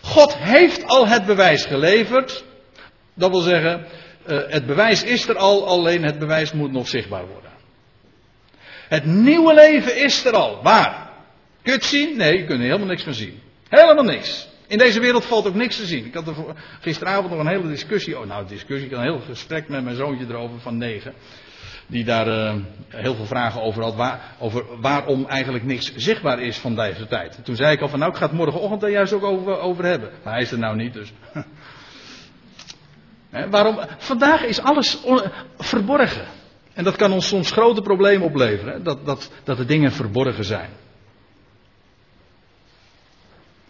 God 0.02 0.36
heeft 0.38 0.86
al 0.86 1.08
het 1.08 1.26
bewijs 1.26 1.66
geleverd. 1.66 2.44
Dat 3.14 3.30
wil 3.30 3.40
zeggen, 3.40 3.86
het 4.28 4.66
bewijs 4.66 5.04
is 5.04 5.28
er 5.28 5.38
al, 5.38 5.68
alleen 5.68 6.04
het 6.04 6.20
bewijs 6.20 6.52
moet 6.52 6.72
nog 6.72 6.88
zichtbaar 6.88 7.28
worden. 7.28 7.52
Het 8.88 9.06
nieuwe 9.06 9.54
leven 9.54 10.04
is 10.04 10.26
er 10.26 10.34
al. 10.34 10.64
Waar? 10.64 11.10
Kun 11.62 11.74
je 11.74 11.80
het 11.80 11.88
zien? 11.88 12.18
Nee, 12.18 12.38
je 12.38 12.46
kunt 12.46 12.60
er 12.60 12.66
helemaal 12.66 12.88
niks 12.88 13.04
van 13.04 13.14
zien. 13.14 13.40
Helemaal 13.70 14.04
niks. 14.04 14.48
In 14.68 14.78
deze 14.78 15.00
wereld 15.00 15.26
valt 15.26 15.48
ook 15.48 15.56
niks 15.56 15.76
te 15.76 15.86
zien. 15.86 16.06
Ik 16.06 16.14
had 16.14 16.28
er 16.28 16.36
gisteravond 16.82 17.30
nog 17.30 17.40
een 17.40 17.48
hele 17.48 17.68
discussie. 17.68 18.20
Oh, 18.20 18.26
nou, 18.26 18.48
discussie. 18.48 18.88
Ik 18.88 18.96
had 18.96 19.06
een 19.06 19.12
heel 19.12 19.22
gesprek 19.26 19.68
met 19.68 19.84
mijn 19.84 19.96
zoontje 19.96 20.26
erover 20.30 20.60
van 20.60 20.78
negen. 20.78 21.14
Die 21.88 22.04
daar 22.04 22.28
uh, 22.28 22.56
heel 22.88 23.16
veel 23.16 23.26
vragen 23.26 23.62
over 23.62 23.84
had. 23.84 23.96
Waar, 23.96 24.36
over 24.40 24.82
waarom 24.82 25.26
eigenlijk 25.26 25.66
niks 25.66 25.96
zichtbaar 25.96 26.42
is 26.42 26.58
van 26.58 26.76
deze 26.76 27.08
tijd. 27.08 27.40
Toen 27.44 27.56
zei 27.56 27.72
ik 27.72 27.82
al 27.82 27.88
van 27.88 28.00
nou, 28.00 28.12
ik 28.12 28.18
ga 28.18 28.26
het 28.26 28.36
morgenochtend 28.36 28.84
er 28.84 28.90
juist 28.90 29.14
ook 29.14 29.24
over, 29.24 29.60
over 29.60 29.86
hebben. 29.86 30.10
Maar 30.24 30.34
hij 30.34 30.42
is 30.42 30.52
er 30.52 30.60
nou 30.60 30.76
niet, 30.76 30.94
dus. 30.94 31.14
waarom? 33.50 33.80
Vandaag 33.98 34.44
is 34.44 34.60
alles 34.60 34.98
verborgen. 35.58 36.28
En 36.74 36.84
dat 36.84 36.96
kan 36.96 37.12
ons 37.12 37.28
soms 37.28 37.52
grote 37.52 37.82
problemen 37.82 38.28
opleveren. 38.28 38.84
Dat, 38.84 39.06
dat, 39.06 39.32
dat 39.44 39.58
de 39.58 39.66
dingen 39.66 39.92
verborgen 39.92 40.46
zijn. 40.46 40.70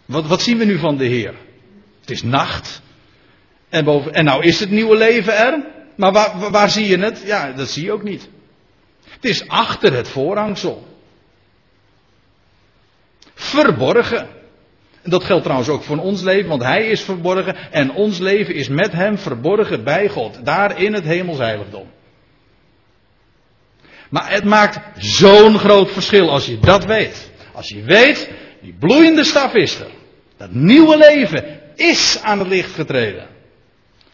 Wat, 0.04 0.26
wat 0.26 0.42
zien 0.42 0.58
we 0.58 0.64
nu 0.64 0.78
van 0.78 0.96
de 0.96 1.04
Heer? 1.04 1.34
Het 2.00 2.10
is 2.10 2.22
nacht. 2.22 2.82
En, 3.68 3.84
boven, 3.84 4.12
en 4.12 4.24
nou 4.24 4.44
is 4.44 4.60
het 4.60 4.70
nieuwe 4.70 4.96
leven 4.96 5.36
er. 5.36 5.64
Maar 5.96 6.12
waar, 6.12 6.50
waar 6.50 6.70
zie 6.70 6.86
je 6.86 6.98
het? 6.98 7.22
Ja, 7.24 7.52
dat 7.52 7.68
zie 7.68 7.84
je 7.84 7.92
ook 7.92 8.02
niet. 8.02 8.28
Het 9.08 9.24
is 9.24 9.48
achter 9.48 9.92
het 9.92 10.08
voorhangsel. 10.08 10.86
Verborgen. 13.34 14.28
En 15.06 15.12
dat 15.12 15.24
geldt 15.24 15.42
trouwens 15.42 15.68
ook 15.68 15.82
voor 15.82 15.98
ons 15.98 16.22
leven, 16.22 16.48
want 16.48 16.62
Hij 16.62 16.86
is 16.86 17.02
verborgen 17.02 17.56
en 17.70 17.92
ons 17.92 18.18
leven 18.18 18.54
is 18.54 18.68
met 18.68 18.92
Hem 18.92 19.18
verborgen 19.18 19.84
bij 19.84 20.08
God, 20.08 20.44
daar 20.44 20.80
in 20.80 20.94
het 20.94 21.04
hemelsheiligdom. 21.04 21.86
Maar 24.08 24.30
het 24.30 24.44
maakt 24.44 25.04
zo'n 25.04 25.58
groot 25.58 25.90
verschil 25.90 26.30
als 26.30 26.46
je 26.46 26.58
dat 26.58 26.84
weet. 26.84 27.30
Als 27.52 27.68
je 27.68 27.82
weet, 27.82 28.30
die 28.62 28.74
bloeiende 28.78 29.24
staf 29.24 29.54
is 29.54 29.80
er. 29.80 29.90
Dat 30.36 30.52
nieuwe 30.52 30.96
leven 30.96 31.60
is 31.74 32.20
aan 32.22 32.38
het 32.38 32.48
licht 32.48 32.74
getreden. 32.74 33.28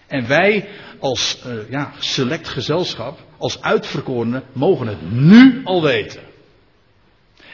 En 0.07 0.29
wij 0.29 0.69
als 0.99 1.43
uh, 1.47 1.71
ja, 1.71 1.93
select 1.99 2.49
gezelschap, 2.49 3.19
als 3.39 3.63
uitverkorenen, 3.63 4.43
mogen 4.53 4.87
het 4.87 5.11
nu 5.11 5.61
al 5.65 5.83
weten. 5.83 6.23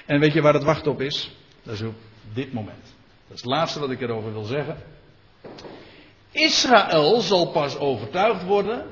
En 0.06 0.20
weet 0.20 0.32
je 0.32 0.40
waar 0.40 0.54
het 0.54 0.64
wacht 0.64 0.86
op 0.86 1.00
is? 1.00 1.30
Dat 1.62 1.74
is 1.74 1.82
op 1.82 1.94
dit 2.34 2.52
moment. 2.52 2.96
Dat 3.28 3.36
is 3.36 3.42
het 3.42 3.52
laatste 3.52 3.80
wat 3.80 3.90
ik 3.90 4.00
erover 4.00 4.32
wil 4.32 4.44
zeggen. 4.44 4.76
Israël 6.30 7.20
zal 7.20 7.46
pas 7.46 7.78
overtuigd 7.78 8.44
worden 8.44 8.86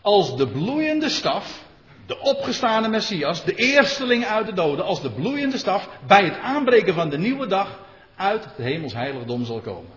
als 0.00 0.36
de 0.36 0.46
bloeiende 0.48 1.08
staf, 1.08 1.64
de 2.06 2.18
opgestane 2.18 2.88
Messias, 2.88 3.44
de 3.44 3.54
eersteling 3.54 4.24
uit 4.24 4.46
de 4.46 4.52
doden, 4.52 4.84
als 4.84 5.02
de 5.02 5.10
bloeiende 5.10 5.58
staf 5.58 5.88
bij 6.06 6.24
het 6.24 6.38
aanbreken 6.38 6.94
van 6.94 7.10
de 7.10 7.18
nieuwe 7.18 7.46
dag 7.46 7.80
uit 8.16 8.44
het 8.44 8.56
hemelsheiligdom 8.56 9.44
zal 9.44 9.60
komen. 9.60 9.90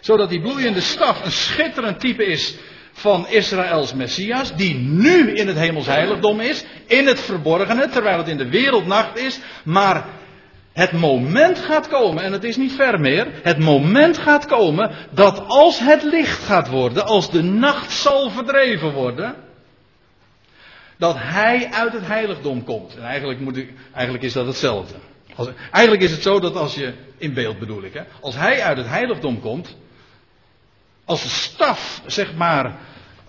Zodat 0.00 0.28
die 0.28 0.40
bloeiende 0.40 0.80
staf 0.80 1.24
een 1.24 1.32
schitterend 1.32 2.00
type 2.00 2.24
is 2.24 2.56
van 2.92 3.28
Israëls 3.28 3.94
Messias, 3.94 4.56
die 4.56 4.74
nu 4.74 5.32
in 5.32 5.46
het 5.46 5.56
hemelsheiligdom 5.56 6.40
is, 6.40 6.64
in 6.86 7.06
het 7.06 7.20
verborgene, 7.20 7.88
terwijl 7.88 8.18
het 8.18 8.28
in 8.28 8.36
de 8.36 8.48
wereldnacht 8.48 9.18
is, 9.18 9.40
maar 9.64 10.06
het 10.76 10.92
moment 10.92 11.58
gaat 11.58 11.88
komen, 11.88 12.22
en 12.22 12.32
het 12.32 12.44
is 12.44 12.56
niet 12.56 12.72
ver 12.72 13.00
meer, 13.00 13.26
het 13.42 13.58
moment 13.58 14.18
gaat 14.18 14.46
komen 14.46 14.90
dat 15.10 15.44
als 15.46 15.78
het 15.78 16.02
licht 16.02 16.44
gaat 16.44 16.68
worden, 16.68 17.06
als 17.06 17.30
de 17.30 17.42
nacht 17.42 17.92
zal 17.92 18.30
verdreven 18.30 18.92
worden, 18.92 19.34
dat 20.96 21.14
hij 21.18 21.68
uit 21.72 21.92
het 21.92 22.06
heiligdom 22.06 22.64
komt. 22.64 22.96
En 22.96 23.02
eigenlijk, 23.02 23.40
moet 23.40 23.64
eigenlijk 23.92 24.24
is 24.24 24.32
dat 24.32 24.46
hetzelfde. 24.46 24.94
Als, 25.34 25.48
eigenlijk 25.70 26.02
is 26.02 26.10
het 26.10 26.22
zo 26.22 26.40
dat 26.40 26.56
als 26.56 26.74
je, 26.74 26.92
in 27.16 27.34
beeld 27.34 27.58
bedoel 27.58 27.82
ik, 27.82 27.94
hè, 27.94 28.02
als 28.20 28.34
hij 28.36 28.62
uit 28.62 28.76
het 28.76 28.88
heiligdom 28.88 29.40
komt, 29.40 29.76
als 31.04 31.22
de 31.22 31.28
staf, 31.28 32.02
zeg 32.06 32.34
maar, 32.34 32.78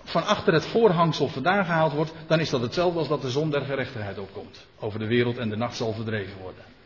van 0.04 0.26
achter 0.26 0.52
het 0.52 0.66
voorhangsel 0.66 1.28
vandaan 1.28 1.64
gehaald 1.64 1.92
wordt, 1.92 2.12
dan 2.26 2.40
is 2.40 2.50
dat 2.50 2.60
hetzelfde 2.60 2.98
als 2.98 3.08
dat 3.08 3.22
de 3.22 3.30
zon 3.30 3.50
der 3.50 3.62
gerechtigheid 3.62 4.18
opkomt. 4.18 4.66
Over 4.78 4.98
de 4.98 5.06
wereld 5.06 5.38
en 5.38 5.48
de 5.48 5.56
nacht 5.56 5.76
zal 5.76 5.92
verdreven 5.92 6.40
worden. 6.40 6.76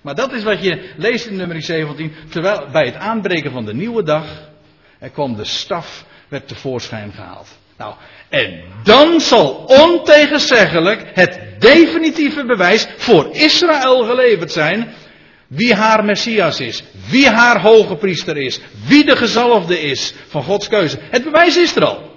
Maar 0.00 0.14
dat 0.14 0.32
is 0.32 0.42
wat 0.42 0.62
je 0.62 0.92
leest 0.96 1.26
in 1.26 1.36
nummer 1.36 1.62
17. 1.62 2.14
Terwijl 2.28 2.68
bij 2.72 2.84
het 2.84 2.94
aanbreken 2.94 3.52
van 3.52 3.64
de 3.64 3.74
nieuwe 3.74 4.02
dag, 4.02 4.24
er 4.98 5.10
kwam 5.10 5.36
de 5.36 5.44
staf, 5.44 6.04
werd 6.28 6.48
tevoorschijn 6.48 7.12
gehaald. 7.12 7.58
Nou, 7.76 7.94
en 8.28 8.62
dan 8.82 9.20
zal 9.20 9.64
ontegenzeggelijk 9.66 11.10
het 11.14 11.40
definitieve 11.58 12.44
bewijs 12.44 12.86
voor 12.96 13.28
Israël 13.32 14.04
geleverd 14.04 14.52
zijn. 14.52 14.94
Wie 15.46 15.74
haar 15.74 16.04
Messias 16.04 16.60
is. 16.60 16.82
Wie 17.08 17.28
haar 17.28 17.60
hoge 17.60 17.96
priester 17.96 18.36
is. 18.36 18.60
Wie 18.86 19.04
de 19.04 19.16
gezalfde 19.16 19.80
is 19.80 20.14
van 20.28 20.42
Gods 20.42 20.68
keuze. 20.68 20.98
Het 21.00 21.24
bewijs 21.24 21.56
is 21.56 21.76
er 21.76 21.84
al. 21.84 22.10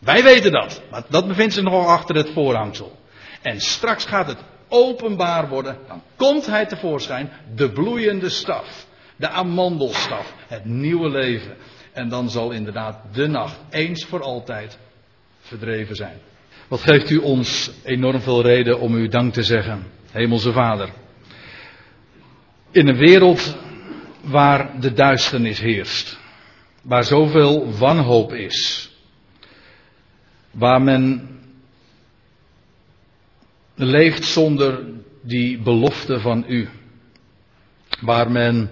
Wij 0.00 0.22
weten 0.22 0.52
dat. 0.52 0.82
Maar 0.90 1.02
dat 1.08 1.28
bevindt 1.28 1.54
zich 1.54 1.62
nogal 1.62 1.88
achter 1.88 2.16
het 2.16 2.30
voorhangsel. 2.34 2.98
En 3.42 3.60
straks 3.60 4.04
gaat 4.04 4.26
het 4.26 4.38
openbaar 4.68 5.48
worden. 5.48 5.76
Dan 5.88 6.02
komt 6.16 6.46
hij 6.46 6.66
tevoorschijn. 6.66 7.30
De 7.54 7.70
bloeiende 7.70 8.28
staf. 8.28 8.86
De 9.16 9.28
amandelstaf. 9.28 10.34
Het 10.48 10.64
nieuwe 10.64 11.08
leven. 11.08 11.56
En 11.92 12.08
dan 12.08 12.30
zal 12.30 12.50
inderdaad 12.50 13.00
de 13.12 13.26
nacht 13.26 13.58
eens 13.70 14.04
voor 14.04 14.22
altijd 14.22 14.78
verdreven 15.40 15.96
zijn. 15.96 16.18
Wat 16.68 16.80
geeft 16.80 17.10
u 17.10 17.16
ons 17.16 17.70
enorm 17.84 18.20
veel 18.20 18.42
reden 18.42 18.80
om 18.80 18.94
u 18.94 19.08
dank 19.08 19.32
te 19.32 19.42
zeggen, 19.42 19.86
Hemelse 20.10 20.52
Vader. 20.52 20.88
In 22.70 22.88
een 22.88 22.96
wereld 22.96 23.56
waar 24.20 24.80
de 24.80 24.92
duisternis 24.92 25.60
heerst, 25.60 26.18
waar 26.82 27.04
zoveel 27.04 27.76
wanhoop 27.78 28.32
is, 28.32 28.90
waar 30.50 30.82
men 30.82 31.28
leeft 33.76 34.24
zonder 34.24 34.84
die 35.22 35.58
belofte 35.58 36.20
van 36.20 36.44
u, 36.48 36.68
waar 38.00 38.30
men 38.30 38.70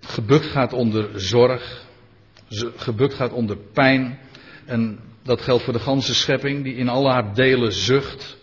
gebukt 0.00 0.46
gaat 0.46 0.72
onder 0.72 1.20
zorg, 1.20 1.84
gebukt 2.76 3.14
gaat 3.14 3.32
onder 3.32 3.56
pijn. 3.56 4.18
En 4.64 4.98
dat 5.22 5.40
geldt 5.40 5.62
voor 5.62 5.72
de 5.72 5.78
ganse 5.78 6.14
schepping, 6.14 6.64
die 6.64 6.74
in 6.74 6.88
alle 6.88 7.10
haar 7.10 7.34
delen 7.34 7.72
zucht. 7.72 8.38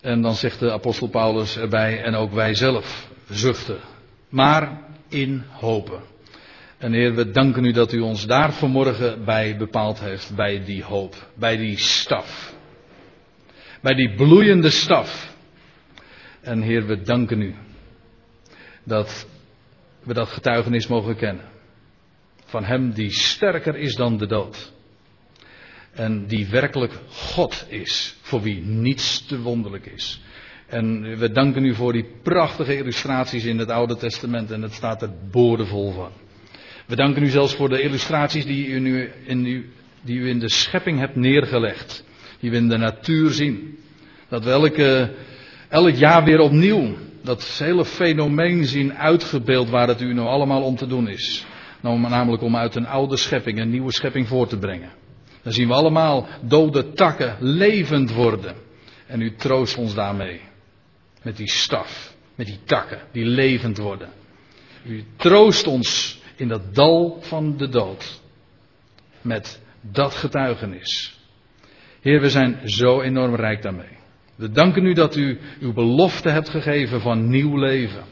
En 0.00 0.22
dan 0.22 0.34
zegt 0.34 0.58
de 0.58 0.72
apostel 0.72 1.08
Paulus 1.08 1.56
erbij, 1.56 2.02
en 2.02 2.14
ook 2.14 2.32
wij 2.32 2.54
zelf 2.54 3.08
zuchten. 3.28 3.78
Maar 4.28 4.80
in 5.08 5.44
hopen. 5.50 6.11
En 6.82 6.92
Heer, 6.92 7.14
we 7.14 7.30
danken 7.30 7.64
u 7.64 7.72
dat 7.72 7.92
u 7.92 8.00
ons 8.00 8.26
daar 8.26 8.52
vanmorgen 8.52 9.24
bij 9.24 9.56
bepaald 9.56 10.00
heeft, 10.00 10.34
bij 10.34 10.64
die 10.64 10.82
hoop, 10.82 11.30
bij 11.34 11.56
die 11.56 11.78
staf. 11.78 12.54
Bij 13.80 13.94
die 13.94 14.14
bloeiende 14.14 14.70
staf. 14.70 15.34
En 16.40 16.62
Heer, 16.62 16.86
we 16.86 17.02
danken 17.02 17.40
u 17.40 17.54
dat 18.84 19.26
we 20.02 20.14
dat 20.14 20.28
getuigenis 20.28 20.86
mogen 20.86 21.16
kennen. 21.16 21.44
Van 22.44 22.64
Hem 22.64 22.92
die 22.92 23.10
sterker 23.10 23.76
is 23.76 23.94
dan 23.94 24.18
de 24.18 24.26
dood. 24.26 24.72
En 25.92 26.26
die 26.26 26.48
werkelijk 26.48 26.92
God 27.08 27.66
is, 27.68 28.16
voor 28.22 28.42
wie 28.42 28.62
niets 28.62 29.26
te 29.26 29.40
wonderlijk 29.40 29.86
is. 29.86 30.22
En 30.66 31.16
we 31.18 31.30
danken 31.30 31.64
u 31.64 31.74
voor 31.74 31.92
die 31.92 32.06
prachtige 32.22 32.76
illustraties 32.76 33.44
in 33.44 33.58
het 33.58 33.70
Oude 33.70 33.96
Testament 33.96 34.50
en 34.50 34.62
het 34.62 34.72
staat 34.72 35.02
er 35.02 35.10
boordevol 35.30 35.92
van. 35.92 36.21
We 36.92 36.98
danken 36.98 37.22
u 37.22 37.28
zelfs 37.28 37.54
voor 37.54 37.68
de 37.68 37.82
illustraties 37.82 38.44
die 38.44 38.66
u, 38.66 38.80
nu 38.80 39.10
in, 39.24 39.70
die 40.02 40.18
u 40.18 40.28
in 40.28 40.38
de 40.38 40.48
schepping 40.48 40.98
hebt 40.98 41.16
neergelegd. 41.16 42.04
Die 42.40 42.50
we 42.50 42.56
in 42.56 42.68
de 42.68 42.76
natuur 42.76 43.30
zien. 43.30 43.78
Dat 44.28 44.44
we 44.44 44.50
elke, 44.50 45.14
elk 45.68 45.94
jaar 45.94 46.24
weer 46.24 46.40
opnieuw 46.40 46.94
dat 47.22 47.58
hele 47.58 47.84
fenomeen 47.84 48.64
zien 48.64 48.94
uitgebeeld 48.94 49.68
waar 49.68 49.88
het 49.88 50.00
u 50.00 50.14
nou 50.14 50.28
allemaal 50.28 50.62
om 50.62 50.76
te 50.76 50.86
doen 50.86 51.08
is. 51.08 51.46
Nou, 51.80 51.98
namelijk 52.00 52.42
om 52.42 52.56
uit 52.56 52.74
een 52.74 52.86
oude 52.86 53.16
schepping 53.16 53.60
een 53.60 53.70
nieuwe 53.70 53.92
schepping 53.92 54.28
voor 54.28 54.46
te 54.46 54.58
brengen. 54.58 54.90
Dan 55.42 55.52
zien 55.52 55.68
we 55.68 55.74
allemaal 55.74 56.26
dode 56.40 56.92
takken 56.92 57.36
levend 57.40 58.12
worden. 58.12 58.54
En 59.06 59.20
u 59.20 59.34
troost 59.34 59.76
ons 59.76 59.94
daarmee. 59.94 60.40
Met 61.22 61.36
die 61.36 61.50
staf, 61.50 62.14
met 62.34 62.46
die 62.46 62.58
takken 62.64 62.98
die 63.12 63.24
levend 63.24 63.78
worden. 63.78 64.08
U 64.84 65.04
troost 65.16 65.66
ons 65.66 66.20
in 66.42 66.48
dat 66.48 66.74
dal 66.74 67.18
van 67.20 67.56
de 67.56 67.68
dood. 67.68 68.20
Met 69.20 69.62
dat 69.80 70.14
getuigenis. 70.14 71.18
Heer, 72.00 72.20
we 72.20 72.30
zijn 72.30 72.60
zo 72.64 73.00
enorm 73.00 73.34
rijk 73.34 73.62
daarmee. 73.62 73.96
We 74.36 74.50
danken 74.50 74.84
u 74.84 74.92
dat 74.92 75.16
u 75.16 75.38
uw 75.60 75.72
belofte 75.72 76.28
hebt 76.28 76.48
gegeven 76.48 77.00
van 77.00 77.28
nieuw 77.28 77.56
leven. 77.56 78.04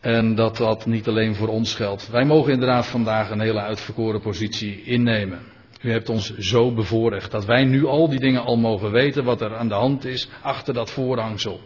En 0.00 0.34
dat 0.34 0.56
dat 0.56 0.86
niet 0.86 1.08
alleen 1.08 1.34
voor 1.34 1.48
ons 1.48 1.74
geldt. 1.74 2.10
Wij 2.10 2.24
mogen 2.24 2.52
inderdaad 2.52 2.86
vandaag 2.86 3.30
een 3.30 3.40
hele 3.40 3.60
uitverkoren 3.60 4.20
positie 4.20 4.82
innemen. 4.82 5.40
U 5.82 5.90
hebt 5.90 6.08
ons 6.08 6.36
zo 6.36 6.74
bevoorrecht 6.74 7.30
dat 7.30 7.44
wij 7.44 7.64
nu 7.64 7.84
al 7.84 8.08
die 8.08 8.20
dingen 8.20 8.44
al 8.44 8.56
mogen 8.56 8.90
weten 8.90 9.24
wat 9.24 9.40
er 9.40 9.56
aan 9.56 9.68
de 9.68 9.74
hand 9.74 10.04
is 10.04 10.28
achter 10.42 10.74
dat 10.74 10.90
voorhangsel. 10.90 11.60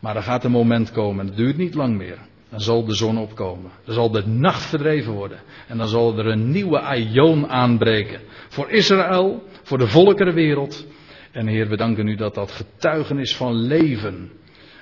Maar 0.00 0.16
er 0.16 0.22
gaat 0.22 0.44
een 0.44 0.50
moment 0.50 0.92
komen, 0.92 1.26
het 1.26 1.36
duurt 1.36 1.56
niet 1.56 1.74
lang 1.74 1.96
meer. 1.96 2.18
Dan 2.50 2.60
zal 2.60 2.84
de 2.84 2.94
zon 2.94 3.18
opkomen. 3.18 3.70
Dan 3.84 3.94
zal 3.94 4.10
de 4.10 4.26
nacht 4.26 4.66
verdreven 4.66 5.12
worden. 5.12 5.40
En 5.66 5.78
dan 5.78 5.88
zal 5.88 6.18
er 6.18 6.26
een 6.26 6.50
nieuwe 6.50 6.80
aion 6.80 7.48
aanbreken. 7.48 8.20
Voor 8.48 8.70
Israël, 8.70 9.42
voor 9.62 9.78
de 9.78 9.88
volkerenwereld. 9.88 10.86
En 11.32 11.46
Heer, 11.46 11.68
we 11.68 11.76
danken 11.76 12.08
u 12.08 12.14
dat 12.14 12.34
dat 12.34 12.50
getuigenis 12.50 13.36
van 13.36 13.54
leven 13.54 14.30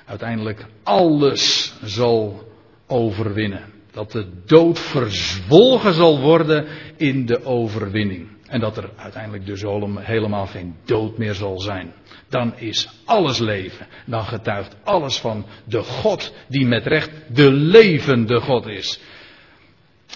uiteindelijk 0.05 0.65
alles 0.83 1.73
zal 1.83 2.47
overwinnen. 2.87 3.63
Dat 3.91 4.11
de 4.11 4.27
dood 4.45 4.79
verzwolgen 4.79 5.93
zal 5.93 6.19
worden 6.19 6.65
in 6.97 7.25
de 7.25 7.45
overwinning. 7.45 8.36
En 8.47 8.59
dat 8.59 8.77
er 8.77 8.89
uiteindelijk 8.95 9.45
dus 9.45 9.63
helemaal 9.99 10.45
geen 10.45 10.75
dood 10.85 11.17
meer 11.17 11.33
zal 11.33 11.59
zijn. 11.59 11.93
Dan 12.29 12.57
is 12.57 12.89
alles 13.05 13.37
leven. 13.37 13.87
Dan 14.05 14.23
getuigt 14.23 14.75
alles 14.83 15.19
van 15.19 15.45
de 15.63 15.83
God 15.83 16.33
die 16.47 16.65
met 16.65 16.85
recht 16.85 17.11
de 17.35 17.51
levende 17.51 18.39
God 18.39 18.67
is. 18.67 18.99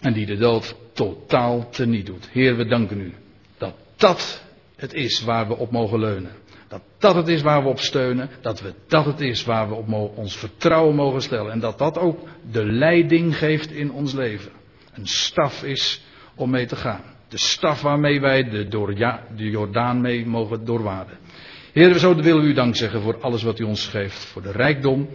En 0.02 0.14
die 0.14 0.26
de 0.26 0.38
dood 0.38 0.76
totaal 0.94 1.70
teniet 1.70 2.06
doet. 2.06 2.30
Heer, 2.32 2.56
we 2.56 2.66
danken 2.66 3.00
u 3.00 3.14
dat 3.58 3.74
dat 3.96 4.44
het 4.76 4.94
is 4.94 5.22
waar 5.22 5.48
we 5.48 5.58
op 5.58 5.72
mogen 5.72 6.00
leunen. 6.00 6.32
Dat 6.68 6.82
dat 6.98 7.16
het 7.16 7.28
is 7.28 7.42
waar 7.42 7.64
we 7.64 7.70
op 7.70 7.80
steunen. 7.80 8.30
Dat 8.42 8.62
we 8.62 8.74
dat 8.88 9.06
het 9.06 9.22
is 9.22 9.44
waar 9.44 9.70
we 9.70 9.76
op 9.76 10.18
ons 10.18 10.38
vertrouwen 10.38 10.96
mogen 10.96 11.22
stellen. 11.22 11.52
En 11.52 11.60
dat 11.60 11.78
dat 11.78 11.98
ook 11.98 12.28
de 12.52 12.66
leiding 12.66 13.38
geeft 13.38 13.72
in 13.72 13.92
ons 13.92 14.14
leven. 14.14 14.52
Een 14.94 15.08
staf 15.08 15.64
is 15.64 16.02
om 16.36 16.50
mee 16.50 16.66
te 16.66 16.76
gaan. 16.76 17.11
De 17.32 17.38
staf 17.38 17.82
waarmee 17.82 18.22
wij 18.22 18.50
de, 18.50 18.68
de 19.36 19.50
Jordaan 19.50 20.02
mee 20.02 20.26
mogen 20.26 20.66
doorwaden. 20.66 21.18
Heer, 21.74 21.98
zo 21.98 22.16
willen 22.16 22.46
u 22.46 22.54
dank 22.54 22.76
zeggen 22.76 23.02
voor 23.02 23.22
alles 23.22 23.44
wat 23.44 23.60
u 23.60 23.64
ons 23.64 23.88
geeft. 23.88 24.26
Voor 24.26 24.42
de 24.42 24.52
rijkdom. 24.52 25.10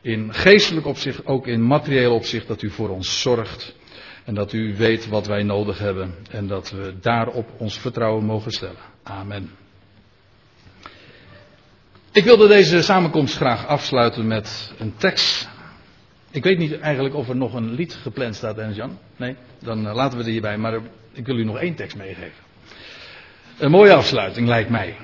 In 0.00 0.34
geestelijk 0.34 0.86
opzicht, 0.86 1.26
ook 1.26 1.46
in 1.46 1.66
materieel 1.66 2.14
opzicht, 2.14 2.48
dat 2.48 2.62
u 2.62 2.70
voor 2.70 2.88
ons 2.88 3.20
zorgt. 3.20 3.74
En 4.24 4.34
dat 4.34 4.52
u 4.52 4.76
weet 4.76 5.08
wat 5.08 5.26
wij 5.26 5.42
nodig 5.42 5.78
hebben. 5.78 6.14
En 6.30 6.46
dat 6.46 6.70
we 6.70 6.94
daarop 7.00 7.48
ons 7.58 7.78
vertrouwen 7.78 8.24
mogen 8.24 8.50
stellen. 8.50 8.82
Amen. 9.02 9.50
Ik 12.12 12.24
wilde 12.24 12.48
deze 12.48 12.82
samenkomst 12.82 13.36
graag 13.36 13.66
afsluiten 13.66 14.26
met 14.26 14.72
een 14.78 14.94
tekst. 14.96 15.48
Ik 16.30 16.42
weet 16.42 16.58
niet 16.58 16.78
eigenlijk 16.78 17.14
of 17.14 17.28
er 17.28 17.36
nog 17.36 17.54
een 17.54 17.70
lied 17.70 17.94
gepland 17.94 18.34
staat, 18.34 18.58
Ernst 18.58 18.76
Jan. 18.76 18.98
Nee, 19.16 19.36
dan 19.58 19.86
eh, 19.86 19.94
laten 19.94 20.18
we 20.18 20.24
die 20.24 20.32
hierbij. 20.32 20.58
Maar 20.58 20.80
ik 21.14 21.26
wil 21.26 21.36
u 21.36 21.44
nog 21.44 21.58
één 21.58 21.74
tekst 21.74 21.96
meegeven. 21.96 22.42
Een 23.58 23.70
mooie 23.70 23.94
afsluiting 23.94 24.48
lijkt 24.48 24.70
mij. 24.70 24.96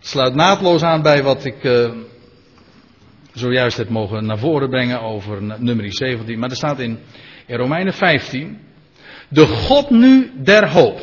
Sluit 0.00 0.34
naadloos 0.34 0.82
aan 0.82 1.02
bij 1.02 1.22
wat 1.22 1.44
ik 1.44 1.64
uh, 1.64 1.90
zojuist 3.32 3.76
heb 3.76 3.88
mogen 3.88 4.26
naar 4.26 4.38
voren 4.38 4.70
brengen 4.70 5.00
over 5.00 5.42
nummer 5.42 5.92
17. 5.92 6.38
Maar 6.38 6.50
er 6.50 6.56
staat 6.56 6.78
in, 6.78 6.98
in 7.46 7.56
Romeinen 7.56 7.92
15. 7.92 8.58
De 9.28 9.46
God 9.46 9.90
nu 9.90 10.32
der 10.42 10.70
hoop 10.70 11.00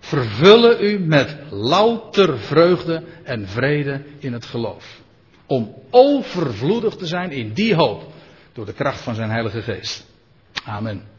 vervullen 0.00 0.84
u 0.84 0.98
met 0.98 1.36
louter 1.50 2.38
vreugde 2.38 3.04
en 3.22 3.48
vrede 3.48 4.04
in 4.18 4.32
het 4.32 4.46
geloof. 4.46 5.00
Om 5.46 5.74
overvloedig 5.90 6.96
te 6.96 7.06
zijn 7.06 7.30
in 7.30 7.52
die 7.52 7.74
hoop 7.74 8.12
door 8.52 8.66
de 8.66 8.72
kracht 8.72 9.00
van 9.00 9.14
zijn 9.14 9.30
Heilige 9.30 9.62
Geest. 9.62 10.06
Amen. 10.64 11.13